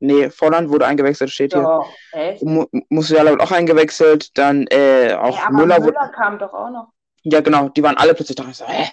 nee, 0.00 0.28
Volland 0.30 0.68
wurde 0.68 0.86
eingewechselt, 0.86 1.30
steht 1.30 1.52
hier. 1.54 1.62
Doch, 1.62 1.88
echt? 2.12 2.42
Mu 2.42 2.66
Musiala 2.90 3.30
wird 3.30 3.40
auch 3.40 3.52
eingewechselt, 3.52 4.36
dann 4.38 4.66
äh, 4.68 5.14
auch 5.14 5.36
Ja, 5.38 5.46
aber 5.46 5.56
Müller, 5.56 5.80
Müller, 5.80 6.08
kam 6.14 6.38
doch 6.38 6.52
auch 6.52 6.70
noch. 6.70 6.88
ja 7.22 7.40
genau, 7.40 7.68
die 7.70 7.82
waren 7.82 7.96
alle 7.96 8.14
plötzlich 8.14 8.36
da. 8.36 8.44
Ich 8.48 8.56
so, 8.58 8.66
hä? 8.66 8.88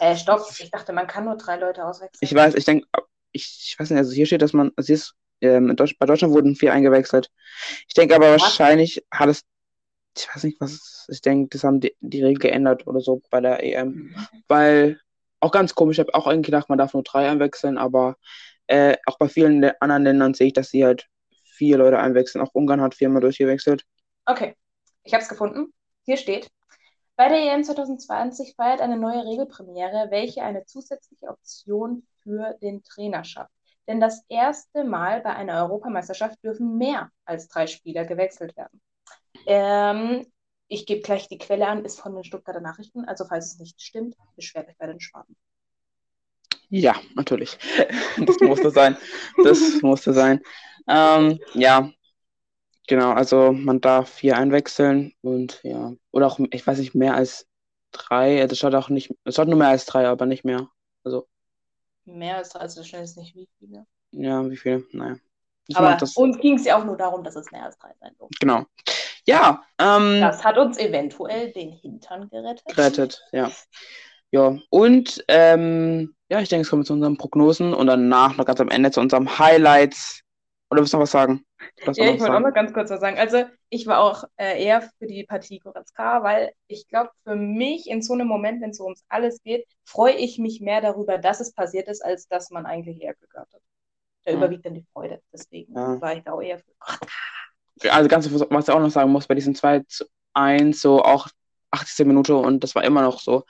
Äh, 0.00 0.16
stopp, 0.16 0.40
ich 0.58 0.70
dachte, 0.72 0.92
man 0.92 1.06
kann 1.06 1.26
nur 1.26 1.36
drei 1.36 1.56
Leute 1.56 1.84
auswechseln. 1.84 2.18
Ich 2.20 2.34
weiß, 2.34 2.54
ich 2.56 2.64
denke, 2.64 2.88
ich, 3.30 3.68
ich 3.68 3.76
weiß 3.78 3.90
nicht, 3.90 3.98
also 3.98 4.12
hier 4.12 4.26
steht, 4.26 4.42
dass 4.42 4.52
man, 4.52 4.72
also 4.74 4.86
hier 4.86 4.94
ist, 4.96 5.14
ähm, 5.40 5.74
Deutsch, 5.76 5.96
bei 5.98 6.06
Deutschland 6.06 6.34
wurden 6.34 6.56
vier 6.56 6.72
eingewechselt. 6.72 7.30
Ich 7.88 7.94
denke 7.94 8.14
aber 8.16 8.32
Was? 8.34 8.42
wahrscheinlich 8.42 9.04
hat 9.12 9.28
es, 9.28 9.42
ich 10.16 10.28
weiß 10.34 10.44
nicht, 10.44 10.60
was, 10.60 10.72
es- 10.72 11.06
ich 11.10 11.20
denke, 11.20 11.48
das 11.50 11.64
haben 11.64 11.80
die, 11.80 11.94
die 12.00 12.22
Regel 12.24 12.40
geändert 12.40 12.86
oder 12.86 13.00
so 13.00 13.22
bei 13.30 13.40
der 13.40 13.62
EM. 13.62 14.14
Weil, 14.48 15.00
auch 15.40 15.52
ganz 15.52 15.74
komisch, 15.74 15.96
ich 15.98 16.00
habe 16.00 16.14
auch 16.14 16.26
irgendwie 16.26 16.50
gedacht, 16.50 16.68
man 16.68 16.78
darf 16.78 16.94
nur 16.94 17.02
drei 17.02 17.28
einwechseln, 17.28 17.78
aber 17.78 18.16
äh, 18.66 18.96
auch 19.06 19.18
bei 19.18 19.28
vielen 19.28 19.60
le- 19.60 19.80
anderen 19.80 20.04
Ländern 20.04 20.34
sehe 20.34 20.48
ich, 20.48 20.52
dass 20.54 20.70
sie 20.70 20.84
halt 20.84 21.06
vier 21.44 21.78
Leute 21.78 21.98
einwechseln. 21.98 22.42
Auch 22.44 22.54
Ungarn 22.54 22.80
hat 22.80 22.94
viermal 22.94 23.20
durchgewechselt. 23.20 23.84
Okay, 24.24 24.56
ich 25.04 25.12
habe 25.14 25.22
es 25.22 25.28
gefunden. 25.28 25.72
Hier 26.04 26.16
steht, 26.16 26.48
bei 27.16 27.28
der 27.28 27.38
EM 27.38 27.64
2020 27.64 28.54
feiert 28.56 28.80
eine 28.80 28.96
neue 28.98 29.24
Regelpremiere, 29.24 30.08
welche 30.10 30.42
eine 30.42 30.64
zusätzliche 30.66 31.28
Option 31.28 32.06
für 32.22 32.56
den 32.62 32.82
Trainer 32.82 33.24
schafft. 33.24 33.52
Denn 33.86 34.00
das 34.00 34.24
erste 34.28 34.84
Mal 34.84 35.20
bei 35.20 35.34
einer 35.34 35.62
Europameisterschaft 35.62 36.42
dürfen 36.42 36.76
mehr 36.76 37.10
als 37.24 37.48
drei 37.48 37.66
Spieler 37.66 38.04
gewechselt 38.04 38.56
werden. 38.56 38.80
Ähm, 39.46 40.26
ich 40.68 40.86
gebe 40.86 41.02
gleich 41.02 41.28
die 41.28 41.38
Quelle 41.38 41.68
an, 41.68 41.84
ist 41.84 42.00
von 42.00 42.14
den 42.14 42.24
Stuttgarter 42.24 42.60
Nachrichten. 42.60 43.04
Also 43.04 43.24
falls 43.26 43.52
es 43.52 43.58
nicht 43.58 43.80
stimmt, 43.80 44.16
beschwert 44.34 44.68
euch 44.68 44.76
bei 44.78 44.86
den 44.86 45.00
Schwaben. 45.00 45.36
Ja, 46.68 46.96
natürlich. 47.14 47.58
Das 48.18 48.40
musste 48.40 48.70
sein. 48.70 48.96
Das 49.44 49.80
musste 49.82 50.12
sein. 50.12 50.40
Ähm, 50.88 51.38
ja, 51.54 51.90
genau. 52.88 53.12
Also 53.12 53.52
man 53.52 53.80
darf 53.80 54.10
vier 54.10 54.36
einwechseln 54.36 55.14
und 55.20 55.60
ja, 55.62 55.92
oder 56.10 56.26
auch, 56.26 56.40
ich 56.50 56.66
weiß 56.66 56.78
nicht, 56.78 56.94
mehr 56.94 57.14
als 57.14 57.46
drei. 57.92 58.38
Es 58.40 58.58
schaut 58.58 58.74
auch 58.74 58.88
nicht, 58.88 59.14
es 59.24 59.36
schaut 59.36 59.48
nur 59.48 59.58
mehr 59.58 59.68
als 59.68 59.86
drei, 59.86 60.08
aber 60.08 60.26
nicht 60.26 60.44
mehr. 60.44 60.68
Also, 61.04 61.28
Mehr 62.06 62.36
als 62.36 62.50
drei, 62.50 62.60
also 62.60 62.82
schnell 62.82 63.02
ist 63.04 63.16
nicht 63.16 63.34
wie 63.34 63.48
viele. 63.58 63.86
ja, 64.12 64.48
wie 64.48 64.56
viele? 64.56 64.84
Naja. 64.92 65.16
Ich 65.68 65.76
Aber 65.76 65.96
das. 65.96 66.16
uns 66.16 66.38
ging 66.38 66.54
es 66.54 66.64
ja 66.64 66.78
auch 66.78 66.84
nur 66.84 66.96
darum, 66.96 67.24
dass 67.24 67.34
es 67.34 67.50
mehr 67.50 67.64
als 67.64 67.76
drei 67.78 67.92
sein 68.00 68.14
durfte. 68.18 68.36
Genau. 68.40 68.64
Ja, 69.26 69.64
ähm, 69.80 70.20
Das 70.20 70.44
hat 70.44 70.56
uns 70.56 70.78
eventuell 70.78 71.52
den 71.52 71.72
Hintern 71.72 72.28
gerettet. 72.30 72.64
gerettet, 72.66 73.22
ja. 73.32 73.50
Ja, 74.30 74.56
und 74.70 75.24
ähm, 75.28 76.14
ja, 76.28 76.40
ich 76.40 76.48
denke, 76.48 76.62
es 76.62 76.70
kommen 76.70 76.82
wir 76.82 76.86
zu 76.86 76.92
unseren 76.92 77.16
Prognosen 77.16 77.74
und 77.74 77.86
danach 77.88 78.36
noch 78.36 78.44
ganz 78.44 78.60
am 78.60 78.68
Ende 78.68 78.90
zu 78.92 79.00
unseren 79.00 79.38
Highlights. 79.38 80.20
Oder 80.70 80.80
willst 80.80 80.92
du 80.92 80.96
noch 80.96 81.02
was 81.04 81.10
sagen? 81.12 81.44
Darfst 81.84 82.00
Ja, 82.00 82.10
ich 82.10 82.20
wollte 82.20 82.34
auch 82.34 82.40
noch 82.40 82.54
ganz 82.54 82.72
kurz 82.72 82.90
was 82.90 83.00
sagen. 83.00 83.18
Also, 83.18 83.44
ich 83.70 83.86
war 83.86 84.00
auch 84.00 84.24
äh, 84.36 84.62
eher 84.62 84.82
für 84.82 85.06
die 85.06 85.24
Partie 85.24 85.60
Goretzka, 85.60 86.22
weil 86.22 86.52
ich 86.66 86.88
glaube, 86.88 87.10
für 87.24 87.36
mich 87.36 87.88
in 87.88 88.02
so 88.02 88.14
einem 88.14 88.26
Moment, 88.26 88.62
wenn 88.62 88.70
es 88.70 88.78
so 88.78 88.84
ums 88.84 89.04
alles 89.08 89.40
geht, 89.42 89.66
freue 89.84 90.14
ich 90.14 90.38
mich 90.38 90.60
mehr 90.60 90.80
darüber, 90.80 91.18
dass 91.18 91.40
es 91.40 91.52
passiert 91.52 91.88
ist, 91.88 92.04
als 92.04 92.26
dass 92.28 92.50
man 92.50 92.66
eigentlich 92.66 93.00
eher 93.00 93.14
gehabt 93.14 93.52
hat. 93.54 93.62
Da 94.24 94.32
Ja. 94.32 94.38
überwiegt 94.38 94.66
dann 94.66 94.74
die 94.74 94.84
Freude. 94.92 95.20
Deswegen 95.32 95.72
Ja. 95.74 96.00
war 96.00 96.16
ich 96.16 96.24
da 96.24 96.32
auch 96.32 96.42
eher 96.42 96.58
für 96.58 96.72
Goretzka. 96.78 97.96
also 97.96 98.08
ganz 98.08 98.30
was 98.50 98.68
ich 98.68 98.74
auch 98.74 98.80
noch 98.80 98.90
sagen 98.90 99.12
muss, 99.12 99.26
bei 99.26 99.34
diesem 99.34 99.54
2 99.54 99.80
zu 99.86 100.04
1, 100.34 100.80
so 100.80 101.02
auch 101.02 101.28
80. 101.70 102.04
Minute 102.04 102.34
und 102.36 102.64
das 102.64 102.74
war 102.74 102.84
immer 102.84 103.02
noch 103.02 103.20
so, 103.20 103.44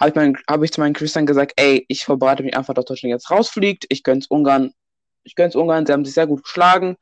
habe 0.00 0.10
ich, 0.10 0.14
mein, 0.14 0.36
hab 0.48 0.62
ich 0.62 0.72
zu 0.72 0.80
meinen 0.80 0.94
Christian 0.94 1.26
gesagt, 1.26 1.52
ey, 1.56 1.84
ich 1.88 2.04
vorbereite 2.04 2.42
mich 2.42 2.56
einfach, 2.56 2.74
dass 2.74 2.84
Deutschland 2.86 3.10
jetzt 3.12 3.30
rausfliegt, 3.30 3.86
ich 3.90 4.02
gönn's 4.02 4.26
Ungarn, 4.26 4.72
ich 5.24 5.34
gönn's 5.34 5.56
Ungarn, 5.56 5.86
sie 5.86 5.92
haben 5.92 6.04
sich 6.04 6.14
sehr 6.14 6.26
gut 6.26 6.42
geschlagen, 6.44 6.96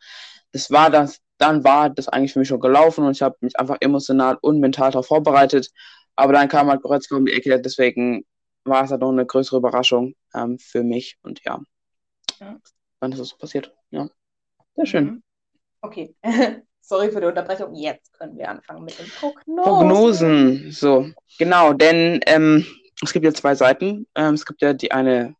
das 0.52 0.70
war 0.70 0.90
das, 0.90 1.20
dann 1.38 1.64
war 1.64 1.90
das 1.90 2.08
eigentlich 2.08 2.32
für 2.32 2.38
mich 2.38 2.48
schon 2.48 2.60
gelaufen 2.60 3.04
und 3.04 3.12
ich 3.12 3.22
habe 3.22 3.36
mich 3.40 3.58
einfach 3.58 3.76
emotional 3.80 4.38
und 4.40 4.60
mental 4.60 4.90
darauf 4.90 5.06
vorbereitet, 5.06 5.70
aber 6.16 6.32
dann 6.32 6.48
kam 6.48 6.68
halt 6.68 6.82
Goretzka 6.82 7.16
um 7.16 7.26
die 7.26 7.32
Ecke, 7.32 7.60
deswegen 7.60 8.24
war 8.64 8.84
es 8.84 8.90
halt 8.90 9.00
noch 9.00 9.10
eine 9.10 9.26
größere 9.26 9.56
Überraschung 9.58 10.14
ähm, 10.34 10.58
für 10.58 10.82
mich 10.84 11.18
und 11.22 11.40
ja, 11.44 11.60
Ja. 12.40 12.58
dann 13.00 13.12
ist 13.12 13.18
es 13.18 13.28
so 13.30 13.36
passiert, 13.36 13.74
ja. 13.90 14.08
Sehr 14.76 14.86
schön. 14.86 15.04
Mhm. 15.04 15.22
Okay. 15.82 16.14
Sorry 16.80 17.10
für 17.12 17.20
die 17.20 17.26
Unterbrechung. 17.26 17.74
Jetzt 17.74 18.12
können 18.12 18.36
wir 18.36 18.48
anfangen 18.48 18.84
mit 18.84 18.98
den 18.98 19.06
Prognosen. 19.06 19.62
Prognosen. 19.62 20.70
So, 20.72 21.06
genau, 21.38 21.72
denn 21.72 22.20
ähm, 22.26 22.66
es 23.02 23.12
gibt 23.12 23.24
ja 23.24 23.32
zwei 23.32 23.54
Seiten. 23.54 24.06
Ähm, 24.14 24.34
es 24.34 24.44
gibt 24.44 24.62
ja 24.62 24.72
die 24.72 24.90
eine 24.92 25.36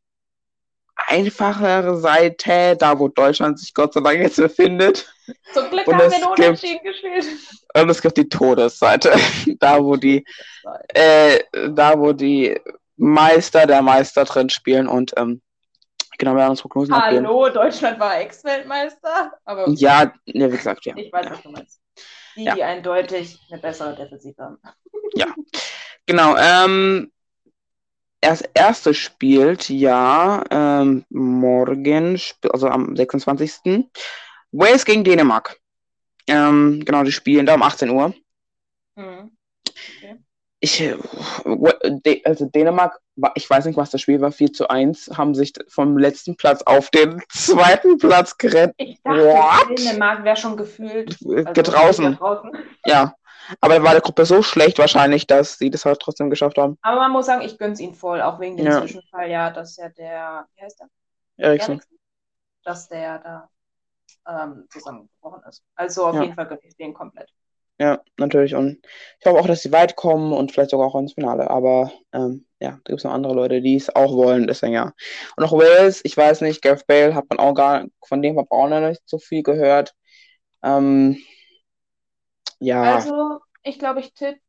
einfachere 1.09 1.97
Seite, 1.99 2.77
da 2.77 2.99
wo 2.99 3.09
Deutschland 3.09 3.59
sich 3.59 3.73
Gott 3.75 3.95
sei 3.95 4.01
Dank 4.01 4.19
jetzt 4.21 4.37
befindet. 4.37 5.13
Zum 5.55 5.69
Glück 5.71 5.87
Und 5.87 5.95
haben 5.97 6.11
wir 6.11 6.19
nur 6.21 6.35
gibt- 6.35 6.39
Unentschieden 6.49 6.83
gespielt. 6.85 7.27
Und 7.75 7.89
es 7.91 8.03
gibt 8.03 8.17
die 8.17 8.29
Todesseite, 8.29 9.13
da 9.61 9.83
wo 9.83 9.97
die, 9.97 10.25
äh, 10.95 11.41
da 11.71 11.99
wo 11.99 12.13
die 12.13 12.59
Meister 12.97 13.67
der 13.67 13.83
Meister 13.83 14.25
drin 14.25 14.51
spielen 14.51 14.87
und 14.89 15.13
ähm, 15.17 15.41
genau, 16.19 16.33
wir 16.33 16.39
werden 16.39 16.51
uns 16.51 16.61
Prognosen 16.63 16.93
abgeben. 16.95 17.27
Hallo, 17.27 17.49
Deutschland 17.49 17.99
war 17.99 18.19
Ex-Weltmeister. 18.21 19.33
Aber 19.45 19.69
Ja, 19.71 20.13
ja, 20.27 20.53
wie 20.53 20.57
gesagt, 20.57 20.85
ja. 20.85 20.95
ich 20.97 21.13
weiß, 21.13 21.27
was 21.31 21.43
du 21.43 21.51
meinst. 21.51 21.81
Die, 22.37 22.45
Ja. 22.45 22.55
die 22.55 22.63
eindeutig 22.63 23.39
eine 23.51 23.61
bessere 23.61 23.95
Defensive 23.97 24.41
haben. 24.43 24.59
Genau, 26.07 26.37
ähm, 26.37 27.13
das 28.23 28.43
erste 28.55 28.95
spielt 28.95 29.69
ja 29.69 30.45
ähm, 30.51 31.05
morgen, 31.11 32.19
also 32.51 32.69
am 32.69 32.97
26. 32.97 33.85
Wales 34.53 34.85
gegen 34.85 35.05
Dänemark. 35.05 35.59
Ähm, 36.29 36.83
genau, 36.85 37.03
die 37.03 37.13
spielen 37.13 37.47
da 37.47 37.55
um 37.55 37.63
18 37.63 37.91
Uhr. 37.91 38.15
Mhm. 38.95 39.37
Ich, 40.61 40.81
äh, 40.81 40.97
also 42.25 42.45
Dänemark, 42.47 43.01
ich 43.35 43.51
weiß 43.51 43.65
nicht, 43.65 43.77
was 43.77 43.91
das 43.91 44.01
Spiel 44.01 44.21
war, 44.21 44.31
4 44.31 44.53
zu 44.53 44.69
1, 44.69 45.11
haben 45.17 45.35
sich 45.35 45.53
vom 45.67 45.99
letzten 45.99 46.37
Platz 46.37 46.63
auf 46.63 46.91
den 46.91 47.21
zweiten 47.29 47.99
Platz 47.99 48.39
gerettet. 48.39 48.77
Ich 48.79 49.03
dachte, 49.03 49.19
What? 49.19 49.79
Dänemark 49.79 50.23
wäre 50.23 50.37
schon 50.37 50.57
gefühlt 50.57 51.19
also 51.27 51.63
draußen. 51.63 52.17
draußen. 52.17 52.53
Ja. 52.87 53.17
Aber 53.61 53.75
da 53.77 53.83
war 53.83 53.93
der 53.93 54.01
Gruppe 54.01 54.25
so 54.25 54.43
schlecht 54.43 54.79
wahrscheinlich, 54.79 55.27
dass 55.27 55.59
sie 55.59 55.71
das 55.71 55.85
halt 55.85 56.01
trotzdem 56.01 56.31
geschafft 56.31 56.59
haben. 56.59 56.79
Aber 56.83 57.01
man 57.01 57.13
muss 57.13 57.27
sagen, 57.27 57.43
ich 57.43 57.59
gönn's 57.59 57.81
ihnen 57.81 57.95
voll, 57.95 58.21
auch 58.21 58.41
wegen 58.41 58.57
dem 58.57 58.67
Ja. 58.67 58.81
Zwischenfall, 58.81 59.31
ja, 59.31 59.51
dass 59.51 59.77
ja 59.77 59.89
der, 59.91 60.47
wie 60.57 60.63
heißt 60.63 60.81
der? 60.81 60.89
Eriksen. 61.37 61.73
Eriksen, 61.73 61.99
dass 62.65 62.89
der 62.89 63.19
da 63.19 63.49
ähm, 64.29 64.67
zusammengebrochen 64.71 65.43
ist. 65.49 65.63
Also 65.75 66.07
auf 66.07 66.15
Ja. 66.15 66.23
jeden 66.23 66.35
Fall 66.35 66.47
gönne 66.47 66.61
ich 66.63 66.77
den 66.77 66.95
komplett. 66.95 67.29
Ja, 67.79 68.01
natürlich. 68.17 68.55
Und 68.55 68.79
ich 69.19 69.27
hoffe 69.27 69.41
auch, 69.41 69.47
dass 69.47 69.63
sie 69.63 69.73
weit 69.73 69.97
kommen 69.97 70.33
und 70.33 70.53
vielleicht 70.53 70.71
sogar 70.71 70.87
auch 70.87 70.95
ins 70.95 71.15
Finale. 71.15 71.51
Aber 71.51 71.91
ähm, 72.13 72.47
ja, 72.61 72.71
da 72.71 72.77
gibt 72.85 72.99
es 72.99 73.05
noch 73.05 73.13
andere 73.13 73.35
Leute, 73.35 73.61
die 73.61 73.75
es 73.77 73.95
auch 73.95 74.13
wollen. 74.13 74.47
Deswegen 74.47 74.75
ja. 74.75 74.93
Und 75.37 75.45
auch 75.45 75.53
Wales, 75.53 76.01
ich 76.05 76.17
weiß 76.17 76.43
nicht, 76.43 76.63
Gareth 76.63 76.87
Bale 76.87 77.15
hat 77.15 77.25
man 77.29 77.41
auch 77.41 77.55
gar, 77.55 77.87
von 78.07 78.23
dem 78.23 78.39
hat 78.39 78.51
man 78.51 78.61
auch 78.61 78.69
noch 78.69 78.89
nicht 78.89 79.03
so 79.07 79.19
viel 79.19 79.43
gehört. 79.43 79.95
Ähm, 80.63 81.19
ja, 82.63 82.83
Also, 82.83 83.41
ich 83.63 83.79
glaube, 83.79 84.01
ich 84.01 84.15
tippe 84.15 84.41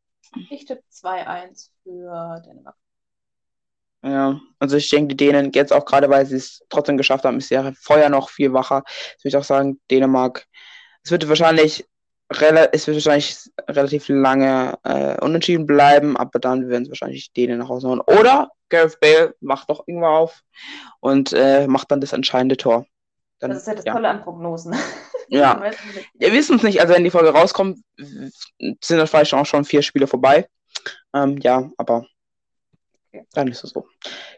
ich 0.50 0.66
tipp 0.66 0.80
2-1 0.90 1.72
für 1.84 2.42
Dänemark. 2.46 2.76
ja. 4.04 4.40
Also 4.60 4.78
ich 4.78 4.90
denke, 4.90 5.16
die 5.16 5.18
Dänen 5.18 5.52
jetzt 5.54 5.74
auch 5.74 5.86
gerade, 5.86 6.10
weil 6.10 6.26
sie 6.26 6.38
es 6.38 6.64
trotzdem 6.70 6.98
geschafft 6.98 7.26
haben, 7.26 7.38
ist 7.38 7.50
ja 7.50 7.72
Feuer 7.80 8.10
noch 8.10 8.30
viel 8.30 8.54
wacher. 8.54 8.84
Das 8.86 9.24
würde 9.24 9.30
ich 9.30 9.38
auch 9.38 9.44
sagen, 9.44 9.80
Dänemark. 9.92 10.46
Es 11.04 11.12
wird 11.12 11.28
wahrscheinlich, 11.28 11.88
rela 12.32 12.66
es 12.72 12.88
wird 12.88 12.98
wahrscheinlich 12.98 13.38
relativ 13.68 14.08
lange 14.10 14.78
äh, 14.84 15.20
unentschieden 15.24 15.66
bleiben, 15.68 16.18
aber 16.18 16.40
dann 16.40 16.70
werden 16.70 16.84
es 16.84 16.90
wahrscheinlich 16.90 17.32
die 17.34 17.46
Dänen 17.48 17.60
nach 17.60 17.70
Hause 17.70 17.90
hauen. 17.90 18.02
Oder 18.02 18.50
Gareth 18.70 19.00
Bale 19.00 19.36
macht 19.42 19.70
doch 19.70 19.84
irgendwann 19.88 20.16
auf 20.16 20.42
und 21.00 21.34
äh, 21.34 21.68
macht 21.68 21.92
dann 21.92 22.02
das 22.02 22.14
entscheidende 22.14 22.58
Tor. 22.58 22.86
Dann, 23.40 23.52
Das 23.52 23.60
ist 23.60 23.68
ja 23.68 23.76
das 23.76 23.86
ja. 23.86 23.94
Tolle 23.94 24.10
an 24.10 24.22
Prognosen. 24.24 24.76
Ja. 25.30 25.62
Wir 26.14 26.32
wissen 26.34 26.58
es 26.58 26.64
nicht, 26.64 26.82
also 26.82 26.94
wenn 26.94 27.04
die 27.04 27.10
Folge 27.12 27.30
rauskommt, 27.30 27.80
sind 27.98 28.34
dann 28.90 29.08
vielleicht 29.08 29.34
auch 29.34 29.46
schon 29.46 29.66
vier 29.66 29.82
Spiele 29.82 30.08
vorbei. 30.08 30.48
Ähm, 31.14 31.38
ja, 31.38 31.70
aber 31.78 32.06
dann 33.34 33.48
ist 33.48 33.64
es 33.64 33.72
so. 33.72 33.86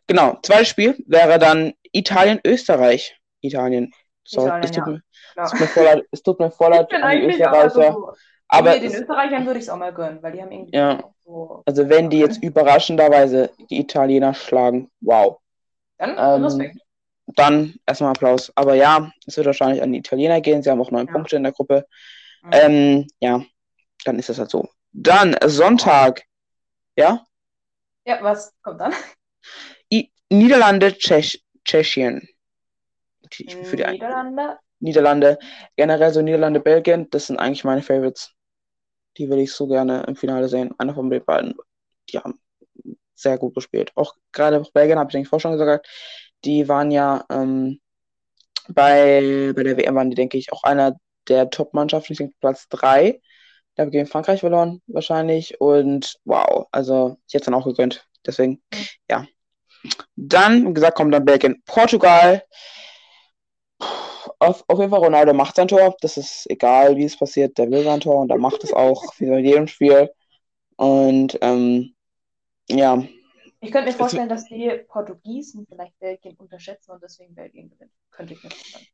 Genau, 0.08 0.38
zweites 0.44 0.68
Spiel 0.70 0.96
wäre 1.08 1.40
dann 1.40 1.74
Italien-Österreich. 1.94 3.18
Italien. 3.42 3.92
So, 4.24 4.42
Italien, 4.46 4.64
es, 4.64 4.72
tut 4.72 4.86
ja. 4.88 4.92
mir, 4.94 5.02
Klar. 5.34 5.46
es 5.46 5.52
tut 5.52 5.60
mir 5.62 5.68
voll 5.68 5.84
leid, 5.86 6.04
es 6.12 6.24
tut 6.24 6.40
mir 6.40 6.52
voll 6.52 6.70
leid 6.72 6.94
an 6.94 7.12
die 7.12 7.24
Österreicher. 7.28 8.14
aber 8.48 8.72
nee, 8.74 8.80
den 8.80 8.92
es, 8.92 9.00
Österreichern 9.02 9.46
würde 9.46 9.60
ich 9.60 9.66
es 9.66 9.70
auch 9.70 9.78
mal 9.78 9.94
gönnen, 9.94 10.22
weil 10.22 10.32
die 10.34 10.42
haben 10.42 10.52
irgendwie 10.52 10.76
Ja. 10.78 11.04
so. 11.24 11.64
also 11.66 11.90
wenn 11.90 12.10
die 12.10 12.20
jetzt 12.20 12.42
überraschenderweise 12.44 13.52
die 13.70 13.80
Italiener 13.80 14.34
schlagen, 14.34 14.90
wow. 15.02 15.38
Dann 15.98 16.12
Ähm, 16.18 16.44
Respekt. 16.44 16.78
Dann 17.36 17.76
erstmal 17.86 18.12
Applaus. 18.12 18.52
Aber 18.56 18.76
ja, 18.76 19.12
es 19.26 19.36
wird 19.38 19.48
wahrscheinlich 19.48 19.82
an 19.82 19.92
die 19.92 20.00
Italiener 20.00 20.42
gehen. 20.42 20.64
Sie 20.64 20.70
haben 20.70 20.82
auch 20.82 20.92
neun 20.92 21.08
Ja. 21.08 21.14
Punkte 21.14 21.36
in 21.36 21.44
der 21.44 21.52
Gruppe. 21.52 21.86
Mhm. 22.44 22.50
Ähm, 22.54 23.08
ja, 23.20 23.44
dann 24.06 24.20
ist 24.20 24.30
das 24.30 24.40
halt 24.40 24.50
so. 24.50 24.70
Dann 24.94 25.36
Sonntag. 25.46 26.24
Ja? 26.96 27.26
Ja, 28.06 28.22
was 28.22 28.54
kommt 28.62 28.80
dann? 28.80 28.94
I 29.92 30.12
Niederlande, 30.30 30.98
Tschech 30.98 31.44
Tschechien. 31.66 32.28
Ich 33.38 33.56
Für 33.56 33.76
die 33.76 33.86
Niederlande. 33.86 34.60
Niederlande. 34.80 35.40
Generell 35.76 36.14
so 36.14 36.22
Niederlande, 36.22 36.60
Belgien, 36.60 37.10
das 37.10 37.28
sind 37.28 37.40
eigentlich 37.40 37.64
meine 37.64 37.82
Favorites. 37.82 38.32
Die 39.18 39.28
würde 39.28 39.42
ich 39.42 39.52
so 39.52 39.68
gerne 39.68 40.04
im 40.08 40.16
Finale 40.16 40.48
sehen. 40.48 40.74
Einer 40.78 40.94
von 40.94 41.10
den 41.10 41.24
beiden. 41.26 41.56
Die 42.10 42.20
haben 42.20 42.40
sehr 43.16 43.38
gut 43.38 43.56
gespielt. 43.56 43.92
Auch 43.96 44.16
gerade 44.32 44.64
Belgien, 44.74 45.00
habe 45.00 45.10
ich 45.10 45.14
denke 45.14 45.26
ich 45.26 45.30
vorher 45.30 45.42
schon 45.42 45.58
gesagt. 45.58 45.88
Die 46.46 46.68
waren 46.68 46.91
ja 46.91 47.26
ähm, 47.30 47.80
bei, 48.68 49.54
bei 49.56 49.64
der 49.64 49.78
WM 49.78 49.96
waren 49.96 50.10
die, 50.10 50.16
denke 50.16 50.38
ich, 50.38 50.52
auch 50.52 50.64
einer 50.64 50.98
der 51.28 51.50
Top-Mannschaften. 51.50 52.14
Ich 52.14 52.20
denke 52.20 52.36
Platz 52.39 52.68
3. 52.70 53.20
Da 53.76 53.82
haben 53.82 53.91
wir 53.91 54.00
gegen 54.00 54.08
Frankreich 54.08 54.39
verloren, 54.39 54.82
wahrscheinlich. 54.88 55.60
Und 55.60 56.16
wow, 56.26 56.68
also 56.72 57.18
ich 57.28 57.34
hätte 57.34 57.43
es 57.43 57.46
dann 57.46 57.54
auch 57.54 57.66
gegönnt. 57.66 58.08
Deswegen, 58.26 58.62
ja. 59.10 59.26
Dann, 60.16 60.70
wie 60.70 60.74
gesagt, 60.74 60.98
kommt 60.98 61.14
dann 61.14 61.26
Belgien, 61.26 61.62
Portugal. 61.66 62.43
Auf, 64.39 64.64
auf 64.68 64.80
jeden 64.80 64.89
Fall, 64.89 65.00
Ronaldo 65.00 65.34
macht 65.34 65.56
sein 65.56 65.68
Tor. 65.68 65.96
Das 66.02 66.18
ist 66.18 66.50
egal, 66.50 66.96
wie 66.96 67.06
es 67.06 67.18
passiert. 67.18 67.58
Der 67.58 67.70
will 67.70 67.84
sein 67.84 68.00
Tor 68.00 68.22
und 68.22 68.32
er 68.32 68.38
macht 68.38 68.64
es 68.64 68.74
auch, 68.74 69.04
wie 69.20 69.30
bei 69.30 69.39
jedem 69.39 69.68
Spiel. 69.68 70.10
Und 70.78 71.38
ähm, 71.41 71.96
ja, 72.70 73.04
Ich 73.66 73.72
könnte 73.72 73.91
mir 73.91 73.97
vorstellen, 73.97 74.30
dass 74.30 74.45
die 74.45 74.70
Portugiesen 74.88 75.66
vielleicht 75.68 75.97
Belgien 75.99 76.36
unterschätzen 76.38 76.91
und 76.91 77.01
deswegen 77.03 77.34
Belgien 77.34 77.70
gewinnt. 77.70 77.91
Könnte 78.11 78.34
ich 78.34 78.43
mir 78.43 78.51
vorstellen. 78.51 78.86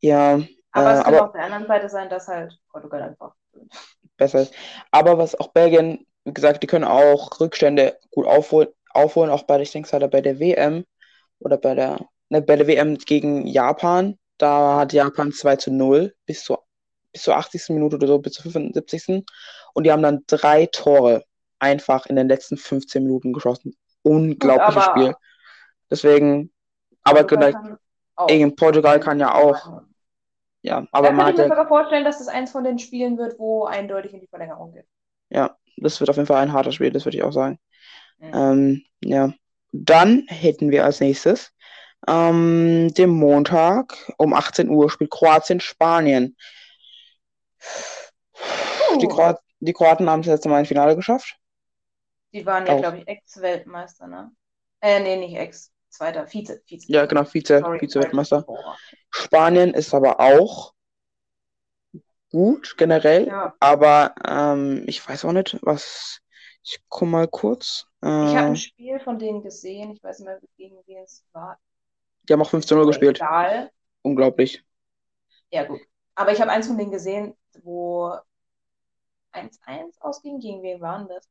ja, 0.00 0.40
Aber 0.72 0.90
Äh, 0.90 0.92
es 0.98 1.04
könnte 1.04 1.18
aber- 1.18 1.26
auf 1.26 1.32
der 1.32 1.42
anderen 1.44 1.66
Seite 1.66 1.88
sein, 1.88 2.08
dass 2.08 2.28
halt 2.28 2.58
Portugal 2.70 3.02
einfach 3.02 3.34
gewinnt. 3.52 3.72
besser 4.16 4.42
ist. 4.42 4.54
Aber 4.90 5.18
was 5.18 5.34
auch 5.34 5.48
Belgien, 5.48 6.06
wie 6.24 6.32
gesagt, 6.32 6.62
die 6.62 6.66
können 6.68 6.84
auch 6.84 7.40
Rückstände 7.40 7.98
gut 8.12 8.26
aufholen, 8.26 8.68
aufholen 8.90 9.30
auch 9.30 9.42
bei, 9.42 9.60
ich 9.60 9.72
denke, 9.72 9.88
es 9.94 10.10
bei 10.10 10.20
der 10.20 10.38
WM 10.38 10.84
oder 11.40 11.56
bei 11.58 11.74
der, 11.74 11.98
ne, 12.28 12.42
bei 12.42 12.56
der 12.56 12.66
WM 12.68 12.96
gegen 12.98 13.46
Japan. 13.46 14.18
Da 14.38 14.78
hat 14.80 14.92
Japan 14.92 15.32
2 15.32 15.56
zu 15.56 15.72
0 15.72 16.14
bis 16.26 16.44
zur, 16.44 16.64
bis 17.12 17.22
zur 17.22 17.36
80. 17.36 17.74
Minute 17.74 17.96
oder 17.96 18.06
so, 18.06 18.18
bis 18.20 18.34
zur 18.34 18.44
75. 18.44 19.24
Und 19.74 19.84
die 19.84 19.92
haben 19.92 20.02
dann 20.02 20.22
drei 20.26 20.66
Tore 20.66 21.24
einfach 21.58 22.06
in 22.06 22.16
den 22.16 22.28
letzten 22.28 22.56
15 22.56 23.02
Minuten 23.04 23.32
geschossen. 23.32 23.74
Unglaubliches 24.02 24.84
Gut, 24.86 24.92
Spiel. 24.92 25.16
Deswegen, 25.90 26.52
aber 27.02 27.20
Portugal 27.20 27.52
kann 27.52 27.78
auch. 28.16 28.26
gegen 28.26 28.56
Portugal 28.56 29.00
kann 29.00 29.20
ja 29.20 29.34
auch, 29.34 29.82
ja, 30.62 30.86
aber 30.92 31.08
Da 31.08 31.12
man 31.12 31.26
hat 31.26 31.34
ich 31.34 31.40
mir 31.40 31.48
sogar 31.48 31.68
vorstellen, 31.68 32.04
dass 32.04 32.18
das 32.18 32.28
eins 32.28 32.50
von 32.50 32.64
den 32.64 32.78
Spielen 32.78 33.18
wird, 33.18 33.38
wo 33.38 33.64
eindeutig 33.64 34.14
in 34.14 34.20
die 34.20 34.28
Verlängerung 34.28 34.72
geht. 34.72 34.86
Ja, 35.30 35.56
das 35.76 35.98
wird 36.00 36.10
auf 36.10 36.16
jeden 36.16 36.26
Fall 36.26 36.42
ein 36.42 36.52
hartes 36.52 36.74
Spiel, 36.74 36.90
das 36.90 37.04
würde 37.04 37.16
ich 37.16 37.22
auch 37.24 37.32
sagen. 37.32 37.58
Mhm. 38.18 38.30
Ähm, 38.34 38.82
ja. 39.04 39.32
Dann 39.72 40.24
hätten 40.28 40.70
wir 40.70 40.84
als 40.84 41.00
nächstes 41.00 41.52
ähm, 42.06 42.92
den 42.94 43.10
Montag 43.10 44.12
um 44.18 44.34
18 44.34 44.68
Uhr 44.68 44.90
spielt 44.90 45.10
Kroatien 45.10 45.60
Spanien. 45.60 46.36
Die, 49.00 49.06
Uh. 49.06 49.08
Kroat 49.08 49.40
die 49.60 49.72
Kroaten 49.72 50.10
haben 50.10 50.20
es 50.20 50.26
letzte 50.26 50.48
Mal 50.48 50.58
ins 50.58 50.68
Finale 50.68 50.96
geschafft. 50.96 51.38
Die 52.32 52.44
waren 52.46 52.66
ja, 52.66 52.78
glaube 52.78 52.98
ich, 52.98 53.08
Ex-Weltmeister, 53.08 54.06
ne? 54.06 54.30
Äh, 54.80 55.00
nee, 55.00 55.16
nicht 55.16 55.36
Ex. 55.36 55.70
Zweiter, 55.88 56.26
Vize. 56.26 56.62
Vize. 56.66 56.90
Ja, 56.90 57.04
genau, 57.06 57.24
Vize, 57.24 57.58
Sorry, 57.60 57.78
Vize-Weltmeister. 57.78 58.42
Boah. 58.42 58.76
Spanien 59.10 59.74
ist 59.74 59.92
aber 59.92 60.18
auch 60.20 60.72
gut 62.30 62.76
generell, 62.78 63.26
Ja. 63.26 63.54
aber 63.60 64.14
ähm, 64.26 64.84
ich 64.86 65.06
weiß 65.06 65.24
auch 65.26 65.32
nicht, 65.32 65.58
was. 65.62 66.18
Ich 66.64 66.78
guck 66.88 67.08
mal 67.08 67.26
kurz. 67.28 67.86
Ich 68.00 68.08
habe 68.08 68.34
Äh, 68.34 68.38
ein 68.50 68.56
Spiel 68.56 69.00
von 69.00 69.18
denen 69.18 69.42
gesehen. 69.42 69.90
Ich 69.90 70.02
weiß 70.02 70.20
nicht 70.20 70.26
mehr, 70.28 70.40
gegen 70.56 70.76
wen 70.86 71.02
es 71.02 71.24
war. 71.32 71.58
die 72.22 72.32
haben 72.32 72.40
auch 72.40 72.48
15-0 72.50 72.86
gespielt. 72.86 73.18
Egal. 73.18 73.70
Unglaublich. 74.02 74.64
Ja, 75.50 75.64
gut. 75.64 75.80
Aber 76.14 76.32
ich 76.32 76.40
habe 76.40 76.50
eins 76.52 76.68
von 76.68 76.78
denen 76.78 76.92
gesehen, 76.92 77.34
wo 77.62 78.14
1-1 79.32 80.00
ausging. 80.00 80.38
Gegen 80.40 80.62
wen 80.62 80.80
waren 80.80 81.08
das? 81.08 81.28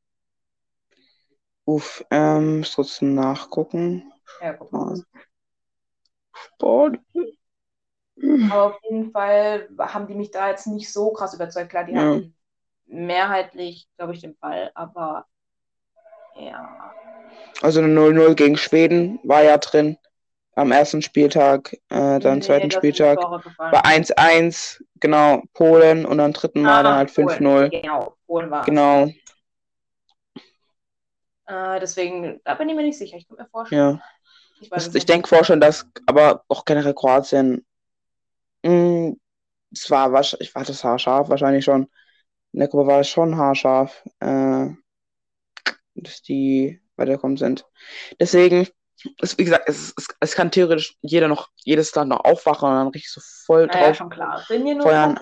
Uff, 1.72 2.04
ähm, 2.12 2.60
muss 2.60 2.76
kurz 2.76 3.02
nachgucken. 3.02 4.12
Ja, 4.42 4.52
guck 4.54 4.74
mal. 4.74 5.02
Sport. 6.34 7.00
Aber 8.50 8.76
auf 8.76 8.80
jeden 8.84 9.12
Fall 9.12 9.70
haben 9.80 10.08
die 10.08 10.16
mich 10.16 10.32
da 10.32 10.50
jetzt 10.50 10.68
nicht 10.68 10.92
so 10.92 11.14
krass 11.14 11.34
überzeugt. 11.34 11.70
Klar, 11.70 11.86
die 11.86 11.94
Ja. 11.94 12.00
hatten 12.00 12.36
mehrheitlich, 12.88 13.88
glaube 13.98 14.14
ich, 14.14 14.20
den 14.20 14.38
Ball, 14.38 14.72
aber 14.76 15.26
ja. 16.36 16.94
Also 17.62 17.80
eine 17.80 17.88
0-0 17.88 18.36
gegen 18.36 18.58
Schweden 18.58 19.20
war 19.24 19.44
ja 19.44 19.58
drin 19.58 19.98
am 20.56 20.74
ersten 20.74 21.02
Spieltag, 21.02 21.74
äh, 21.90 22.20
dann 22.20 22.40
Nee, 22.40 22.42
zweiten 22.42 22.72
Spieltag 22.72 23.18
war 23.18 23.86
1-1, 23.86 24.84
genau, 25.00 25.44
Polen 25.54 26.06
und 26.06 26.20
am 26.20 26.34
dritten 26.34 26.64
Mal 26.64 26.84
dann 26.84 26.94
Ah, 26.94 26.98
halt 26.98 27.16
Polen. 27.16 27.30
5-0. 27.30 27.70
Genau, 27.70 28.16
Polen 28.28 28.52
war. 28.52 28.66
Genau, 28.66 29.10
Äh, 31.46 31.80
deswegen, 31.80 32.40
da 32.44 32.56
bin 32.56 32.70
ich 32.70 32.76
mir 32.76 32.84
nicht 32.84 32.98
sicher. 32.98 33.18
Ich 33.18 33.28
kann 33.28 33.38
mir 33.38 33.48
vorstellen. 33.48 34.00
ja. 34.00 34.02
Ich, 34.62 34.70
weiß 34.70 34.94
Ich, 34.94 35.06
denke 35.06 35.28
vorstellen, 35.28 35.60
dass 35.60 35.88
aber 36.06 36.44
auch 36.48 36.66
generell 36.66 36.94
Kroatien, 36.94 37.66
mh, 38.64 39.14
es 39.74 39.90
war 39.90 40.12
wahrscheinlich, 40.12 40.54
war 40.54 40.64
das 40.64 40.84
haarscharf 40.84 41.30
wahrscheinlich 41.30 41.66
schon. 41.66 41.88
In 42.54 42.60
der 42.60 42.68
Gruppe 42.68 42.88
war 42.88 43.00
es 43.00 43.10
schon 43.10 43.38
haarscharf, 43.38 44.04
äh, 44.20 44.68
dass 45.96 46.22
die 46.22 46.80
weitergekommen 46.96 47.38
sind. 47.38 47.66
Deswegen, 48.20 48.68
es, 49.22 49.38
wie 49.38 49.46
gesagt, 49.46 49.68
es, 49.68 49.94
es, 49.98 50.08
es 50.20 50.36
kann 50.36 50.52
theoretisch 50.52 50.98
jeder 51.02 51.28
noch, 51.28 51.50
jedes 51.64 51.94
Land 51.96 52.10
noch 52.10 52.24
aufwachen 52.24 52.70
und 52.70 52.76
dann 52.76 52.88
richtig 52.90 53.12
so 53.12 53.22
voll 53.46 53.68
Naja, 53.68 53.88
drauf. 53.88 53.98
schon 53.98 54.10
klar. 54.10 54.44
Hier 54.48 54.60
nur 54.60 54.84
feuern. 54.84 55.20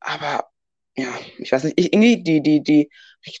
Aber 0.00 0.48
ja, 0.96 1.08
ich 1.38 1.50
weiß 1.52 1.64
nicht, 1.64 1.78
ich, 1.78 1.92
irgendwie 1.92 2.22
die, 2.22 2.40
die, 2.40 2.62
die 2.62 2.90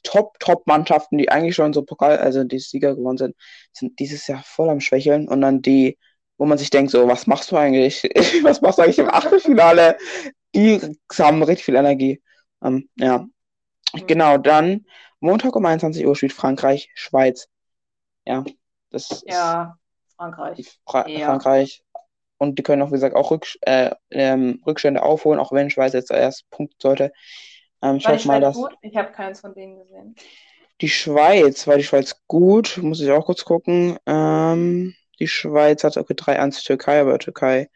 Top, 0.02 0.38
Top-Mannschaften, 0.40 1.18
die 1.18 1.30
eigentlich 1.30 1.54
schon 1.54 1.72
so 1.72 1.82
Pokal, 1.82 2.18
also 2.18 2.44
die 2.44 2.58
Sieger 2.58 2.94
gewonnen 2.96 3.18
sind, 3.18 3.36
sind 3.72 3.98
dieses 3.98 4.26
Jahr 4.26 4.42
voll 4.44 4.68
am 4.70 4.80
Schwächeln 4.80 5.28
und 5.28 5.40
dann 5.40 5.62
die, 5.62 5.98
wo 6.38 6.46
man 6.46 6.58
sich 6.58 6.70
denkt, 6.70 6.90
so, 6.90 7.06
was 7.08 7.26
machst 7.26 7.50
du 7.52 7.56
eigentlich? 7.56 8.02
Was 8.42 8.60
machst 8.60 8.78
du 8.78 8.82
eigentlich 8.82 8.98
im 8.98 9.08
Achtelfinale? 9.10 9.96
Die 10.54 10.80
haben 11.18 11.42
richtig 11.42 11.64
viel 11.64 11.76
Energie. 11.76 12.22
Ähm, 12.62 12.88
ja, 12.96 13.26
genau, 14.06 14.38
dann 14.38 14.86
Montag 15.20 15.56
um 15.56 15.64
21 15.64 16.06
Uhr 16.06 16.16
spielt 16.16 16.32
Frankreich, 16.32 16.90
Schweiz. 16.94 17.48
Ja, 18.26 18.44
das 18.90 19.10
ist 19.10 19.24
Ja, 19.26 19.76
Frankreich. 20.16 20.78
Fra 20.86 21.08
Ja. 21.08 21.26
Frankreich. 21.26 21.82
Und 22.38 22.58
die 22.58 22.62
können 22.62 22.82
auch, 22.82 22.88
wie 22.88 22.94
gesagt, 22.94 23.16
auch 23.16 23.30
Rücks 23.30 23.56
äh, 23.62 23.90
ähm, 24.10 24.60
Rückstände 24.66 25.02
aufholen, 25.02 25.40
auch 25.40 25.52
wenn 25.52 25.70
Schweiz 25.70 25.92
jetzt 25.92 26.10
erst 26.10 26.48
punkten 26.50 26.76
sollte. 26.80 27.12
Ähm, 27.84 27.98
ich 27.98 28.04
War 28.04 28.12
die 28.14 28.18
mal, 28.24 28.40
Schweiz 28.40 28.40
dass 28.40 28.54
gut? 28.54 28.74
Ich 28.82 28.96
habe 28.96 29.12
keins 29.12 29.40
von 29.40 29.54
denen 29.54 29.78
gesehen. 29.78 30.20
die 30.80 30.88
Schweiz, 30.88 31.66
war 31.66 31.76
die 31.76 31.84
Schweiz 31.84 32.16
gut, 32.26 32.78
muss 32.82 33.00
ich 33.00 33.10
auch 33.10 33.26
kurz 33.26 33.44
gucken. 33.44 33.98
Ähm, 34.06 34.94
die 35.20 35.28
Schweiz 35.28 35.84
hat, 35.84 35.96
okay, 35.96 36.14
3-1 36.14 36.64
Türkei, 36.64 37.00
aber 37.00 37.18
Türkei 37.18 37.68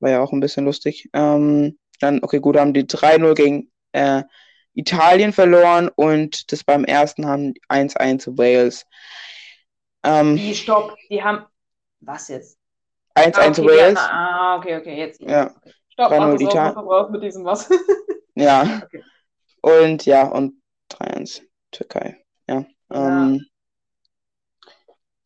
war 0.00 0.10
ja 0.10 0.22
auch 0.22 0.32
ein 0.32 0.40
bisschen 0.40 0.64
lustig. 0.64 1.08
Ähm, 1.12 1.78
dann, 2.00 2.22
okay, 2.22 2.40
gut, 2.40 2.56
haben 2.56 2.74
die 2.74 2.86
3-0 2.86 3.34
gegen 3.34 3.70
äh, 3.92 4.22
Italien 4.74 5.32
verloren 5.32 5.90
und 5.94 6.52
das 6.52 6.64
beim 6.64 6.84
ersten 6.84 7.26
haben 7.26 7.54
1-1 7.68 8.26
Wales. 8.38 8.86
Ähm, 10.04 10.36
Die, 10.36 10.54
stopp, 10.54 10.94
die 11.10 11.22
haben. 11.22 11.46
Was 12.00 12.28
jetzt? 12.28 12.58
1-1 13.14 13.58
Ah, 13.58 13.62
okay, 13.62 13.66
Wales. 13.66 13.98
ah, 13.98 14.56
okay, 14.58 14.76
okay, 14.76 14.96
jetzt. 14.98 15.20
Ja. 15.20 15.54
Stopp, 15.92 16.10
3-0 16.10 16.16
mach 16.16 16.34
das 16.34 16.42
was 16.64 16.74
du 16.74 16.82
brauchst 16.82 17.10
mit 17.12 17.22
diesem 17.22 17.44
was. 17.44 17.68
Ja. 18.34 18.64
Okay. 18.84 19.04
Und 19.64 20.04
ja, 20.04 20.26
und 20.28 20.60
3-1 20.92 21.40
Türkei. 21.70 22.22
Ja. 22.46 22.66
Ja. 22.92 23.24
Ähm, 23.24 23.46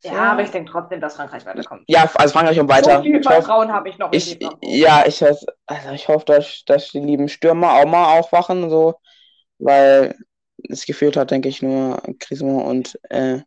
ja, 0.04 0.12
Ja. 0.12 0.32
aber 0.32 0.42
ich 0.42 0.50
denke 0.50 0.70
trotzdem, 0.70 1.00
dass 1.00 1.16
Frankreich 1.16 1.44
weiterkommt. 1.44 1.82
ja, 1.88 2.08
also 2.14 2.32
Frankreich 2.32 2.60
und 2.60 2.68
weiter. 2.68 2.98
So 2.98 3.02
viel 3.02 3.20
Vertrauen 3.20 3.72
habe 3.72 3.88
ich 3.88 3.98
noch 3.98 4.12
ich, 4.12 4.38
ja, 4.62 5.04
ich, 5.06 5.24
also 5.24 5.90
ich 5.92 6.06
hoffe, 6.06 6.24
dass, 6.26 6.62
dass 6.66 6.92
die 6.92 7.00
lieben 7.00 7.28
Stürmer 7.28 7.72
auch 7.72 7.86
mal 7.86 8.16
aufwachen, 8.16 8.70
so, 8.70 8.94
weil 9.58 10.16
es 10.68 10.86
gefehlt 10.86 11.16
hat, 11.16 11.32
denke 11.32 11.48
ich, 11.48 11.60
nur 11.60 12.00
Griezmann 12.20 12.62
und 12.62 12.96
äh, 13.10 13.40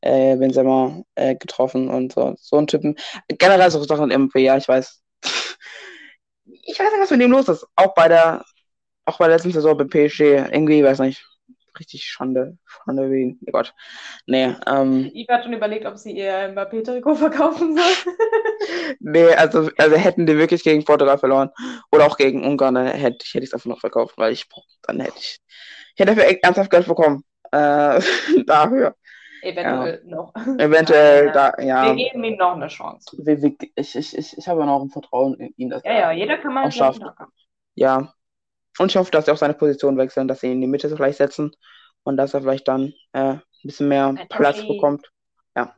äh, 0.00 0.36
Benzema 0.36 1.02
äh, 1.16 1.34
getroffen 1.36 1.90
und 1.90 2.14
so, 2.14 2.34
so 2.38 2.56
ein 2.56 2.66
Typen. 2.66 2.96
Generell 3.28 3.70
so 3.70 3.84
Sachen 3.84 4.10
im 4.10 4.22
MP, 4.22 4.38
ja, 4.38 4.56
ich 4.56 4.68
weiß. 4.68 5.02
Ich 6.70 6.78
weiß 6.78 6.90
nicht, 6.92 7.00
was 7.00 7.10
mit 7.10 7.20
dem 7.22 7.30
los 7.30 7.48
ist. 7.48 7.66
Auch 7.76 7.94
bei 7.94 8.08
der, 8.08 8.44
auch 9.08 9.18
bei 9.18 9.26
der 9.26 9.36
letzten 9.36 9.52
Saison 9.52 9.76
bei 9.76 9.84
PSG, 9.84 10.20
irgendwie, 10.52 10.84
weiß 10.84 11.00
nicht, 11.00 11.24
richtig 11.78 12.04
Schande, 12.04 12.58
Schande 12.66 13.10
wie, 13.10 13.38
oh 13.46 13.50
Gott. 13.52 13.74
Nee, 14.26 14.54
ähm, 14.66 15.10
Eva 15.14 15.34
hat 15.34 15.44
schon 15.44 15.52
überlegt, 15.52 15.86
ob 15.86 15.96
sie 15.96 16.12
ihr 16.12 16.48
Mbappé-Trikot 16.52 17.14
verkaufen 17.16 17.76
soll. 17.76 18.14
Nee, 19.00 19.28
also, 19.34 19.70
also 19.78 19.96
hätten 19.96 20.26
die 20.26 20.36
wirklich 20.36 20.62
gegen 20.64 20.84
Portugal 20.84 21.18
verloren 21.18 21.50
oder 21.92 22.06
auch 22.06 22.16
gegen 22.16 22.44
Ungarn, 22.44 22.74
dann 22.74 22.86
hätte 22.88 23.18
ich 23.24 23.34
es 23.34 23.54
einfach 23.54 23.66
noch 23.66 23.80
verkauft, 23.80 24.18
weil 24.18 24.32
ich 24.32 24.46
dann 24.82 25.00
hätte 25.00 25.16
ich, 25.18 25.38
ich 25.94 26.00
hätte 26.00 26.14
dafür 26.14 26.38
ernsthaft 26.42 26.70
Geld 26.70 26.86
bekommen. 26.86 27.24
Äh, 27.52 28.00
dafür. 28.46 28.94
Eventuell 29.42 30.02
noch. 30.04 30.34
Eventuell, 30.58 31.26
Ja. 31.26 31.32
da, 31.32 31.52
Wir 31.58 31.66
ja. 31.66 31.94
geben 31.94 32.24
ihm 32.24 32.36
noch 32.36 32.56
eine 32.56 32.68
Chance. 32.68 33.16
Ich, 33.76 33.94
ich, 33.94 34.16
ich, 34.18 34.38
ich 34.38 34.48
habe 34.48 34.66
noch 34.66 34.82
ein 34.82 34.90
Vertrauen 34.90 35.34
in 35.34 35.54
ihn, 35.56 35.70
dass 35.70 35.82
Ja, 35.84 35.90
er 35.92 35.98
ja, 36.00 36.12
jeder 36.12 36.38
kann 36.38 36.54
mal 36.54 36.70
haben. 36.70 37.32
Ja. 37.74 38.12
Und 38.78 38.90
ich 38.92 38.96
hoffe, 38.96 39.10
dass 39.10 39.24
sie 39.26 39.32
auch 39.32 39.36
seine 39.36 39.54
Position 39.54 39.96
wechseln, 39.98 40.28
dass 40.28 40.40
sie 40.40 40.46
ihn 40.46 40.52
in 40.54 40.60
die 40.62 40.66
Mitte 40.66 40.88
vielleicht 40.94 41.18
setzen 41.18 41.52
und 42.04 42.16
dass 42.16 42.34
er 42.34 42.40
vielleicht 42.42 42.68
dann 42.68 42.92
äh, 43.12 43.34
ein 43.34 43.42
bisschen 43.64 43.88
mehr 43.88 44.14
Platz 44.30 44.58
bekommt. 44.66 45.10
Ja, 45.56 45.74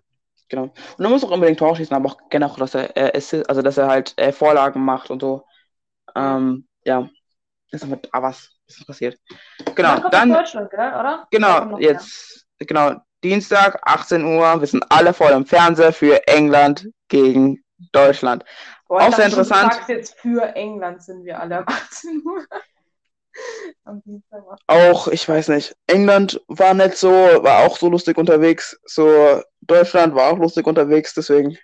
genau. 0.48 0.64
Und 0.98 1.05
er 1.05 1.11
muss 1.11 1.24
auch 1.24 1.30
unbedingt 1.30 1.59
Tor 1.59 1.76
schießen, 1.76 1.96
aber 1.96 2.11
auch 2.11 2.18
generell, 2.28 2.57
dass 2.59 2.74
er, 2.74 2.96
äh, 2.96 3.16
Assi- 3.16 3.44
also 3.48 3.62
dass 3.62 3.78
er 3.78 3.88
halt 3.88 4.14
äh, 4.18 4.32
Vorlagen 4.32 4.84
macht 4.84 5.11
und 5.11 5.20
so. 5.20 5.44
Ähm, 6.14 6.66
ja. 6.84 7.09
Das 7.72 7.82
ist 7.82 7.88
mit 7.88 8.09
was 8.12 8.51
ist 8.66 8.86
passiert. 8.86 9.16
Genau, 9.76 10.09
Dann 10.11 10.32
Deutschland, 10.32 10.70
gell, 10.70 10.78
oder? 10.80 11.26
Genau, 11.30 11.78
jetzt, 11.78 12.46
genau, 12.59 12.96
Dienstag, 13.22 13.78
18 13.84 14.24
Uhr, 14.24 14.61
wir 14.61 14.66
sind 14.66 14.84
alle 14.88 15.12
voll 15.12 15.30
im 15.32 15.46
Fernseher 15.46 15.92
für 15.92 16.26
England 16.26 16.88
gegen 17.09 17.62
Deutschland. 17.92 18.44
mehr. 18.44 18.55
Boah, 18.88 19.03
auch 19.09 19.14
sehr 19.14 19.30
schon, 19.30 19.36
du 19.36 19.42
interessant. 19.42 19.72
sagst 19.74 19.88
jetzt 19.88 20.18
für 20.18 20.42
England 20.57 21.03
sind 21.03 21.24
wir 21.24 21.38
alle 21.40 21.59
am 21.59 21.64
18 21.68 22.22
Uhr. 22.24 22.44
Auch, 24.66 25.09
ich 25.09 25.28
weiß 25.28 25.49
nicht, 25.49 25.76
England 25.86 26.41
war 26.49 26.74
nicht 26.74 26.97
so, 26.97 27.11
war 27.11 27.64
auch 27.66 27.76
so 27.76 27.88
lustig 27.88 28.18
unterwegs. 28.18 28.78
So, 28.84 29.43
Deutschland 29.62 30.14
war 30.14 30.32
auch 30.32 30.38
lustig 30.38 30.66
unterwegs, 30.66 31.14
deswegen. 31.14 31.59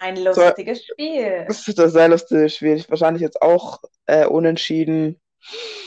ein 0.00 0.16
lustiges 0.16 0.84
Spiel. 0.84 1.44
Das 1.48 1.66
ist 1.66 1.78
das 1.78 1.92
sehr 1.92 2.08
lustig, 2.08 2.54
schwierig. 2.54 2.88
Wahrscheinlich 2.90 3.22
jetzt 3.22 3.40
auch 3.42 3.80
äh, 4.06 4.26
unentschieden. 4.26 5.20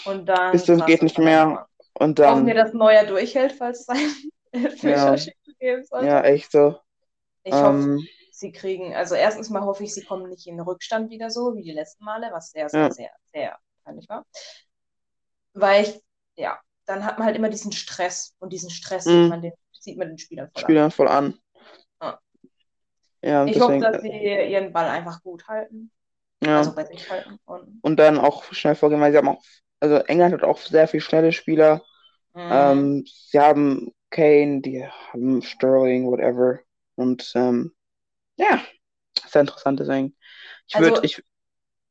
Und 0.06 0.26
dann. 0.28 0.52
Bis 0.52 0.66
krass, 0.66 0.86
geht 0.86 1.04
nicht 1.04 1.18
mehr. 1.18 1.68
Und 1.94 2.20
Hoffen 2.20 2.46
wir, 2.46 2.54
dann, 2.54 2.66
dass 2.66 2.74
Neuer 2.74 3.06
durchhält, 3.06 3.54
falls 3.54 3.82
es 3.82 3.90
ein 3.90 3.98
Elfmeterschießen 4.52 5.34
geben 5.60 5.84
sollte. 5.86 6.06
ja, 6.08 6.22
echt 6.22 6.52
so. 6.52 6.78
Ich 7.44 7.54
hoffe, 7.54 7.90
Ähm, 7.92 8.08
sie 8.32 8.52
kriegen, 8.52 8.94
also 8.96 9.16
erstens 9.16 9.50
mal 9.50 9.62
hoffe 9.64 9.84
ich, 9.84 9.94
sie 9.94 10.04
kommen 10.04 10.30
nicht 10.30 10.48
in 10.48 10.60
Rückstand 10.60 11.10
wieder 11.10 11.30
so 11.30 11.56
wie 11.56 11.64
die 11.64 11.72
letzten 11.72 12.04
Male, 12.06 12.30
was 12.32 12.52
sehr, 12.52 12.70
sehr, 12.70 12.82
Ja. 12.82 12.92
sehr, 12.92 13.12
sehr 13.34 13.58
peinlich 13.84 14.08
war. 14.10 14.26
Weil 15.60 15.84
ich, 15.86 16.02
ja, 16.38 16.60
dann 16.86 17.06
hat 17.06 17.18
man 17.20 17.28
halt 17.28 17.36
immer 17.38 17.50
diesen 17.50 17.72
Stress 17.72 18.36
und 18.40 18.54
diesen 18.54 18.70
Stress 18.70 19.06
Mhm. 19.06 19.12
sieht, 19.12 19.28
man 19.30 19.42
den, 19.42 19.54
sieht 19.74 19.98
man 19.98 20.10
den 20.10 20.18
Spielern 20.18 20.50
voll 20.52 20.66
an. 20.66 20.76
Spieler 20.76 20.92
voll 20.92 21.08
an. 21.08 21.40
Ja. 22.02 22.20
Ja, 23.22 23.46
Ich 23.46 23.60
hoffe, 23.60 23.78
deswegen, 23.78 23.80
dass 23.80 24.02
sie 24.02 24.10
ihren 24.10 24.74
Ball 24.74 24.88
einfach 24.90 25.22
gut 25.24 25.48
halten, 25.48 25.92
ja. 26.42 26.60
also 26.60 26.76
bei 26.76 26.86
sich 26.86 27.10
halten. 27.10 27.40
Und, 27.46 27.82
Und 27.82 27.98
dann 27.98 28.18
auch 28.20 28.44
schnell 28.54 28.76
vorgehen, 28.76 29.02
weil 29.02 29.12
sie 29.12 29.18
haben 29.18 29.30
auch, 29.30 29.44
also 29.80 29.98
England 29.98 30.34
hat 30.36 30.44
auch 30.44 30.60
sehr 30.60 30.88
viele 30.88 31.02
schnelle 31.02 31.32
Spieler. 31.32 31.84
Mhm. 32.36 32.88
Ähm, 32.90 33.06
sie 33.08 33.40
haben 33.40 33.94
Kane, 34.12 34.62
die 34.62 34.86
haben 34.88 35.42
Sterling, 35.42 36.08
whatever. 36.08 36.60
Und 36.96 37.32
ähm, 37.36 37.74
ja, 38.38 38.62
sehr 39.28 39.42
interessant 39.42 39.80
deswegen. 39.80 40.16
Ich 40.68 40.78
Also, 40.78 40.80
würde, 40.80 41.02
ich, 41.04 41.24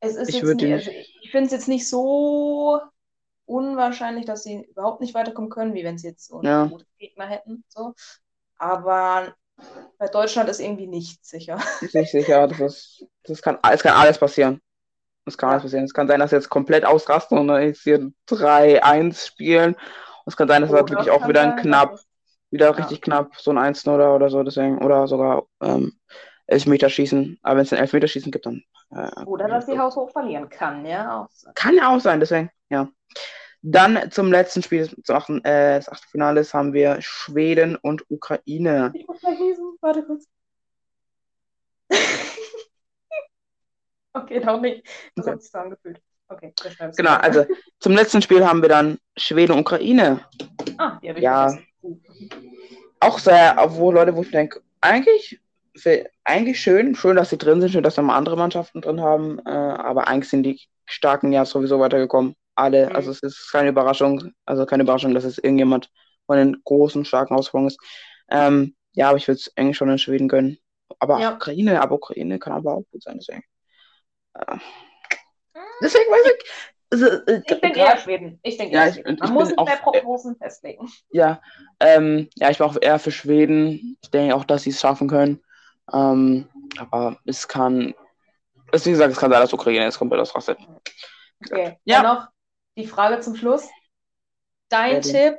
es 0.01 0.17
ist 0.17 0.33
ich 0.33 0.43
jetzt 0.43 0.53
ihn- 0.53 0.73
also 0.73 0.91
ich 1.21 1.31
finde 1.31 1.47
es 1.47 1.53
jetzt 1.53 1.69
nicht 1.69 1.89
so 1.89 2.81
unwahrscheinlich, 3.47 4.27
dass 4.27 4.43
sie 4.43 4.65
überhaupt 4.65 5.01
nicht 5.01 5.15
weiterkommen 5.15 5.51
können, 5.51 5.75
wie 5.75 5.85
wenn 5.85 5.99
sie 5.99 6.09
jetzt 6.09 6.27
so 6.27 6.39
einen 6.39 6.47
Ja. 6.47 6.67
guten 6.67 6.87
Gegner 6.99 7.27
hätten. 7.27 7.65
So. 7.69 7.95
Aber 8.59 9.35
bei 9.99 10.09
Deutschland 10.09 10.49
ist 10.51 10.61
irgendwie 10.61 10.87
nichts 10.87 11.29
sicher. 11.31 11.59
nicht 11.81 12.11
sicher, 12.11 12.47
das 12.49 12.61
ist, 12.61 13.07
das 13.25 13.43
kann, 13.43 13.59
es 13.71 13.83
kann 13.83 13.95
alles 13.97 14.19
passieren. 14.19 14.61
Es 15.27 15.37
kann 15.37 15.51
alles 15.51 15.63
passieren. 15.65 15.85
Es 15.85 15.95
kann 15.95 16.09
sein, 16.09 16.21
dass 16.21 16.31
sie 16.31 16.37
jetzt 16.37 16.49
komplett 16.51 16.85
ausrasten 16.85 17.39
und 17.39 17.49
dann 17.49 17.63
jetzt 17.63 17.83
hier 17.83 18.13
3-1 18.27 19.27
spielen. 19.27 19.75
Und 19.75 19.81
es 20.27 20.37
kann 20.37 20.49
sein, 20.49 20.63
dass 20.63 20.71
es 20.71 20.77
Oder 20.77 20.91
wirklich 20.91 21.11
auch 21.11 21.27
wieder 21.29 21.43
ein 21.43 21.57
knapp, 21.57 21.99
wieder 22.51 22.67
Ja. 22.69 22.73
richtig 22.75 23.03
knapp, 23.03 23.33
so 23.39 23.51
ein 23.51 23.59
1 23.59 23.87
oder, 23.87 24.15
oder 24.15 24.31
so, 24.31 24.43
deswegen, 24.43 24.79
oder 24.85 25.09
sogar 25.09 25.45
ähm, 25.63 25.99
Elfmeterschießen. 26.47 27.39
Aber 27.43 27.57
wenn 27.57 27.65
es 27.65 27.73
ein 27.73 27.79
Elfmeterschießen 27.79 28.31
gibt, 28.33 28.47
dann. 28.47 28.63
Äh, 28.91 29.25
Oder 29.25 29.49
dass 29.49 29.67
sie 29.67 29.79
haushoch 29.79 30.11
verlieren 30.11 30.49
kann, 30.49 30.85
ja 30.87 31.23
auch. 31.23 31.29
Kann 31.55 31.77
ja 31.77 31.95
auch 31.95 32.01
sein, 32.01 32.21
deswegen, 32.21 32.51
ja. 32.71 32.89
Dann 33.63 34.11
zum 34.13 34.31
letzten 34.31 34.63
Spiel 34.63 34.87
des 34.87 35.11
achten, 35.11 35.45
äh, 35.45 35.79
des 35.79 35.89
Achtelfinales 35.89 36.55
haben 36.55 36.73
wir 36.73 36.99
Schweden 37.01 37.77
und 37.77 38.05
Ukraine. 38.11 38.93
Ich 38.95 39.07
muss 39.07 39.21
gleich. 39.21 39.39
Warte 39.81 40.05
kurz. 40.05 40.27
Okay, 44.17 44.41
doch 44.41 44.59
nicht. 44.61 44.83
Das 45.15 45.27
hat 45.27 45.43
sich 45.43 45.51
so 45.51 45.59
angefühlt. 45.59 46.01
Okay. 46.29 46.53
Genau, 46.97 47.15
also 47.17 47.45
zum 47.79 47.93
letzten 47.93 48.23
Spiel 48.23 48.45
haben 48.47 48.63
wir 48.63 48.69
dann 48.69 48.99
Schweden, 49.17 49.59
Ukraine. 49.59 50.25
Ah, 50.79 50.99
die 51.03 51.11
habe 51.11 51.19
ich 51.19 51.23
Ja. 51.23 51.57
Auch 52.99 53.19
sehr, 53.19 53.57
obwohl 53.59 53.95
Leute, 53.95 54.17
wo 54.17 54.23
ich 54.23 54.31
denke, 54.31 54.63
eigentlich, 54.81 55.41
eigentlich 56.25 56.61
schön, 56.61 56.95
schön, 56.95 57.17
dass 57.17 57.31
sie 57.31 57.39
drin 57.39 57.61
sind, 57.61 57.71
schön, 57.71 57.83
dass 57.83 57.97
wir 57.97 58.03
mal 58.03 58.17
andere 58.17 58.37
Mannschaften 58.37 58.81
drin 58.81 59.01
haben, 59.01 59.39
äh, 59.47 59.51
aber 59.51 60.09
eigentlich 60.09 60.31
sind 60.31 60.43
die 60.45 60.61
starken 60.87 61.33
ja 61.33 61.45
sowieso 61.45 61.79
weitergekommen. 61.81 62.35
Alle, 62.55 62.89
Mhm. 62.89 62.97
also 62.97 63.11
es 63.11 63.21
ist 63.23 63.51
keine 63.53 63.69
Überraschung, 63.69 64.33
also 64.47 64.65
keine 64.67 64.83
Überraschung, 64.85 65.15
dass 65.15 65.25
es 65.25 65.39
irgendjemand 65.39 65.91
von 66.27 66.39
den 66.39 66.63
großen, 66.65 67.05
starken 67.05 67.35
rausgeflogen 67.35 67.69
ist. 67.69 67.79
Ähm, 68.31 68.75
ja, 68.93 69.09
aber 69.09 69.19
ich 69.19 69.29
würde 69.29 69.39
es 69.39 69.53
eigentlich 69.57 69.77
schon 69.77 69.91
in 69.91 69.99
Schweden 69.99 70.29
gönnen. 70.29 70.59
Aber 70.99 71.21
Ja. 71.21 71.35
Ukraine, 71.35 71.83
aber 71.83 71.97
Ukraine 71.97 72.39
kann 72.39 72.53
aber 72.55 72.75
auch 72.75 72.85
gut 72.91 73.03
sein, 73.03 73.19
deswegen. 73.19 73.43
Äh, 74.35 74.57
deswegen 75.83 76.11
weiß 76.11 76.27
ich. 76.39 76.51
Also, 76.89 77.07
äh, 77.07 77.41
Ich 77.41 77.59
denke 77.59 77.73
grad- 77.73 77.77
eher 77.77 77.99
Schweden. 77.99 78.39
Ich 78.43 78.57
denke 78.57 78.75
Ja, 78.75 78.87
ich- 78.87 78.95
Schweden. 78.95 79.15
ich 79.15 79.19
Man 79.21 79.29
bin 79.31 79.35
muss 79.35 79.51
es 79.51 79.59
auch- 79.59 79.67
bei 79.67 79.77
Prognosen 79.77 80.37
festlegen. 80.37 80.89
Ja, 81.11 81.43
ähm, 81.81 82.29
ja, 82.37 82.51
ich 82.51 82.61
war 82.61 82.69
auch 82.69 82.77
eher 82.81 82.99
für 83.01 83.11
Schweden. 83.11 83.99
Ich 84.03 84.11
denke 84.11 84.35
auch, 84.35 84.45
dass 84.45 84.63
sie 84.63 84.71
es 84.71 84.81
schaffen 84.81 85.09
können. 85.09 85.43
Ähm, 85.93 86.49
aber 86.79 87.19
es 87.25 87.47
kann, 87.49 87.95
es, 88.73 88.87
wie 88.87 88.91
gesagt, 88.93 89.13
es 89.13 89.19
kann 89.19 89.31
sein, 89.31 89.41
dass 89.41 89.53
Ukraine 89.53 89.85
jetzt 89.85 89.99
komplett 89.99 90.21
ausrastet. 90.21 90.59
Okay, 91.45 91.79
Ja. 91.85 92.03
dann 92.03 92.15
noch 92.17 92.29
die 92.77 92.87
Frage 92.87 93.21
zum 93.21 93.37
Schluss. 93.37 93.69
Dein 94.69 94.95
Ja, 94.95 95.01
den- 95.01 95.13
Tipp, 95.13 95.39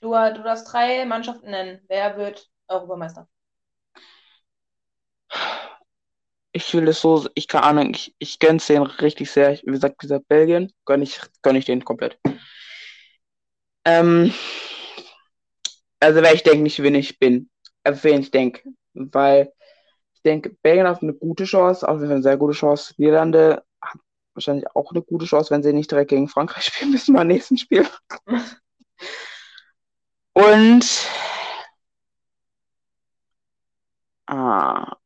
du, 0.00 0.08
du 0.10 0.42
darfst 0.42 0.72
drei 0.72 1.04
Mannschaften 1.06 1.50
nennen. 1.50 1.82
Wer 1.88 2.16
wird 2.16 2.50
Europameister? 2.68 3.28
Ich 6.52 6.72
will 6.74 6.88
es 6.88 7.00
so, 7.02 7.28
ich 7.34 7.48
keine 7.48 7.64
Ahnung, 7.64 7.90
ich, 7.92 8.14
ich 8.18 8.38
gönne 8.38 8.56
es 8.56 8.66
denen 8.66 8.86
richtig 8.86 9.30
sehr. 9.30 9.52
Ich, 9.52 9.62
wie 9.64 9.70
gesagt, 9.72 9.98
gesagt, 9.98 10.26
Belgien 10.28 10.72
gönne 10.86 11.04
ich, 11.04 11.20
gönne 11.42 11.58
ich 11.58 11.66
denen 11.66 11.84
komplett. 11.84 12.18
Ähm, 13.84 14.32
also 16.00 16.22
wer 16.22 16.34
ich 16.34 16.42
denke, 16.42 16.62
nicht 16.62 16.82
wen 16.82 16.94
ich 16.94 17.18
bin. 17.18 17.50
Äh, 17.84 17.94
wen 18.02 18.20
ich 18.20 18.30
denke. 18.30 18.62
Weil 18.94 19.52
denke, 20.26 20.50
Belgien 20.62 20.86
hat 20.86 21.02
eine 21.02 21.14
gute 21.14 21.44
Chance, 21.44 21.88
auf 21.88 21.96
jeden 21.96 22.08
Fall 22.08 22.16
eine 22.16 22.22
sehr 22.22 22.36
gute 22.36 22.54
Chance. 22.54 22.94
Niederlande 22.98 23.64
hat 23.80 24.00
wahrscheinlich 24.34 24.66
auch 24.74 24.90
eine 24.92 25.02
gute 25.02 25.26
Chance, 25.26 25.50
wenn 25.50 25.62
sie 25.62 25.72
nicht 25.72 25.90
direkt 25.90 26.10
gegen 26.10 26.28
Frankreich 26.28 26.64
spielen 26.66 26.90
müssen 26.92 27.14
beim 27.14 27.28
nächsten 27.28 27.56
Spiel. 27.56 27.86
Und 30.34 31.08
ah, 34.26 34.96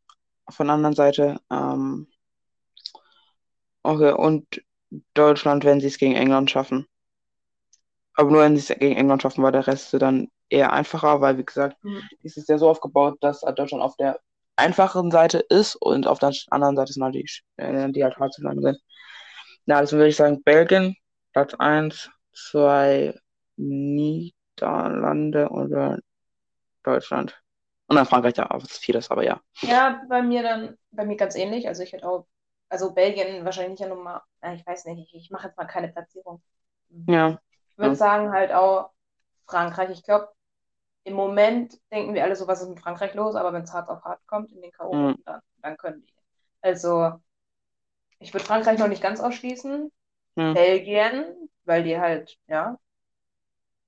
von 0.50 0.66
der 0.66 0.74
anderen 0.74 0.96
Seite, 0.96 1.40
ähm, 1.50 2.08
okay, 3.82 4.12
und 4.12 4.62
Deutschland, 5.14 5.64
wenn 5.64 5.80
sie 5.80 5.86
es 5.88 5.98
gegen 5.98 6.14
England 6.16 6.50
schaffen. 6.50 6.86
Aber 8.14 8.30
nur 8.30 8.40
wenn 8.42 8.56
sie 8.56 8.72
es 8.72 8.78
gegen 8.78 8.96
England 8.96 9.22
schaffen, 9.22 9.42
weil 9.44 9.52
der 9.52 9.66
Rest 9.66 9.94
dann 9.94 10.28
eher 10.48 10.72
einfacher, 10.72 11.20
weil, 11.20 11.38
wie 11.38 11.44
gesagt, 11.44 11.82
Mhm. 11.84 12.02
dies 12.22 12.36
ist 12.36 12.48
ja 12.48 12.58
so 12.58 12.68
aufgebaut, 12.68 13.18
dass 13.20 13.40
Deutschland 13.40 13.82
auf 13.84 13.96
der 13.96 14.20
einfacheren 14.60 15.10
Seite 15.10 15.38
ist 15.38 15.76
und 15.76 16.06
auf 16.06 16.18
der 16.20 16.32
anderen 16.50 16.76
Seite 16.76 16.92
sind 16.92 17.02
halt 17.04 17.14
die, 17.16 17.26
äh, 17.58 17.90
die 17.92 18.04
halt 18.04 18.16
hart 18.18 18.34
zu 18.34 18.42
sind. 18.42 18.78
Na, 19.66 19.76
also 19.78 19.96
würde 19.96 20.08
ich 20.08 20.16
sagen, 20.16 20.42
Belgien, 20.44 20.96
Platz 21.32 21.54
1, 21.54 22.10
2, 22.34 23.14
Niederlande 23.56 25.48
oder 25.50 25.98
Deutschland. 26.84 27.40
Und 27.88 27.96
dann 27.96 28.06
Frankreich 28.06 28.36
ja 28.36 28.46
auf 28.50 28.64
viertes, 28.64 29.10
aber 29.10 29.24
ja. 29.24 29.40
Ja, 29.62 30.02
bei 30.08 30.22
mir 30.22 30.42
dann, 30.42 30.76
bei 30.90 31.04
mir 31.04 31.16
ganz 31.16 31.34
ähnlich. 31.36 31.66
Also 31.68 31.82
ich 31.82 31.92
hätte 31.92 32.08
auch, 32.08 32.26
also 32.68 32.92
Belgien 32.94 33.44
wahrscheinlich 33.44 33.80
ja 33.80 33.88
Nummer, 33.88 34.22
na, 34.40 34.54
ich 34.54 34.66
weiß 34.66 34.84
nicht, 34.86 35.00
ich, 35.14 35.14
ich 35.24 35.30
mache 35.30 35.48
jetzt 35.48 35.56
mal 35.56 35.66
keine 35.66 35.88
Platzierung. 35.88 36.42
Ja, 37.06 37.40
Ich 37.70 37.78
würde 37.78 37.92
Ja. 37.92 37.96
sagen 37.96 38.32
halt 38.32 38.52
auch 38.52 38.90
Frankreich. 39.46 39.90
Ich 39.90 40.02
glaube, 40.04 40.28
im 41.04 41.14
Moment 41.14 41.78
denken 41.92 42.14
wir 42.14 42.24
alle 42.24 42.36
so, 42.36 42.46
was 42.46 42.62
ist 42.62 42.68
mit 42.68 42.80
Frankreich 42.80 43.14
los, 43.14 43.34
aber 43.34 43.52
wenn 43.52 43.62
es 43.62 43.72
hart 43.72 43.88
auf 43.88 44.02
hart 44.04 44.26
kommt 44.26 44.52
in 44.52 44.60
den 44.62 44.72
K.O., 44.72 44.94
Mhm. 44.94 45.16
dann, 45.24 45.40
dann 45.62 45.76
können 45.76 46.02
die. 46.02 46.12
Also, 46.62 47.12
ich 48.18 48.32
würde 48.32 48.44
Frankreich 48.46 48.78
noch 48.78 48.88
nicht 48.88 49.02
ganz 49.02 49.20
ausschließen. 49.20 49.90
Mhm. 50.36 50.54
Belgien, 50.54 51.50
weil 51.64 51.82
die 51.84 51.98
halt, 51.98 52.38
ja, 52.46 52.78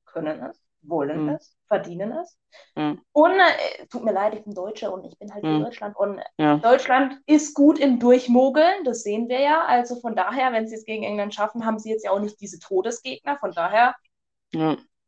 können 0.04 0.40
es, 0.42 0.60
wollen 0.82 1.24
Mhm. 1.26 1.28
es, 1.30 1.56
verdienen 1.68 2.12
es. 2.12 2.38
Mhm. 2.76 3.00
Und, 3.12 3.32
äh, 3.32 3.86
tut 3.90 4.04
mir 4.04 4.12
leid, 4.12 4.34
ich 4.34 4.44
bin 4.44 4.54
Deutsche 4.54 4.90
und 4.90 5.04
ich 5.04 5.18
bin 5.18 5.32
halt 5.32 5.44
für 5.44 5.52
Mhm. 5.52 5.64
Deutschland. 5.64 5.96
Und 5.96 6.20
ja, 6.38 6.56
Deutschland 6.58 7.20
ist 7.26 7.54
gut 7.54 7.78
im 7.78 7.98
Durchmogeln, 7.98 8.84
das 8.84 9.02
sehen 9.02 9.28
wir 9.28 9.40
ja. 9.40 9.64
Also 9.64 9.96
von 10.00 10.16
daher, 10.16 10.52
wenn 10.52 10.66
sie 10.66 10.74
es 10.74 10.84
gegen 10.84 11.04
England 11.04 11.34
schaffen, 11.34 11.64
haben 11.64 11.78
sie 11.78 11.90
jetzt 11.90 12.04
ja 12.04 12.10
auch 12.10 12.20
nicht 12.20 12.40
diese 12.40 12.58
Todesgegner. 12.58 13.38
Von 13.38 13.52
daher 13.52 13.94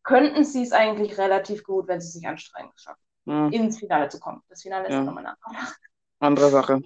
könnten 0.05 0.45
sie 0.45 0.63
es 0.63 0.73
eigentlich 0.73 1.19
relativ 1.19 1.65
gut, 1.65 1.89
wenn 1.89 2.01
sie 2.01 2.11
sich 2.11 2.27
anstrengen, 2.29 2.71
schaffen, 2.77 3.01
ja. 3.25 3.49
ins 3.49 3.79
Finale 3.79 4.09
zu 4.09 4.21
kommen. 4.21 4.43
Das 4.49 4.63
Finale 4.63 4.87
ist 4.87 4.93
Ja. 4.93 5.03
nochmal 5.03 5.27
eine 5.27 5.37
andere 6.21 6.51
Sache. 6.51 6.81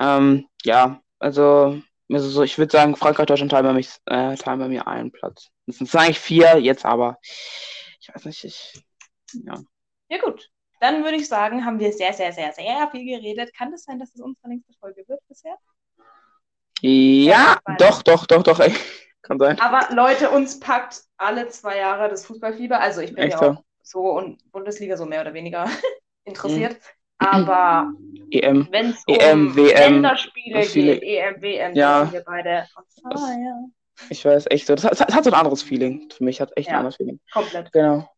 Ähm, 0.00 0.46
ja, 0.64 1.00
also, 1.18 1.80
also 2.10 2.28
so, 2.28 2.42
ich 2.42 2.58
würde 2.58 2.72
sagen, 2.72 2.96
Frankreich, 2.96 3.26
Deutschland 3.26 3.52
teilen 3.52 3.66
bei, 3.66 3.72
mich, 3.72 3.90
äh, 4.06 4.34
teilen 4.36 4.58
bei 4.58 4.68
mir 4.68 4.86
einen 4.86 5.12
Platz. 5.12 5.48
Das 5.66 5.76
sind 5.76 5.94
eigentlich 5.94 6.20
vier, 6.20 6.58
jetzt 6.58 6.84
aber, 6.84 7.18
ich 7.22 8.10
weiß 8.12 8.24
nicht, 8.24 8.44
ich, 8.44 8.84
ja. 9.32 9.54
Ja 10.08 10.18
gut, 10.20 10.50
dann 10.80 11.04
würde 11.04 11.16
ich 11.16 11.28
sagen, 11.28 11.64
haben 11.64 11.78
wir 11.78 11.92
sehr, 11.92 12.12
sehr, 12.12 12.32
sehr, 12.32 12.52
sehr 12.52 12.88
viel 12.90 13.04
geredet. 13.04 13.54
Kann 13.54 13.72
es 13.72 13.84
sein, 13.84 13.98
dass 13.98 14.14
es 14.14 14.20
unsere 14.20 14.48
nächste 14.48 14.72
Folge 14.74 15.04
wird 15.06 15.20
bisher? 15.28 15.56
Ja, 16.80 17.60
doch, 17.78 18.02
doch, 18.02 18.26
doch, 18.26 18.42
doch, 18.42 18.58
ey. 18.58 18.74
Kann 19.22 19.38
sein. 19.38 19.58
Aber 19.60 19.94
Leute, 19.94 20.30
uns 20.30 20.58
packt 20.60 21.02
alle 21.16 21.48
zwei 21.48 21.78
Jahre 21.78 22.08
das 22.08 22.26
Fußballfieber. 22.26 22.80
Also 22.80 23.00
ich 23.00 23.14
bin 23.14 23.24
Echt 23.24 23.40
ja 23.40 23.50
auch 23.52 23.62
so 23.82 24.00
und 24.10 24.50
Bundesliga 24.52 24.96
so 24.96 25.04
mehr 25.06 25.20
oder 25.20 25.32
weniger 25.34 25.66
interessiert. 26.24 26.72
Mhm. 27.20 27.26
Aber 27.28 27.92
EM. 28.32 28.66
wenn 28.72 28.90
es 28.90 29.02
EM, 29.06 29.48
um 29.48 29.56
WM, 29.56 29.92
Länderspiele 29.94 30.62
viele- 30.64 30.98
geht, 30.98 31.02
EM, 31.04 31.40
WM, 31.42 31.74
Ja. 31.74 32.00
sind 32.02 32.12
wir 32.14 32.24
beide 32.24 32.66
on 32.76 32.84
fire. 33.16 33.64
Ich 34.10 34.24
weiß, 34.24 34.46
echt 34.50 34.66
so. 34.66 34.74
Das 34.74 34.84
hat, 34.84 34.92
das 34.98 35.14
hat 35.14 35.22
so 35.24 35.30
ein 35.30 35.34
anderes 35.38 35.62
Feeling. 35.62 36.10
Für 36.10 36.24
mich 36.24 36.40
hat 36.40 36.50
echt 36.56 36.68
ein 36.68 36.72
Ja. 36.72 36.78
anderes 36.78 36.96
Feeling. 36.96 37.20
Komplett. 37.32 37.70
Genau. 37.72 38.08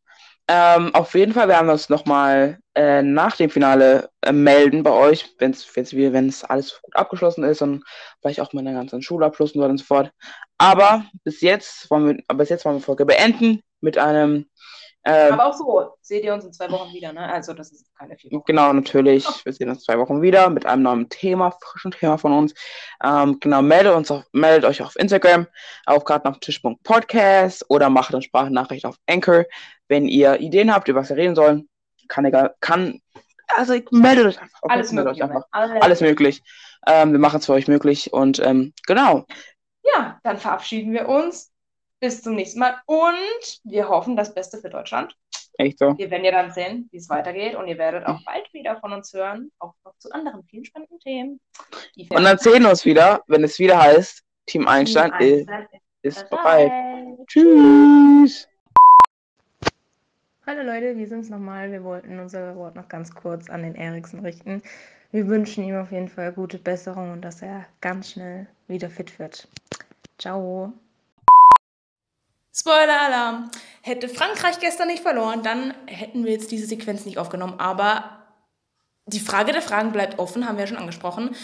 Ähm, 0.47 0.95
auf 0.95 1.15
jeden 1.15 1.33
Fall 1.33 1.49
werden 1.49 1.67
wir 1.67 1.73
uns 1.73 1.89
nochmal 1.89 2.59
äh, 2.75 3.03
nach 3.03 3.37
dem 3.37 3.49
Finale 3.49 4.11
äh, 4.21 4.33
melden 4.33 4.83
bei 4.83 4.91
euch, 4.91 5.35
wenn 5.39 5.53
es 5.53 6.45
alles 6.45 6.83
gut 6.83 6.95
abgeschlossen 6.97 7.45
ist 7.45 7.63
und 7.63 7.83
vielleicht 8.21 8.41
auch 8.41 8.53
mit 8.53 8.67
einer 8.67 8.79
ganzen 8.79 9.01
Schulabschluss 9.01 9.53
und 9.53 9.55
so 9.55 9.61
weiter 9.61 9.71
und 9.71 9.79
so 9.79 9.85
fort. 9.85 10.11
Aber 10.59 11.07
bis 11.25 11.41
jetzt 11.41 11.91
wollen 11.91 12.23
wir, 12.29 12.37
bis 12.37 12.51
jetzt 12.51 12.65
wollen 12.65 12.77
wir 12.77 12.81
die 12.81 12.85
Folge 12.85 13.07
beenden 13.07 13.63
mit 13.81 13.97
einem 13.97 14.47
äh, 15.07 15.31
Aber 15.31 15.47
auch 15.47 15.53
so, 15.53 15.97
seht 16.01 16.25
ihr 16.25 16.33
uns 16.33 16.47
in 16.47 16.53
zwei 16.55 16.71
Wochen 16.71 16.95
wieder, 16.95 17.13
ne? 17.13 17.31
Also 17.31 17.53
das 17.53 17.71
ist 17.73 17.95
keine 17.95 18.17
vier 18.17 18.33
Wochen. 18.33 18.45
Genau, 18.47 18.73
natürlich. 18.73 19.27
Wir 19.45 19.53
sehen 19.53 19.69
uns 19.69 19.85
zwei 19.85 19.99
Wochen 19.99 20.23
wieder 20.23 20.49
mit 20.49 20.65
einem 20.65 20.83
neuen 20.83 21.09
Thema, 21.11 21.51
frischen 21.63 21.91
Thema 21.91 22.17
von 22.17 22.33
uns. 22.33 22.55
Ähm, 23.05 23.39
genau, 23.39 23.61
meldet 23.61 23.95
uns 23.95 24.11
auf, 24.11 24.25
meldet 24.33 24.65
euch 24.65 24.81
auf 24.81 24.97
Instagram, 24.97 25.47
auf 25.85 26.05
Tisch.podcast 26.41 27.67
oder 27.69 27.91
macht 27.91 28.15
eine 28.15 28.23
Sprachnachricht 28.23 28.87
auf 28.87 28.97
Anchor. 29.07 29.45
Wenn 29.89 30.09
ihr 30.09 30.41
Ideen 30.41 30.73
habt, 30.73 30.89
über 30.89 31.01
was 31.01 31.11
wir 31.11 31.17
reden 31.17 31.35
sollen, 31.35 31.69
kann 32.09 32.25
egal, 32.25 32.55
kann, 32.61 33.01
also 33.49 33.75
meldet 33.91 34.27
euch 34.27 34.41
einfach. 34.41 34.61
Alles 34.63 34.93
möglich. 34.93 35.23
einfach. 35.23 35.45
Alles. 35.51 35.83
Alles 35.83 36.01
möglich. 36.01 36.43
Ähm, 36.87 37.13
wir 37.13 37.19
machen 37.19 37.41
es 37.41 37.47
für 37.47 37.53
euch 37.53 37.69
möglich 37.69 38.13
und 38.13 38.39
ähm, 38.41 38.73
genau. 38.87 39.25
Ja, 39.83 40.19
dann 40.23 40.39
verabschieden 40.39 40.93
wir 40.93 41.09
uns. 41.09 41.51
Bis 42.01 42.23
zum 42.23 42.35
nächsten 42.35 42.59
Mal 42.59 42.75
und 42.85 43.61
wir 43.63 43.89
hoffen 43.89 44.15
das 44.15 44.35
Beste 44.35 44.59
für 44.59 44.69
Deutschland. 44.69 45.17
Echt 45.57 45.79
so. 45.79 45.97
Wir 45.97 46.11
werden 46.11 46.25
ja 46.25 46.33
dann 46.33 46.51
sehen, 46.51 46.89
wie 46.91 46.99
es 46.99 47.09
weitergeht 47.09 47.55
und 47.55 47.67
ihr 47.67 47.79
werdet 47.79 48.05
auch 48.05 48.21
bald 48.27 48.53
wieder 48.53 48.79
von 48.81 48.93
uns 48.93 49.13
hören, 49.15 49.51
auch 49.59 49.73
noch 49.85 49.97
zu 49.99 50.11
anderen 50.13 50.45
vielen 50.45 50.65
spannenden 50.65 50.99
Themen. 50.99 51.41
Und 52.11 52.25
dann 52.25 52.37
sehen 52.37 52.65
wir 52.65 52.71
uns 52.71 52.85
wieder, 52.85 53.23
wenn 53.27 53.45
es 53.45 53.59
wieder 53.59 53.81
heißt, 53.81 54.23
Team 54.47 54.67
Einstein 54.67 55.13
ist, 55.21 55.49
Einstein 55.49 55.81
ist 56.03 56.29
bereit. 56.29 56.69
bereit. 56.69 57.27
Tschüss. 57.29 58.49
Hallo 60.47 60.63
Leute, 60.63 60.99
wir 60.99 61.09
sind's 61.09 61.31
nochmal. 61.31 61.73
Wir 61.73 61.85
wollten 61.85 62.19
unser 62.19 62.55
Wort 62.57 62.75
noch 62.75 62.87
ganz 62.87 63.15
kurz 63.15 63.49
an 63.49 63.63
den 63.63 63.75
Eriksen 63.75 64.21
richten. 64.21 64.63
Wir 65.11 65.27
wünschen 65.27 65.65
ihm 65.65 65.75
auf 65.75 65.91
jeden 65.91 66.11
Fall 66.11 66.33
gute 66.33 66.59
Besserung 66.59 67.13
und 67.13 67.23
dass 67.23 67.41
er 67.41 67.65
ganz 67.81 68.11
schnell 68.11 68.47
wieder 68.69 68.91
fit 68.91 69.19
wird. 69.19 69.49
Ciao. 70.19 70.75
Spoiler-Alarm! 72.55 73.51
Hätte 73.81 74.11
Frankreich 74.11 74.61
gestern 74.61 74.89
nicht 74.89 75.03
verloren, 75.03 75.43
dann 75.43 75.73
hätten 75.87 76.27
wir 76.27 76.33
jetzt 76.33 76.51
diese 76.51 76.67
Sequenz 76.67 77.07
nicht 77.07 77.17
aufgenommen. 77.17 77.59
Aber 77.59 78.27
die 79.07 79.21
Frage 79.21 79.53
der 79.53 79.63
Fragen 79.63 79.93
bleibt 79.93 80.19
offen, 80.19 80.47
haben 80.47 80.59
wir 80.59 80.65
ja 80.65 80.69
schon 80.69 80.77
angesprochen. 80.77 81.35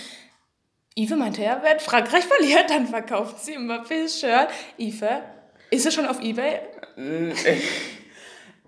Yves 0.94 1.16
meinte 1.16 1.42
ja, 1.42 1.62
wenn 1.62 1.80
Frankreich 1.80 2.24
verliert, 2.26 2.68
dann 2.68 2.86
verkauft 2.86 3.42
sie 3.42 3.57
Mbappés 3.57 4.20
Shirt. 4.20 4.51
Yves, 4.76 5.22
ist 5.70 5.86
es 5.86 5.94
schon 5.94 6.07
auf 6.07 6.20
Ebay? 6.20 6.61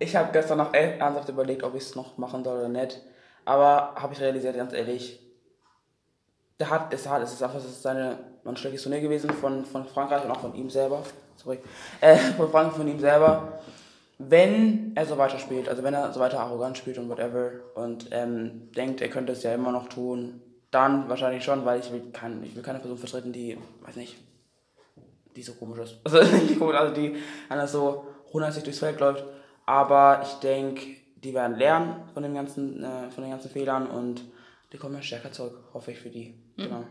Ich 0.03 0.17
habe 0.17 0.33
gestern 0.33 0.59
noch 0.59 0.75
ernsthaft 0.75 1.29
überlegt, 1.29 1.63
ob 1.63 1.77
ich 1.77 1.83
es 1.83 1.95
noch 1.95 2.19
machen 2.19 2.43
soll 2.43 2.59
oder 2.59 2.69
nicht. 2.69 3.01
Aber 3.45 3.95
habe 3.95 4.13
ich 4.13 4.21
realisiert, 4.21 4.57
ganz 4.57 4.73
ehrlich, 4.73 5.21
der 6.59 6.71
hat, 6.71 6.93
es 6.93 7.09
hat, 7.09 7.23
es 7.23 7.33
ist 7.33 7.43
einfach, 7.43 7.59
es 7.59 7.65
ist 7.65 7.83
seine, 7.83 8.19
man 8.43 8.57
schlechtes 8.57 8.83
Turnier 8.83 9.01
gewesen 9.01 9.31
von, 9.31 9.65
von 9.65 9.85
Frankreich 9.87 10.25
und 10.25 10.31
auch 10.33 10.41
von 10.41 10.55
ihm 10.55 10.71
selber. 10.71 11.03
Sorry. 11.37 11.59
Äh, 12.01 12.17
von 12.17 12.51
Frankreich, 12.51 12.77
von 12.77 12.89
ihm 12.89 12.99
selber. 12.99 13.61
Wenn 14.19 14.93
er 14.97 15.07
so 15.07 15.17
weiterspielt, 15.19 15.69
also 15.69 15.85
wenn 15.85 15.95
er 15.95 16.13
so 16.13 16.19
weiter 16.19 16.41
arrogant 16.41 16.79
spielt 16.79 16.99
und 16.99 17.09
whatever 17.09 17.51
und 17.75 18.09
ähm, 18.11 18.71
denkt, 18.77 19.01
er 19.01 19.09
könnte 19.09 19.33
es 19.33 19.43
ja 19.45 19.55
immer 19.55 19.71
noch 19.71 19.89
tun, 19.89 20.41
dann 20.73 21.09
wahrscheinlich 21.09 21.45
schon, 21.45 21.65
weil 21.65 21.79
ich 21.79 21.93
will, 21.93 22.11
kein, 22.13 22.43
ich 22.43 22.57
will 22.57 22.63
keine 22.63 22.81
Person 22.81 22.99
vertreten, 22.99 23.33
die, 23.33 23.57
weiß 23.83 23.97
nicht, 23.97 24.17
die 25.37 25.43
so 25.43 25.55
komisch 25.55 25.79
ist. 25.79 26.01
Also 26.05 26.19
also 26.73 26.95
die 26.95 27.17
anders 27.49 27.73
so 27.73 28.07
180 28.29 28.65
durchs 28.65 28.79
Feld 28.81 28.99
läuft. 28.99 29.25
Aber 29.67 30.23
ich 30.25 30.35
denke, 30.41 30.97
die 31.23 31.35
werden 31.35 31.57
lernen 31.57 32.03
von, 32.15 32.23
dem 32.23 32.35
ganzen, 32.35 32.83
äh, 32.83 33.11
von 33.11 33.23
den 33.23 33.31
ganzen 33.31 33.51
Fehlern 33.51 33.87
und 33.87 34.23
die 34.73 34.79
kommen 34.79 34.95
ja 34.95 35.03
stärker 35.03 35.33
zurück, 35.33 35.59
hoffe 35.73 35.93
ich 35.93 35.99
für 35.99 36.11
die. 36.11 36.35
Mhm. 36.57 36.63
Genau. 36.63 36.85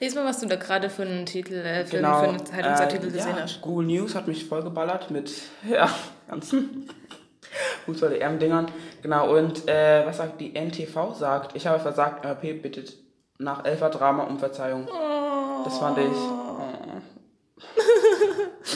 Lies 0.00 0.14
mal, 0.14 0.24
was 0.24 0.40
du 0.40 0.46
da 0.46 0.56
gerade 0.56 0.90
für 0.90 1.02
einen 1.02 1.26
Titel, 1.26 1.54
äh, 1.54 1.84
für, 1.84 1.96
genau, 1.96 2.20
einen, 2.20 2.22
für 2.22 2.28
einen 2.28 2.46
Zeitungsartikel 2.46 3.08
äh, 3.08 3.12
gesehen 3.12 3.36
ja, 3.36 3.42
hast. 3.42 3.60
Google 3.62 3.86
News 3.86 4.14
hat 4.14 4.28
mich 4.28 4.44
vollgeballert 4.44 5.10
mit 5.10 5.32
ja, 5.68 5.88
ganzen 6.28 6.88
Fußball-EM-Dingern. 7.86 8.70
Genau, 9.02 9.36
und 9.36 9.68
äh, 9.68 10.06
was 10.06 10.18
sagt 10.18 10.40
die 10.40 10.54
NTV? 10.54 11.14
Sagt, 11.14 11.56
ich 11.56 11.66
habe 11.66 11.80
versagt, 11.80 12.24
RP 12.24 12.62
bittet 12.62 12.96
nach 13.38 13.64
Elfer 13.64 13.90
Drama 13.90 14.24
um 14.24 14.38
Verzeihung. 14.38 14.86
Oh. 14.88 15.64
Das 15.64 15.78
fand 15.78 15.98
ich. 15.98 16.41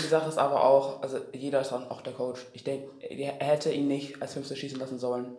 Die 0.06 0.10
Sache 0.10 0.28
ist 0.28 0.38
aber 0.38 0.62
auch, 0.62 1.02
also 1.02 1.18
jeder 1.32 1.60
ist 1.60 1.72
dann 1.72 1.88
auch 1.90 2.00
der 2.00 2.12
Coach. 2.12 2.46
Ich 2.52 2.62
denke, 2.62 2.88
er 3.00 3.44
hätte 3.44 3.72
ihn 3.72 3.88
nicht 3.88 4.22
als 4.22 4.34
Fünfte 4.34 4.54
schießen 4.54 4.78
lassen 4.78 5.00
sollen. 5.00 5.36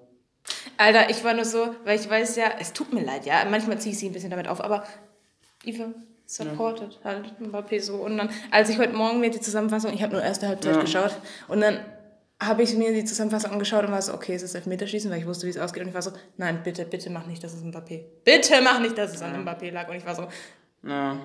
Alter, 0.75 1.09
ich 1.09 1.23
war 1.23 1.33
nur 1.33 1.45
so, 1.45 1.69
weil 1.85 1.97
ich 1.97 2.09
weiß 2.09 2.35
ja, 2.35 2.51
es 2.59 2.73
tut 2.73 2.91
mir 2.91 3.03
leid, 3.03 3.25
ja, 3.25 3.45
manchmal 3.49 3.79
ziehe 3.79 3.93
ich 3.93 3.99
sie 3.99 4.07
ein 4.07 4.11
bisschen 4.11 4.29
damit 4.29 4.49
auf, 4.49 4.61
aber 4.61 4.83
Eva 5.63 5.85
supported 6.25 6.99
ja. 7.01 7.11
halt 7.11 7.33
Mbappé 7.39 7.81
so. 7.81 7.95
Und 7.95 8.17
dann, 8.17 8.29
als 8.51 8.67
ich 8.69 8.77
heute 8.77 8.91
Morgen 8.91 9.21
mir 9.21 9.29
die 9.29 9.39
Zusammenfassung, 9.39 9.93
ich 9.93 10.03
habe 10.03 10.13
nur 10.13 10.21
erste 10.21 10.49
Halbzeit 10.49 10.75
ja. 10.75 10.81
geschaut, 10.81 11.15
und 11.47 11.61
dann 11.61 11.79
habe 12.41 12.61
ich 12.61 12.75
mir 12.75 12.91
die 12.91 13.05
Zusammenfassung 13.05 13.51
angeschaut 13.51 13.85
und 13.85 13.91
war 13.91 14.01
so, 14.01 14.13
okay, 14.13 14.35
es 14.35 14.43
ist 14.43 14.53
Elfmeterschießen, 14.53 15.09
weil 15.09 15.19
ich 15.19 15.25
wusste, 15.25 15.47
wie 15.47 15.51
es 15.51 15.57
ausgeht. 15.57 15.83
Und 15.83 15.89
ich 15.89 15.95
war 15.95 16.01
so, 16.01 16.11
nein, 16.35 16.61
bitte, 16.61 16.83
bitte 16.83 17.09
mach 17.09 17.25
nicht, 17.25 17.41
dass 17.41 17.53
es 17.53 17.63
Mbappé. 17.63 18.03
Bitte 18.25 18.61
mach 18.61 18.81
nicht, 18.81 18.97
dass 18.97 19.15
es 19.15 19.21
an 19.21 19.45
Mbappé 19.45 19.71
lag. 19.71 19.87
Und 19.87 19.95
ich 19.95 20.05
war 20.05 20.13
so, 20.13 20.27
ja. 20.83 21.17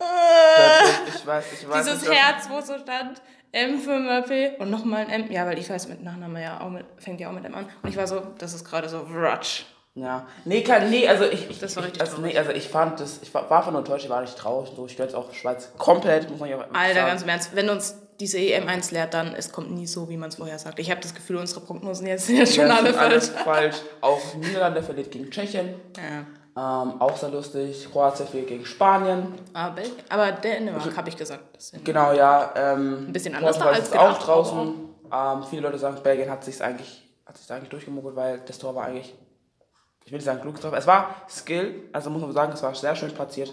Äh, 0.00 1.08
ich 1.08 1.26
weiß, 1.26 1.44
ich 1.52 1.68
weiß 1.68 1.84
Dieses 1.84 2.02
nicht, 2.02 2.12
Herz, 2.12 2.48
wo 2.48 2.60
so 2.60 2.78
stand, 2.78 3.20
M 3.52 3.78
für 3.78 3.92
Mbappé 3.92 4.58
und 4.58 4.70
nochmal 4.70 5.06
ein 5.06 5.10
M. 5.10 5.32
Ja, 5.32 5.46
weil 5.46 5.58
ich 5.58 5.70
weiß, 5.70 5.88
mit 5.88 6.02
Nachname 6.02 6.42
ja 6.42 6.60
auch 6.60 6.70
mit, 6.70 6.86
fängt 6.98 7.20
ja 7.20 7.28
auch 7.28 7.32
mit 7.32 7.44
M 7.44 7.54
an. 7.54 7.66
Und 7.82 7.88
ich 7.88 7.96
war 7.96 8.06
so, 8.06 8.22
das 8.38 8.52
ist 8.54 8.64
gerade 8.64 8.88
so, 8.88 9.06
ratsch. 9.12 9.64
Ja. 9.94 10.26
Nee, 10.44 10.62
kann, 10.62 10.90
nee, 10.90 11.06
also 11.06 11.24
ich, 11.24 11.48
ich, 11.48 11.60
das 11.60 11.76
war 11.76 11.84
richtig 11.84 12.02
ich, 12.02 12.08
also, 12.10 12.20
nee, 12.20 12.36
also 12.36 12.50
ich 12.50 12.68
fand 12.68 12.98
das, 12.98 13.20
ich 13.22 13.32
war, 13.32 13.48
war 13.48 13.62
von 13.62 13.76
enttäuscht, 13.76 14.04
ich 14.04 14.10
war 14.10 14.20
nicht 14.22 14.36
traurig, 14.36 14.72
so, 14.74 14.86
ich 14.86 14.96
gönn's 14.96 15.14
auch 15.14 15.32
Schweiz 15.32 15.70
komplett, 15.78 16.28
muss 16.28 16.40
man 16.40 16.50
ja 16.50 16.58
Alter, 16.72 16.94
sagen. 16.94 17.06
ganz 17.06 17.22
im 17.22 17.28
Ernst, 17.28 17.54
wenn 17.54 17.68
uns 17.68 17.94
diese 18.18 18.38
EM1 18.38 18.92
lehrt, 18.92 19.14
dann 19.14 19.34
es 19.34 19.52
kommt 19.52 19.70
nie 19.70 19.86
so, 19.86 20.08
wie 20.08 20.16
man 20.16 20.30
es 20.30 20.36
vorher 20.36 20.58
sagt. 20.58 20.80
Ich 20.80 20.90
habe 20.90 21.00
das 21.00 21.14
Gefühl, 21.14 21.36
unsere 21.36 21.60
Prognosen 21.60 22.08
jetzt 22.08 22.26
sind 22.26 22.36
jetzt 22.38 22.56
schon 22.56 22.66
ja, 22.66 22.76
alle 22.76 22.92
falsch. 22.92 23.28
falsch. 23.44 23.76
Auch 24.00 24.34
Niederlande 24.34 24.82
verliert 24.82 25.12
gegen 25.12 25.30
Tschechien. 25.30 25.74
Ja. 25.96 26.26
Ähm, 26.56 27.00
auch 27.00 27.16
sehr 27.16 27.30
lustig. 27.30 27.90
Kroatien 27.90 28.28
verliert 28.28 28.48
gegen 28.48 28.64
Spanien. 28.64 29.34
Aber, 29.52 29.82
ah, 29.82 30.14
aber 30.14 30.32
Dänemark 30.32 30.96
habe 30.96 31.08
ich 31.08 31.16
gesagt. 31.16 31.42
Genau, 31.82 32.12
ja. 32.12 32.52
Ähm, 32.54 33.06
Ein 33.08 33.12
bisschen 33.12 33.34
anders 33.34 33.60
als 33.60 33.88
ist 33.88 33.96
auch 33.96 34.18
draußen. 34.18 34.74
Ähm, 35.12 35.44
viele 35.48 35.62
Leute 35.62 35.78
sagen, 35.78 35.96
Belgien 36.02 36.30
hat 36.30 36.44
sich 36.44 36.62
eigentlich, 36.62 37.08
hat 37.26 37.36
sich 37.36 37.50
eigentlich 37.50 37.70
durchgemogelt, 37.70 38.14
weil 38.14 38.40
das 38.46 38.58
Tor 38.58 38.74
war 38.74 38.86
eigentlich 38.86 39.14
ich 40.04 40.12
will 40.12 40.18
nicht 40.18 40.26
sagen 40.26 40.54
Tor, 40.60 40.72
es 40.74 40.86
war 40.86 41.14
Skill, 41.28 41.88
also 41.92 42.10
muss 42.10 42.20
man 42.20 42.32
sagen, 42.32 42.52
es 42.52 42.62
war 42.62 42.74
sehr 42.74 42.94
schön 42.94 43.10
platziert. 43.12 43.52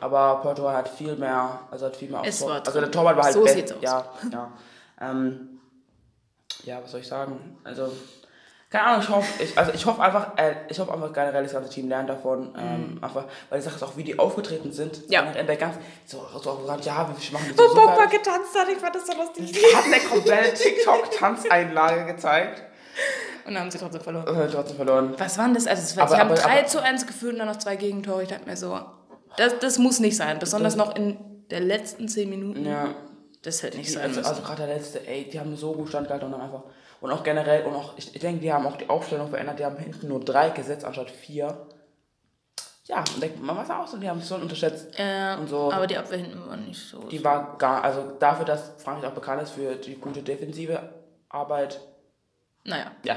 Aber 0.00 0.40
Portugal 0.42 0.76
hat 0.76 0.88
viel 0.88 1.16
mehr, 1.16 1.60
also 1.70 1.86
hat 1.86 1.96
viel 1.96 2.10
mehr 2.10 2.22
es 2.24 2.40
Tor. 2.40 2.60
Also 2.66 2.80
der 2.80 2.90
Torwart 2.90 3.16
war 3.16 3.24
halt 3.24 3.34
so 3.34 3.46
sieht's 3.46 3.72
aus. 3.72 3.82
Ja, 3.82 4.04
ja. 4.32 4.52
Ähm, 5.00 5.60
ja, 6.64 6.82
was 6.82 6.90
soll 6.90 7.00
ich 7.00 7.08
sagen? 7.08 7.56
Also, 7.64 7.92
keine 8.68 8.84
Ahnung, 8.84 9.02
ich 9.02 9.08
hoffe, 9.08 9.42
ich, 9.42 9.56
also 9.56 9.72
ich 9.72 9.86
hoffe 9.86 10.02
einfach, 10.02 10.36
äh, 10.36 10.54
ich 10.68 10.78
hoffe 10.78 10.92
einfach 10.92 11.12
generell 11.12 11.44
das 11.44 11.52
ganze 11.52 11.70
Team 11.70 11.88
lernt 11.88 12.10
davon. 12.10 12.52
Ähm, 12.58 12.94
mhm. 12.96 13.04
einfach, 13.04 13.24
weil 13.48 13.60
die 13.60 13.64
Sache 13.64 13.76
ist 13.76 13.82
auch, 13.84 13.96
wie 13.96 14.02
die 14.02 14.18
aufgetreten 14.18 14.72
sind. 14.72 15.02
Ja. 15.08 15.22
Und 15.22 15.34
der 15.34 15.56
ganz, 15.56 15.76
so, 16.04 16.26
so 16.42 16.56
gesagt, 16.56 16.84
ja, 16.84 17.08
wir 17.08 17.32
machen 17.32 17.54
das 17.56 17.56
so. 17.56 17.76
Wo 17.76 17.86
Papa 17.86 18.06
getanzt 18.06 18.58
hat, 18.58 18.68
ich 18.68 18.78
fand 18.78 18.94
das 18.94 19.06
so 19.06 19.12
lustig. 19.16 19.52
Die 19.52 19.76
hat 19.76 19.84
eine 19.84 20.00
komplette 20.00 20.54
TikTok-Tanzeinlage 20.54 22.12
gezeigt. 22.12 22.64
Und 23.46 23.54
dann 23.54 23.62
haben 23.62 23.70
sie 23.70 23.78
trotzdem 23.78 24.00
verloren. 24.00 24.26
Äh, 24.26 24.48
trotzdem 24.50 24.76
verloren. 24.76 25.14
Was 25.16 25.38
waren 25.38 25.54
das? 25.54 25.68
Also, 25.68 25.82
es 25.82 25.96
war, 25.96 26.04
aber, 26.04 26.14
sie 26.14 26.20
haben 26.20 26.30
aber, 26.32 26.40
3 26.40 26.58
aber, 26.58 26.66
zu 26.66 26.82
1 26.82 27.06
geführt 27.06 27.34
und 27.34 27.38
dann 27.38 27.48
noch 27.48 27.58
zwei 27.58 27.76
Gegentore. 27.76 28.24
Ich 28.24 28.28
dachte 28.28 28.46
mir 28.46 28.56
so, 28.56 28.80
das, 29.36 29.60
das 29.60 29.78
muss 29.78 30.00
nicht 30.00 30.16
sein. 30.16 30.40
Besonders 30.40 30.74
das, 30.76 30.84
noch 30.84 30.96
in 30.96 31.16
der 31.50 31.60
letzten 31.60 32.08
10 32.08 32.28
Minuten. 32.28 32.66
Ja. 32.66 32.88
Das 33.42 33.62
hätte 33.62 33.78
nicht 33.78 33.92
sein 33.92 34.02
also, 34.02 34.16
müssen. 34.16 34.28
Also, 34.28 34.42
gerade 34.42 34.66
der 34.66 34.74
letzte, 34.74 35.06
ey, 35.06 35.28
die 35.30 35.38
haben 35.38 35.56
so 35.56 35.72
gut 35.72 35.88
standgehalten 35.88 36.26
und 36.26 36.32
dann 36.32 36.40
einfach. 36.40 36.64
Und 37.06 37.12
auch 37.12 37.22
generell, 37.22 37.64
und 37.64 37.74
auch, 37.76 37.92
ich, 37.96 38.12
ich 38.16 38.20
denke, 38.20 38.40
die 38.40 38.52
haben 38.52 38.66
auch 38.66 38.76
die 38.76 38.88
Aufstellung 38.88 39.30
verändert. 39.30 39.60
Die 39.60 39.64
haben 39.64 39.76
hinten 39.76 40.08
nur 40.08 40.18
drei 40.18 40.50
gesetzt 40.50 40.84
anstatt 40.84 41.08
vier. 41.08 41.68
Ja, 42.86 43.04
man 43.40 43.56
was 43.56 43.70
auch 43.70 43.86
so, 43.86 43.96
die 43.96 44.08
haben 44.08 44.18
es 44.18 44.26
schon 44.26 44.42
unterschätzt. 44.42 44.88
Äh, 44.98 45.36
und 45.36 45.48
so. 45.48 45.70
Aber 45.70 45.86
die 45.86 45.96
Abwehr 45.96 46.18
hinten 46.18 46.44
war 46.48 46.56
nicht 46.56 46.80
so. 46.80 46.98
Die 47.04 47.22
war 47.22 47.56
gar, 47.58 47.84
also 47.84 48.10
dafür, 48.18 48.44
dass 48.44 48.72
Frankreich 48.78 49.08
auch 49.08 49.14
bekannt 49.14 49.40
ist 49.40 49.52
für 49.52 49.76
die 49.76 49.94
gute 49.94 50.20
defensive 50.20 50.82
Arbeit. 51.28 51.80
Naja. 52.64 52.90
Ja, 53.04 53.16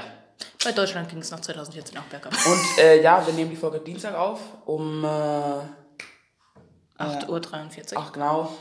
bei 0.64 0.70
Deutschland 0.70 1.08
ging 1.08 1.18
es 1.18 1.32
noch 1.32 1.40
2014 1.40 1.98
auch 1.98 2.04
bergab. 2.04 2.32
Und 2.32 2.78
äh, 2.78 3.02
ja, 3.02 3.26
wir 3.26 3.34
nehmen 3.34 3.50
die 3.50 3.56
Folge 3.56 3.80
Dienstag 3.80 4.14
auf 4.14 4.38
um 4.66 5.04
äh, 5.04 5.08
8.43 6.96 7.28
Uhr. 7.28 7.42
Ach 7.96 8.12
genau. 8.12 8.52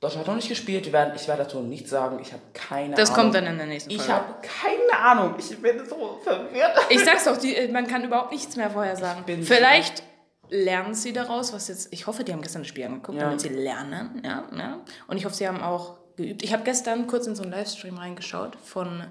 Deutschland 0.00 0.26
hat 0.26 0.28
noch 0.28 0.36
nicht 0.36 0.48
gespielt. 0.48 0.92
Werden, 0.92 1.14
ich 1.16 1.26
werde 1.26 1.44
dazu 1.44 1.60
nichts 1.60 1.90
sagen. 1.90 2.18
Ich 2.20 2.32
habe 2.32 2.42
keine 2.52 2.94
das 2.94 3.10
Ahnung. 3.10 3.14
Das 3.14 3.14
kommt 3.14 3.34
dann 3.34 3.46
in 3.46 3.56
der 3.56 3.66
nächsten 3.66 3.90
Folge. 3.90 4.04
Ich 4.04 4.10
habe 4.10 4.34
keine 4.42 5.04
Ahnung. 5.04 5.34
Ich 5.38 5.58
bin 5.60 5.86
so 5.88 6.20
verwirrt. 6.22 6.76
Ich 6.90 7.02
sag's 7.04 7.24
doch, 7.24 7.36
die, 7.36 7.68
man 7.72 7.86
kann 7.86 8.04
überhaupt 8.04 8.30
nichts 8.30 8.56
mehr 8.56 8.70
vorher 8.70 8.96
sagen. 8.96 9.24
Vielleicht 9.42 10.02
lernen 10.50 10.94
sie 10.94 11.12
daraus, 11.12 11.52
was 11.52 11.68
jetzt. 11.68 11.92
Ich 11.92 12.06
hoffe, 12.06 12.24
die 12.24 12.32
haben 12.32 12.42
gestern 12.42 12.62
das 12.62 12.68
Spiel 12.68 12.84
angeguckt, 12.84 13.18
ja. 13.18 13.24
damit 13.24 13.40
sie 13.40 13.48
lernen. 13.48 14.20
Ja, 14.24 14.44
ja. 14.56 14.80
Und 15.08 15.16
ich 15.16 15.24
hoffe, 15.24 15.34
sie 15.34 15.48
haben 15.48 15.62
auch 15.62 15.96
geübt. 16.16 16.42
Ich 16.42 16.52
habe 16.52 16.62
gestern 16.64 17.06
kurz 17.06 17.26
in 17.26 17.34
so 17.34 17.42
einen 17.42 17.52
Livestream 17.52 17.96
reingeschaut 17.96 18.56
von 18.62 19.04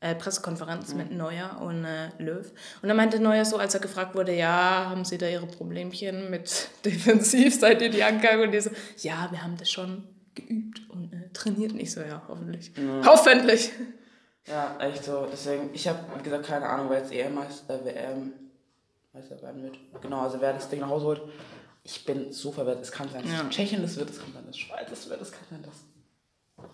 äh, 0.00 0.14
Pressekonferenz 0.14 0.92
mhm. 0.92 0.98
mit 0.98 1.12
Neuer 1.12 1.60
und 1.60 1.84
äh, 1.84 2.10
Löw. 2.18 2.46
Und 2.82 2.88
dann 2.88 2.96
meinte 2.96 3.18
Neuer 3.18 3.44
so, 3.44 3.56
als 3.56 3.74
er 3.74 3.80
gefragt 3.80 4.14
wurde, 4.14 4.34
ja, 4.34 4.86
haben 4.90 5.04
Sie 5.04 5.18
da 5.18 5.26
Ihre 5.26 5.46
Problemchen 5.46 6.30
mit 6.30 6.68
defensiv, 6.84 7.58
seid 7.58 7.82
ihr 7.82 7.90
die 7.90 8.02
angegangen? 8.02 8.42
Und 8.42 8.52
die 8.52 8.60
so, 8.60 8.70
ja, 8.98 9.28
wir 9.30 9.42
haben 9.42 9.56
das 9.56 9.70
schon 9.70 10.06
geübt 10.46 10.88
und 10.90 11.12
äh, 11.12 11.32
trainiert. 11.32 11.74
Nicht 11.74 11.92
so, 11.92 12.00
ja, 12.00 12.22
hoffentlich. 12.28 12.76
Mhm. 12.76 13.04
Hoffentlich. 13.04 13.70
Ja, 14.46 14.76
echt 14.80 15.04
so. 15.04 15.26
Deswegen, 15.30 15.70
ich 15.72 15.86
habe, 15.86 15.98
wie 16.16 16.22
gesagt, 16.22 16.46
keine 16.46 16.66
Ahnung, 16.68 16.86
wer 16.88 16.98
jetzt 16.98 17.12
EM 17.12 17.38
heißt, 17.38 17.68
äh, 17.68 17.84
WM 17.84 18.32
Meister 19.12 19.40
werden 19.42 19.62
wird. 19.62 19.78
Genau, 20.00 20.20
also 20.20 20.40
wer 20.40 20.52
das 20.52 20.68
Ding 20.68 20.80
nach 20.80 20.88
Hause 20.88 21.06
holt. 21.06 21.22
Ich 21.82 22.04
bin 22.04 22.32
so 22.32 22.52
verwirrt. 22.52 22.82
Es 22.82 22.92
kann 22.92 23.08
sein, 23.10 23.22
dass 23.22 23.32
ja. 23.32 23.48
Tschechien 23.48 23.82
das 23.82 23.96
wird, 23.96 24.10
es 24.10 24.20
kann 24.20 24.32
sein, 24.32 24.44
dass 24.46 24.58
Schweiz 24.58 24.88
das 24.90 25.08
wird, 25.08 25.20
es 25.22 25.32
kann 25.32 25.44
sein, 25.50 25.62
dass 25.62 25.74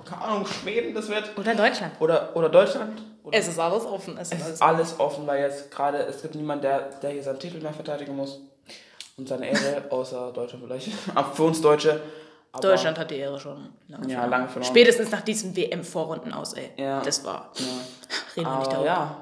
keine 0.08 0.22
Ahnung, 0.22 0.46
Schweden 0.46 0.94
das 0.94 1.08
wird. 1.08 1.36
Oder 1.38 1.54
Deutschland. 1.54 1.92
Oder, 2.00 2.34
oder 2.34 2.48
Deutschland. 2.48 3.02
Oder 3.22 3.38
es 3.38 3.48
ist 3.48 3.58
alles 3.58 3.84
offen. 3.84 4.16
Es, 4.18 4.32
es 4.32 4.48
ist 4.48 4.62
alles 4.62 4.98
offen, 4.98 5.26
weil 5.26 5.42
jetzt 5.42 5.70
gerade, 5.70 5.98
es 5.98 6.22
gibt 6.22 6.34
niemanden, 6.34 6.62
der, 6.62 6.90
der 7.00 7.10
hier 7.10 7.22
seinen 7.22 7.38
Titel 7.38 7.60
mehr 7.60 7.72
verteidigen 7.72 8.16
muss. 8.16 8.40
Und 9.16 9.28
seine 9.28 9.48
Ehre, 9.48 9.84
außer 9.90 10.32
Deutschland 10.32 10.64
vielleicht. 10.64 10.90
Aber 11.14 11.32
für 11.34 11.44
uns 11.44 11.60
Deutsche. 11.60 12.00
Aber 12.54 12.68
Deutschland 12.68 12.98
hat 12.98 13.10
die 13.10 13.16
Ehre 13.16 13.40
schon 13.40 13.68
lange 13.88 14.12
ja, 14.12 14.24
lange 14.26 14.46
verloren. 14.46 14.70
Spätestens 14.70 15.10
nach 15.10 15.22
diesen 15.22 15.56
WM-Vorrunden 15.56 16.32
aus, 16.32 16.52
ey. 16.52 16.70
Ja. 16.76 17.00
Das 17.02 17.24
war. 17.24 17.50
Ja. 17.56 17.64
Reden 18.36 18.50
wir 18.50 18.58
nicht 18.58 18.72
darüber. 18.72 18.86
Ja. 18.86 19.16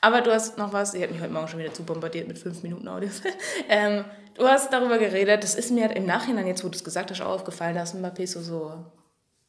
Aber 0.00 0.22
du 0.22 0.32
hast 0.32 0.56
noch 0.56 0.72
was, 0.72 0.94
ich 0.94 1.02
habe 1.02 1.12
mich 1.12 1.20
heute 1.20 1.32
Morgen 1.32 1.48
schon 1.48 1.58
wieder 1.58 1.74
zu 1.74 1.82
bombardiert 1.82 2.28
mit 2.28 2.38
fünf 2.38 2.62
Minuten 2.62 2.88
Audios. 2.88 3.20
ähm, 3.68 4.04
du 4.34 4.46
hast 4.46 4.72
darüber 4.72 4.96
geredet, 4.98 5.42
das 5.42 5.54
ist 5.54 5.70
mir 5.70 5.94
im 5.94 6.06
Nachhinein, 6.06 6.46
jetzt 6.46 6.64
wo 6.64 6.68
du 6.68 6.76
es 6.76 6.84
gesagt 6.84 7.10
hast, 7.10 7.20
auch 7.20 7.34
aufgefallen, 7.34 7.74
dass 7.74 7.94
Mbappé 7.94 8.26
so, 8.26 8.40
so 8.40 8.72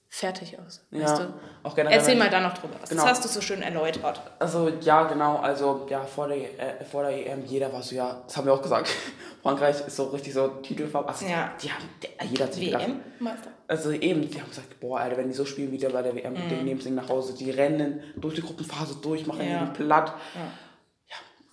fertig 0.10 0.58
aus. 0.60 0.86
Ja, 0.92 1.04
weißt 1.04 1.20
du? 1.20 1.34
auch 1.64 1.76
generell. 1.76 1.98
Erzähl 1.98 2.16
mal 2.16 2.30
da 2.30 2.40
noch 2.40 2.54
drüber. 2.54 2.76
Genau. 2.88 3.02
Das 3.02 3.12
hast 3.12 3.26
du 3.26 3.30
so 3.30 3.42
schön 3.42 3.62
erläutert. 3.62 4.22
Also 4.40 4.70
ja, 4.82 5.04
genau. 5.04 5.38
Also 5.38 5.86
ja, 5.90 6.02
vor 6.02 6.28
der, 6.28 6.38
äh, 6.38 6.86
vor 6.86 7.04
der 7.04 7.28
EM, 7.28 7.46
jeder 7.46 7.72
war 7.74 7.84
so, 7.84 7.96
ja, 7.96 8.22
das 8.26 8.38
haben 8.38 8.46
wir 8.46 8.54
auch 8.54 8.62
gesagt. 8.62 8.90
Frankreich 9.44 9.86
ist 9.86 9.96
so 9.96 10.06
richtig 10.06 10.34
so 10.34 10.48
Titelfarbe. 10.48 11.10
Also, 11.10 11.26
ja. 11.26 11.52
Die 11.62 11.72
haben, 11.72 11.84
jeder 12.30 12.46
hat 12.46 12.54
sich 12.54 12.74
WM-Meister. 12.74 13.50
Also 13.68 13.92
eben, 13.92 14.30
die 14.30 14.42
haben 14.42 14.50
gesagt, 14.50 14.80
boah, 14.80 15.00
Alter, 15.00 15.18
wenn 15.18 15.28
die 15.28 15.34
so 15.34 15.46
spielen 15.46 15.72
wie 15.72 15.78
der 15.78 15.90
bei 15.90 16.02
der 16.02 16.16
WM, 16.16 16.34
mhm. 16.34 16.50
die 16.50 16.56
nehmen 16.56 16.80
es 16.80 16.86
nach 16.90 17.10
Hause. 17.10 17.34
Die 17.34 17.52
rennen 17.52 18.02
durch 18.16 18.36
die 18.36 18.42
Gruppenphase 18.42 18.96
durch, 19.02 19.28
machen 19.28 19.48
ja. 19.48 19.66
platt. 19.66 20.14
Ja. 20.36 20.42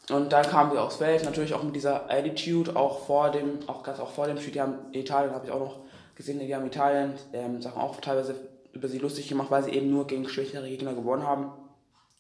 ja. 0.09 0.17
Und 0.17 0.33
dann 0.33 0.47
kamen 0.47 0.73
wir 0.73 0.83
aufs 0.83 0.97
Feld, 0.97 1.25
natürlich 1.25 1.55
auch 1.55 1.63
mit 1.63 1.75
dieser 1.75 2.09
Attitude, 2.11 2.77
auch 2.77 3.05
vor 3.07 3.31
dem, 3.31 3.59
auch 3.67 3.83
ganz 3.83 3.99
auch 3.99 4.11
vor 4.11 4.27
dem 4.27 4.39
Spiel, 4.39 4.53
die 4.53 4.61
haben 4.61 4.79
Italien, 4.93 5.35
habe 5.35 5.47
ich 5.47 5.53
auch 5.53 5.61
noch 5.61 5.84
gesehen, 6.15 6.39
die 6.39 6.55
haben 6.55 6.67
Italien 6.67 7.15
ähm, 7.33 7.61
Sachen 7.61 7.81
auch 7.81 8.01
teilweise 8.01 8.35
über 8.73 8.89
sie 8.89 8.99
lustig 8.99 9.29
gemacht, 9.29 9.51
weil 9.51 9.63
sie 9.65 9.71
eben 9.71 9.91
nur 9.91 10.07
gegen 10.07 10.29
schwächere 10.29 10.69
Gegner 10.69 10.95
gewonnen 10.95 11.27
haben. 11.27 11.53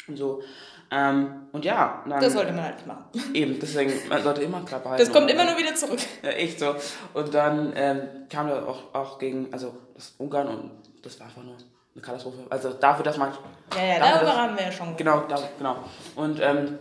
Und 0.06 0.16
so. 0.16 0.42
Ähm, 0.90 1.46
und 1.52 1.64
ja, 1.64 2.04
dann. 2.08 2.20
Das 2.20 2.32
sollte 2.32 2.52
man 2.52 2.64
halt 2.64 2.76
nicht 2.76 2.86
machen. 2.86 3.04
Eben, 3.34 3.58
deswegen, 3.58 3.92
man 4.08 4.22
sollte 4.22 4.42
immer 4.42 4.60
Klappe 4.64 4.90
halten. 4.90 5.02
Das 5.02 5.12
kommt 5.12 5.30
immer 5.30 5.44
nur 5.44 5.56
wieder 5.56 5.74
zurück. 5.74 5.98
Ja, 6.22 6.30
echt 6.30 6.60
so. 6.60 6.74
Und 7.14 7.32
dann 7.32 7.72
ähm, 7.74 8.02
kam 8.28 8.48
er 8.48 8.68
auch, 8.68 8.94
auch 8.94 9.18
gegen, 9.18 9.48
also 9.52 9.74
das 9.94 10.14
Ungarn 10.18 10.46
und 10.46 10.70
das 11.02 11.18
war 11.18 11.26
einfach 11.26 11.42
nur 11.42 11.56
eine 11.94 12.02
Katastrophe. 12.02 12.38
Also 12.50 12.74
dafür, 12.74 13.04
dass 13.04 13.16
man. 13.16 13.32
Ja, 13.74 13.84
ja, 13.84 13.98
darüber 13.98 14.36
haben 14.36 14.56
wir 14.56 14.64
ja 14.64 14.72
schon 14.72 14.96
Genau, 14.96 15.24
da, 15.26 15.38
genau. 15.56 15.76
Und 16.16 16.38
ähm, 16.40 16.78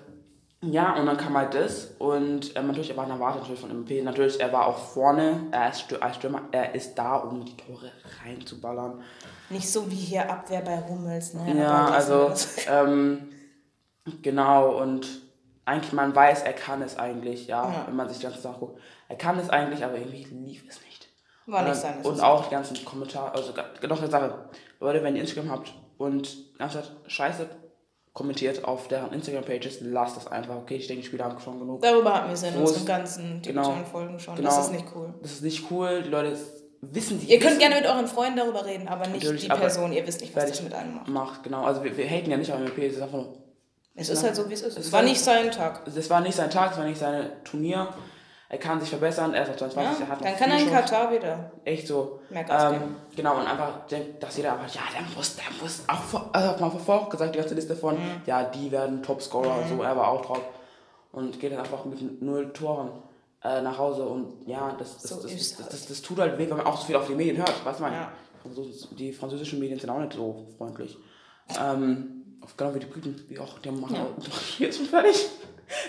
ja, 0.72 0.95
und 0.95 1.05
dann 1.05 1.18
kam 1.18 1.36
halt 1.38 1.53
das 1.53 1.91
und 1.99 2.55
ähm, 2.55 2.68
natürlich, 2.68 2.89
er 2.91 2.97
war 2.97 3.03
eine 3.05 3.14
Erwartung 3.14 3.41
natürlich 3.41 3.61
von 3.61 3.72
MP. 3.72 4.01
Natürlich, 4.01 4.39
er 4.39 4.51
war 4.53 4.68
auch 4.68 4.78
vorne, 4.78 5.47
er 5.51 5.70
ist 5.70 5.82
Stür 5.82 6.01
als 6.01 6.16
Stürmer, 6.16 6.43
er 6.51 6.74
ist 6.74 6.95
da, 6.95 7.18
um 7.18 7.43
die 7.43 7.55
Tore 7.57 7.91
reinzuballern. 8.24 9.01
Nicht 9.49 9.72
so 9.72 9.89
wie 9.91 9.95
hier 9.95 10.30
Abwehr 10.32 10.61
bei 10.61 10.82
Hummels, 10.88 11.34
ne? 11.34 11.59
Ja, 11.59 11.86
also, 11.88 12.32
ähm, 12.70 13.30
genau, 14.22 14.82
und 14.82 15.07
eigentlich, 15.66 15.93
man 15.93 16.16
weiß, 16.16 16.43
er 16.43 16.53
kann 16.53 16.82
es 16.82 16.97
eigentlich, 16.97 17.47
ja, 17.47 17.64
Ja. 17.64 17.84
wenn 17.88 17.95
man 17.95 18.09
sich 18.09 18.18
die 18.20 18.24
ganze 18.24 18.41
Sache 18.41 18.59
guckt. 18.59 18.82
Er 19.07 19.16
kann 19.16 19.38
es 19.39 19.49
eigentlich, 19.49 19.84
aber 19.84 19.97
irgendwie 19.97 20.24
lief 20.24 20.64
es 20.68 20.82
nicht. 20.82 21.07
War 21.45 21.61
und, 21.61 21.70
nicht 21.70 21.78
seine 21.82 22.01
Und 22.03 22.22
auch 22.22 22.45
die 22.45 22.51
ganzen 22.51 22.84
Kommentare, 22.86 23.34
also 23.34 23.53
noch 23.88 23.99
eine 23.99 24.09
Sache. 24.09 24.49
Leute, 24.80 25.03
wenn 25.03 25.16
ihr 25.16 25.22
Instagram 25.22 25.51
habt 25.51 25.74
und 25.97 26.38
anstatt 26.57 26.91
Scheiße 27.07 27.47
kommentiert 28.14 28.64
auf 28.64 28.88
deren 28.88 29.11
Instagram-Pages, 29.11 29.80
lasst 29.82 30.18
das 30.18 30.28
einfach. 30.28 30.55
Okay, 30.57 30.76
ich 30.76 30.88
denke, 30.88 31.01
die 31.01 31.07
Spieler 31.07 31.26
haben 31.26 31.39
schon 31.39 31.59
genug. 31.59 31.82
Darüber 31.82 32.14
hatten 32.14 32.28
wir 32.28 32.34
es 32.34 32.43
in 32.43 32.55
unseren 32.55 32.86
ganzen 32.86 33.41
digitalen 33.41 33.86
Folgen 33.86 34.20
schon. 34.20 34.36
Genau. 34.36 34.49
Das 34.49 34.66
ist 34.66 34.72
nicht 34.72 34.86
cool. 34.95 35.14
Das 35.22 35.32
ist 35.32 35.43
nicht 35.43 35.72
cool. 35.72 36.03
Die 36.03 36.09
Leute 36.09 36.38
wissen 36.82 37.20
die 37.20 37.28
Ihr 37.28 37.39
könnt 37.39 37.51
wissen, 37.57 37.59
gerne 37.59 37.76
mit 37.76 37.86
euren 37.86 38.07
Freunden 38.07 38.38
darüber 38.38 38.66
reden, 38.66 38.88
aber 38.88 39.07
nicht 39.07 39.24
die 39.41 39.47
Person. 39.47 39.91
Ihr 39.93 40.05
wisst 40.05 40.22
nicht, 40.22 40.36
was 40.36 40.45
das 40.47 40.61
mit 40.61 40.74
einem 40.74 40.95
macht. 40.95 41.07
macht. 41.07 41.43
Genau, 41.43 41.64
also 41.64 41.84
wir, 41.84 41.95
wir 41.97 42.05
haten 42.07 42.30
ja 42.30 42.38
nicht 42.38 42.51
auf 42.51 42.59
MP, 42.59 42.88
es 42.88 42.95
ist 42.95 43.01
einfach 43.01 43.18
nur. 43.18 43.34
Es 43.95 44.09
ist 44.09 44.24
halt 44.24 44.36
so, 44.36 44.49
wie 44.49 44.53
es 44.53 44.61
ist. 44.61 44.78
Es 44.78 44.88
Es 44.88 44.91
war- 44.91 45.03
nicht 45.03 45.20
sein 45.22 45.51
Tag. 45.51 45.86
Das 45.86 46.09
war 46.09 46.20
nicht 46.22 46.36
sein 46.36 46.49
Tag, 46.49 46.72
es 46.72 46.78
war 46.78 46.86
nicht 46.86 46.99
sein 46.99 47.30
Turnier. 47.43 47.89
Er 48.54 48.60
kann 48.60 48.80
sich 48.80 48.89
verbessern, 48.89 49.34
er 49.34 49.41
ist 49.43 49.49
auf 49.49 49.58
22, 49.74 49.99
Ja? 49.99 50.06
er 50.06 50.12
hat 50.12 50.20
noch 50.22 50.28
Dann 50.28 50.38
kann 50.38 50.51
er 50.51 50.60
in. 50.60 50.70
Katar 50.70 51.12
wieder. 51.12 51.51
Echt 51.66 51.88
so. 51.88 52.20
Mehr 52.30 52.43
Gas 52.43 52.66
Ähm, 52.72 52.80
geben. 52.80 52.95
genau, 53.16 53.36
und 53.39 53.47
einfach 53.47 53.88
denkt, 53.88 54.22
dass 54.22 54.38
jeder 54.38 54.54
einfach, 54.54 54.76
ja, 54.76 54.82
der 54.93 55.01
muss, 55.18 55.36
der 55.36 55.45
muss, 55.60 55.82
auch 55.88 56.04
vor, 56.04 56.30
also 56.32 56.49
hat 56.49 56.60
man 56.62 56.72
vorher 56.80 57.10
gesagt, 57.10 57.34
die 57.34 57.39
ganze 57.39 57.56
Liste 57.56 57.76
von, 57.76 57.95
Mhm. 57.95 58.22
ja, 58.28 58.43
die 58.43 58.72
werden 58.72 59.01
Topscorer 59.01 59.58
und 59.58 59.70
so, 59.76 59.82
er 59.82 59.97
war 59.97 60.08
auch 60.10 60.24
drauf. 60.24 60.41
Und 61.14 61.39
geht 61.39 61.51
dann 61.51 61.60
einfach 61.62 61.84
mit 61.86 62.22
null 62.22 62.54
Toren 62.54 62.89
äh, 63.43 63.60
nach 63.64 63.76
Hause 63.80 64.06
und 64.06 64.45
ja, 64.47 64.76
das, 64.78 64.97
das, 65.01 65.10
So 65.10 65.16
das, 65.24 65.32
das, 65.32 65.58
halt. 65.60 65.74
das, 65.74 65.88
das 65.88 66.01
tut 66.04 66.20
halt 66.20 66.38
weh, 66.38 66.47
wenn 66.47 66.58
man 66.58 66.68
auch 66.68 66.78
so 66.80 66.86
viel 66.86 66.95
auf 66.95 67.08
die 67.08 67.16
Medien 67.16 67.38
hört, 67.38 67.66
weißt 67.66 67.80
du, 67.80 67.84
Ja. 67.86 68.12
Die 68.99 69.14
französischen 69.14 69.60
Medien 69.60 69.80
sind 69.80 69.89
auch 69.89 69.97
nicht 69.99 70.14
so 70.14 70.45
freundlich. 70.60 70.95
Ähm, 71.60 72.38
genau 72.56 72.76
wie 72.76 72.80
die 72.80 72.86
Briten, 72.86 73.26
wie 73.30 73.39
auch, 73.39 73.58
die 73.60 73.72
machen 73.72 73.95
Ja. 73.95 74.06
hier 74.58 74.70
ist 74.70 74.80
fertig. 74.88 75.26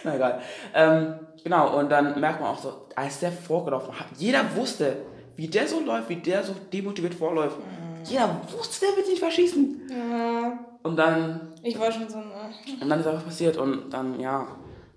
Na 0.04 0.14
egal. 0.16 0.40
Ähm, 0.74 1.14
genau, 1.42 1.78
und 1.78 1.90
dann 1.90 2.18
merkt 2.20 2.40
man 2.40 2.50
auch 2.50 2.58
so, 2.58 2.86
als 2.96 3.20
der 3.20 3.32
vorgelaufen 3.32 3.98
hat, 3.98 4.06
jeder 4.18 4.54
wusste, 4.56 4.96
wie 5.36 5.48
der 5.48 5.66
so 5.66 5.80
läuft, 5.80 6.08
wie 6.08 6.16
der 6.16 6.42
so 6.42 6.54
demotiviert 6.72 7.14
vorläuft. 7.14 7.56
Jeder 8.04 8.40
wusste, 8.56 8.86
der 8.86 8.96
wird 8.96 9.08
nicht 9.08 9.18
verschießen. 9.20 9.82
Ja, 9.90 10.58
Und 10.82 10.96
dann, 10.96 11.52
ich 11.62 11.78
war 11.78 11.90
schon 11.90 12.08
so. 12.08 12.18
äh, 12.18 12.82
und 12.82 12.88
dann 12.90 13.00
ist 13.00 13.06
einfach 13.06 13.24
passiert 13.24 13.56
und 13.56 13.90
dann, 13.90 14.20
ja, 14.20 14.46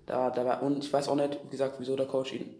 da, 0.06 0.30
da 0.30 0.44
war, 0.44 0.62
und 0.62 0.84
ich 0.84 0.92
weiß 0.92 1.08
auch 1.08 1.14
nicht, 1.16 1.38
wie 1.44 1.50
gesagt, 1.50 1.76
wieso 1.78 1.96
der 1.96 2.06
Coach 2.06 2.32
ihn 2.34 2.54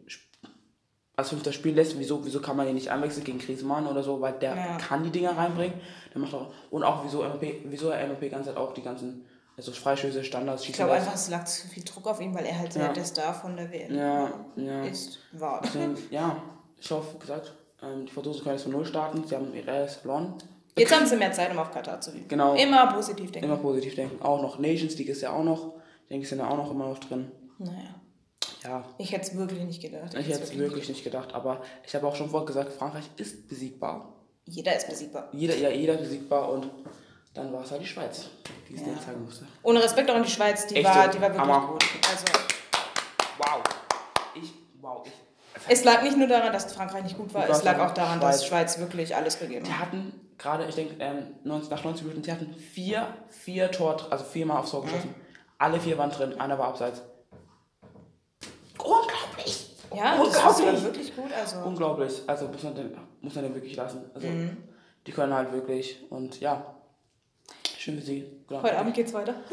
als 1.17 1.31
fünfter 1.31 1.53
Spiel 1.53 1.75
lässt, 1.75 1.99
wieso, 1.99 2.25
wieso 2.25 2.41
kann 2.41 2.57
man 2.57 2.69
ihn 2.69 2.75
nicht 2.75 2.91
einwechseln 2.91 3.25
gegen 3.25 3.39
Griezmann 3.41 3.87
oder 3.89 4.03
so, 4.05 4.21
weil 4.21 4.35
der 4.35 4.55
Ja. 4.55 4.77
kann 4.79 5.03
die 5.03 5.11
Dinger 5.11 5.37
reinbringen. 5.37 5.75
Der 6.15 6.21
macht 6.21 6.33
auch, 6.33 6.53
und 6.71 6.85
auch 6.85 7.05
wieso 7.05 7.23
MP, 7.25 7.61
wieso 7.65 7.89
er 7.91 8.05
MP 8.05 8.29
ganz 8.29 8.47
halt 8.47 8.57
auch 8.57 8.73
die 8.73 8.83
ganzen, 8.83 9.25
also 9.59 9.73
Freischüsse, 9.73 10.25
Standards, 10.25 10.63
Ich 10.63 10.69
schießen 10.69 10.79
glaube 10.87 10.95
lässt. 10.95 11.07
einfach, 11.09 11.19
es 11.21 11.29
lag 11.29 11.45
zu 11.45 11.69
viel 11.69 11.85
Druck 11.85 12.07
auf 12.07 12.21
ihn, 12.21 12.35
weil 12.35 12.47
er 12.47 12.59
halt 12.59 12.75
Ja. 12.75 12.93
der 12.93 13.05
Star 13.05 13.35
von 13.35 13.57
der 13.57 13.71
WM 13.71 13.95
Ja, 13.95 14.33
ja. 14.57 14.85
ist. 14.85 15.19
War. 15.33 15.61
Deswegen, 15.63 15.97
ja, 16.11 16.41
ich 16.81 16.91
hoffe, 16.91 17.15
wie 17.15 17.19
gesagt, 17.19 17.53
ähm, 17.83 18.07
die 18.07 18.13
Franzosen 18.13 18.43
können 18.43 18.55
jetzt 18.55 18.63
von 18.63 18.73
Null 18.73 18.87
starten. 18.87 19.23
Sie 19.27 19.35
haben 19.35 19.53
ihre 19.55 19.71
erst 19.71 19.97
verloren. 20.01 20.35
Jetzt 20.77 20.95
haben 20.95 21.07
sie 21.07 21.17
mehr 21.17 21.33
Zeit, 21.33 21.51
um 21.51 21.59
auf 21.59 21.73
Katar 21.73 22.01
zu 22.01 22.13
gehen. 22.13 22.27
Genau. 22.29 22.55
Immer 22.55 22.87
positiv 22.93 23.33
denken. 23.33 23.49
Immer 23.51 23.59
positiv 23.59 23.97
denken. 23.97 24.23
Auch 24.23 24.41
noch 24.41 24.59
Nations 24.61 24.97
League 24.97 25.09
ist 25.09 25.21
ja 25.23 25.33
auch 25.33 25.43
noch. 25.45 25.75
Ich 26.05 26.09
denke, 26.09 26.27
sind 26.27 26.39
ja 26.39 26.49
auch 26.49 26.57
noch 26.57 26.71
immer 26.71 26.89
noch 26.89 26.99
drin. 27.01 27.31
Naja, 27.59 27.95
Ja, 28.65 28.85
ich 28.99 29.11
hätte 29.13 29.29
es 29.31 29.37
wirklich 29.37 29.63
nicht 29.65 29.83
gedacht. 29.83 30.15
ich 30.15 30.29
hätte 30.29 30.43
es 30.45 30.57
wirklich 30.57 30.89
nicht 30.89 31.03
gedacht. 31.03 31.35
Aber 31.35 31.63
ich 31.85 31.95
habe 31.97 32.07
auch 32.07 32.15
schon 32.15 32.31
vorher 32.31 32.47
gesagt, 32.47 32.73
Frankreich 32.73 33.11
ist 33.17 33.49
besiegbar. 33.49 34.15
Jeder 34.45 34.77
ist 34.77 34.89
besiegbar. 34.89 35.29
Jeder, 35.33 35.57
ja, 35.57 35.69
jeder 35.71 35.95
ist 35.95 36.03
besiegbar. 36.03 36.51
Und 36.53 36.71
dann 37.39 37.53
war 37.53 37.63
es 37.63 37.71
halt 37.71 37.81
die 37.83 37.87
Schweiz, 37.87 38.27
die 38.69 38.75
es 38.75 38.81
Ja. 38.83 38.89
nicht 38.89 39.03
zeigen 39.03 39.25
musste. 39.25 39.47
Ohne 39.63 39.83
Respekt 39.83 40.11
auch 40.11 40.15
an 40.17 40.23
die 40.23 40.31
Schweiz, 40.31 40.67
die, 40.67 40.77
Echt 40.77 40.85
war, 40.87 41.05
so? 41.07 41.11
die 41.13 41.21
war 41.23 41.29
wirklich 41.35 41.41
Hammer. 41.55 41.67
gut. 41.69 41.85
Also, 42.11 42.25
Wow. 43.39 43.63
Ich, 44.35 44.53
wow, 44.81 45.07
ich. 45.07 45.13
es 45.69 45.85
lag 45.85 46.03
nicht 46.03 46.17
nur 46.17 46.27
daran, 46.29 46.53
dass 46.53 46.73
Frankreich 46.73 47.05
nicht 47.05 47.17
gut 47.17 47.33
war, 47.35 47.47
Gut 47.47 47.55
es 47.57 47.63
lag 47.63 47.79
auch 47.79 47.93
daran, 47.95 48.19
Schweiz. 48.21 48.37
dass 48.41 48.47
Schweiz 48.47 48.79
wirklich 48.79 49.15
alles 49.17 49.39
gegeben 49.39 49.65
Die 49.65 49.73
hat. 49.73 49.79
hatten 49.81 50.13
gerade, 50.39 50.67
ich 50.67 50.75
denke, 50.75 50.97
ähm, 50.99 51.35
90 51.45 51.71
nach 51.71 51.85
90 51.85 52.05
Minuten, 52.07 52.25
sie 52.25 52.33
hatten 52.33 52.53
vier, 52.55 53.07
vier 53.29 53.71
Tor, 53.71 53.97
also 54.11 54.25
viermal 54.25 54.59
aufs 54.59 54.71
Tor 54.73 54.83
geschossen. 54.83 55.15
Alle 55.59 55.79
vier 55.81 55.97
waren 55.99 56.11
drin, 56.11 56.39
einer 56.41 56.59
war 56.59 56.69
abseits. 56.69 57.03
Unglaublich! 58.79 59.75
Ja, 59.95 60.17
das 60.17 60.27
Unglaublich! 60.27 60.67
war 60.67 60.83
wirklich 60.85 61.17
gut. 61.17 61.33
Also, 61.33 61.59
Unglaublich. 61.61 62.23
Also 62.27 62.47
muss 62.49 62.63
man 62.63 62.75
den, 62.75 62.97
muss 63.21 63.35
man 63.35 63.45
den 63.45 63.55
wirklich 63.55 63.77
lassen. 63.77 64.11
Also 64.15 64.27
die 65.07 65.13
können 65.13 65.33
halt 65.35 65.53
wirklich 65.53 66.05
und 66.11 66.41
ja. 66.41 66.75
Sie. 68.03 68.25
Genau. 68.49 68.63
heute 68.63 68.79
Abend 68.79 68.95
geht's 68.95 69.13
weiter. 69.15 69.35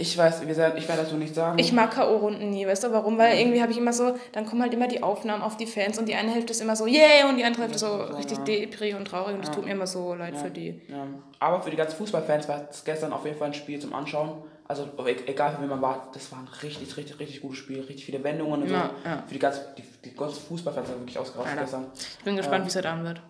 Ich 0.00 0.16
weiß, 0.16 0.46
wir 0.46 0.54
sagen, 0.54 0.78
ich 0.78 0.86
werde 0.86 1.02
dazu 1.02 1.16
nicht 1.16 1.34
sagen. 1.34 1.58
Ich 1.58 1.72
mag 1.72 1.90
K.O.-Runden 1.90 2.50
nie, 2.50 2.64
weißt 2.64 2.84
du 2.84 2.92
warum? 2.92 3.18
Weil 3.18 3.36
irgendwie 3.36 3.60
habe 3.60 3.72
ich 3.72 3.78
immer 3.78 3.92
so, 3.92 4.16
dann 4.30 4.46
kommen 4.46 4.62
halt 4.62 4.72
immer 4.72 4.86
die 4.86 5.02
Aufnahmen 5.02 5.42
auf 5.42 5.56
die 5.56 5.66
Fans 5.66 5.98
und 5.98 6.06
die 6.08 6.14
eine 6.14 6.30
Hälfte 6.30 6.52
ist 6.52 6.60
immer 6.60 6.76
so, 6.76 6.86
yeah, 6.86 7.28
und 7.28 7.36
die 7.36 7.42
andere 7.42 7.62
Hälfte 7.62 7.80
so 7.80 7.96
richtig 8.16 8.38
depri 8.44 8.94
und 8.94 9.06
traurig 9.06 9.34
und 9.34 9.44
das 9.44 9.52
tut 9.52 9.64
mir 9.64 9.72
immer 9.72 9.88
so 9.88 10.14
leid 10.14 10.36
für 10.36 10.50
die. 10.52 10.80
ja. 10.86 11.04
Aber 11.40 11.60
für 11.62 11.70
die 11.70 11.76
ganzen 11.76 11.96
Fußballfans 11.96 12.46
war 12.48 12.68
es 12.70 12.84
gestern 12.84 13.12
auf 13.12 13.24
jeden 13.24 13.36
Fall 13.38 13.48
ein 13.48 13.54
Spiel 13.54 13.80
zum 13.80 13.92
Anschauen. 13.92 14.40
Also 14.68 14.84
e- 15.04 15.16
egal 15.26 15.56
für 15.56 15.62
wen 15.62 15.68
man 15.68 15.82
war, 15.82 16.08
das 16.14 16.30
war 16.30 16.38
ein 16.38 16.48
richtig, 16.62 16.96
richtig, 16.96 17.18
richtig 17.18 17.40
gutes 17.40 17.58
Spiel. 17.58 17.80
Richtig 17.80 18.04
viele 18.04 18.22
Wendungen 18.22 18.62
und 18.62 18.70
Ja, 18.70 18.90
so. 19.02 19.08
ja. 19.08 19.24
Für 19.26 19.34
die 19.34 19.40
ganzen, 19.40 19.62
die, 19.76 19.82
die 20.04 20.14
ganzen 20.14 20.40
Fußballfans 20.46 20.90
waren 20.90 21.00
wirklich 21.00 21.18
ausgerastet 21.18 21.58
gestern. 21.58 21.86
Ich 22.18 22.24
bin 22.24 22.36
gespannt, 22.36 22.64
wie 22.64 22.68
es 22.68 22.76
heute 22.76 22.90
Abend 22.90 23.04
wird. 23.04 23.20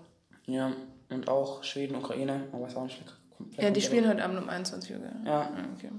Ja. 0.44 0.70
Und 1.08 1.28
auch 1.28 1.64
Schweden, 1.64 1.96
Ukraine, 1.96 2.42
man 2.52 2.60
weiß 2.60 2.76
auch 2.76 2.82
nicht. 2.82 2.96
vielleicht 2.98 3.17
Ja, 3.57 3.70
die 3.70 3.80
spielen 3.80 4.09
heute 4.09 4.22
Abend 4.24 4.39
um 4.43 4.49
21 4.49 4.93
Uhr. 4.93 4.99
gell? 4.99 5.12
Ja. 5.24 5.49
Okay. 5.76 5.91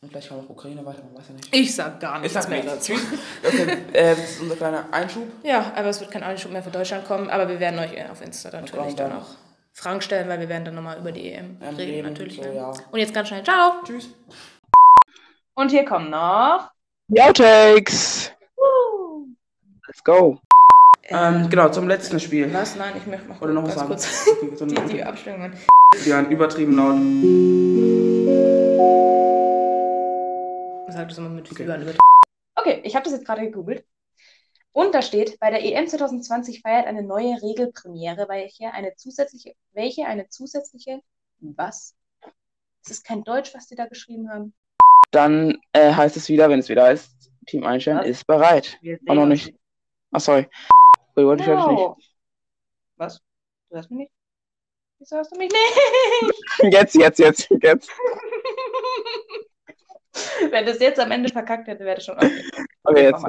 Und 0.00 0.10
vielleicht 0.10 0.28
kommt 0.28 0.44
auch 0.44 0.50
Ukraine 0.50 0.84
weiter, 0.84 1.02
man 1.04 1.14
weiß 1.16 1.28
ja 1.28 1.34
nicht. 1.34 1.54
Ich 1.54 1.74
sag 1.74 1.98
gar 2.00 2.18
nichts 2.18 2.34
sag 2.34 2.48
mehr 2.50 2.62
nichts. 2.62 2.88
dazu. 2.88 3.00
Okay, 3.42 3.78
äh, 3.94 4.10
das 4.14 4.18
ist 4.32 4.40
unser 4.42 4.56
kleiner 4.56 4.84
Einschub. 4.92 5.22
Ja, 5.42 5.72
aber 5.74 5.88
es 5.88 6.00
wird 6.00 6.10
kein 6.10 6.22
Einschub 6.22 6.52
mehr 6.52 6.62
für 6.62 6.70
Deutschland 6.70 7.06
kommen, 7.06 7.30
aber 7.30 7.48
wir 7.48 7.58
werden 7.58 7.78
euch 7.80 8.10
auf 8.10 8.20
Insta 8.22 8.50
natürlich 8.50 8.94
dann 8.96 9.10
dann. 9.10 9.18
auch 9.20 9.26
Fragen 9.72 10.00
stellen, 10.02 10.28
weil 10.28 10.40
wir 10.40 10.48
werden 10.48 10.66
dann 10.66 10.74
nochmal 10.74 10.98
über 10.98 11.10
die 11.10 11.32
EM 11.32 11.56
Ähm, 11.62 11.74
reden, 11.76 11.78
reden, 11.94 12.08
natürlich. 12.10 12.36
so, 12.36 12.42
ne? 12.42 12.54
ja. 12.54 12.70
Und 12.90 12.98
jetzt 12.98 13.14
ganz 13.14 13.28
schnell, 13.28 13.42
ciao! 13.44 13.82
Tschüss. 13.84 14.08
Und 15.54 15.70
hier 15.70 15.84
kommen 15.84 16.10
noch... 16.10 16.70
Die 17.08 17.20
Outtakes. 17.20 18.30
Let's 19.86 20.02
go. 20.04 20.38
Ähm, 21.08 21.48
genau, 21.50 21.68
zum 21.68 21.86
letzten 21.88 22.18
Spiel. 22.20 22.52
Was? 22.52 22.76
Nein, 22.76 22.94
ich 22.96 23.06
möchte 23.06 23.28
noch 23.28 23.40
Oder 23.42 23.52
noch 23.52 23.64
was 23.64 23.74
sagen? 23.74 23.88
kurz 23.88 24.26
Okay, 24.42 24.56
so 24.56 24.64
die, 24.66 24.74
die 24.74 25.04
Abstimmungen. 25.04 25.52
Die 26.04 26.10
waren 26.10 26.30
übertrieben 26.30 26.76
laut. 26.76 26.96
Sag 30.92 31.08
das 31.08 31.18
immer 31.18 31.28
mit 31.28 31.50
Okay. 31.50 31.68
okay. 31.68 31.96
okay, 32.56 32.80
ich 32.84 32.94
habe 32.94 33.04
das 33.04 33.12
jetzt 33.12 33.26
gerade 33.26 33.42
gegoogelt. 33.42 33.84
Und 34.72 34.92
da 34.94 35.02
steht, 35.02 35.38
bei 35.38 35.50
der 35.50 35.62
EM 35.62 35.86
2020 35.86 36.60
feiert 36.60 36.86
eine 36.86 37.02
neue 37.02 37.40
Regelpremiere, 37.40 38.28
welche 38.28 38.72
eine 38.72 38.94
zusätzliche, 38.96 39.54
welche 39.72 40.06
eine 40.06 40.28
zusätzliche, 40.28 41.00
was? 41.40 41.94
Das 42.82 42.98
ist 42.98 43.04
kein 43.04 43.22
Deutsch, 43.22 43.54
was 43.54 43.68
die 43.68 43.76
da 43.76 43.86
geschrieben 43.86 44.28
haben. 44.30 44.52
Dann 45.12 45.58
äh, 45.72 45.92
heißt 45.92 46.16
es 46.16 46.28
wieder, 46.28 46.50
wenn 46.50 46.58
es 46.58 46.68
wieder 46.68 46.84
heißt, 46.84 47.30
Team 47.46 47.64
Einstein 47.64 47.98
Was? 47.98 48.06
ist 48.06 48.26
bereit. 48.26 48.78
Auch 49.06 49.14
noch 49.14 49.26
nicht. 49.26 49.54
Ach, 50.10 50.20
sorry. 50.20 50.48
Wait, 51.14 51.24
wollte 51.24 51.42
ich 51.42 51.48
höre 51.48 51.56
dich 51.56 51.66
No. 51.66 51.96
Was? 52.96 53.20
Du 53.68 53.76
hörst 53.76 53.90
mich 53.90 53.98
nicht? 53.98 54.13
Wieso 54.98 55.16
hast 55.16 55.32
du 55.32 55.38
mich 55.38 55.50
nicht? 55.50 56.34
Jetzt, 56.72 56.94
jetzt, 56.94 57.18
jetzt, 57.18 57.48
jetzt. 57.60 57.90
Wenn 60.50 60.64
das 60.64 60.78
jetzt 60.78 61.00
am 61.00 61.10
Ende 61.10 61.28
verkackt 61.28 61.66
hätte, 61.66 61.84
wäre 61.84 61.96
das 61.96 62.04
schon 62.04 62.16
okay. 62.16 62.44
Okay, 62.84 63.04
jetzt. 63.04 63.24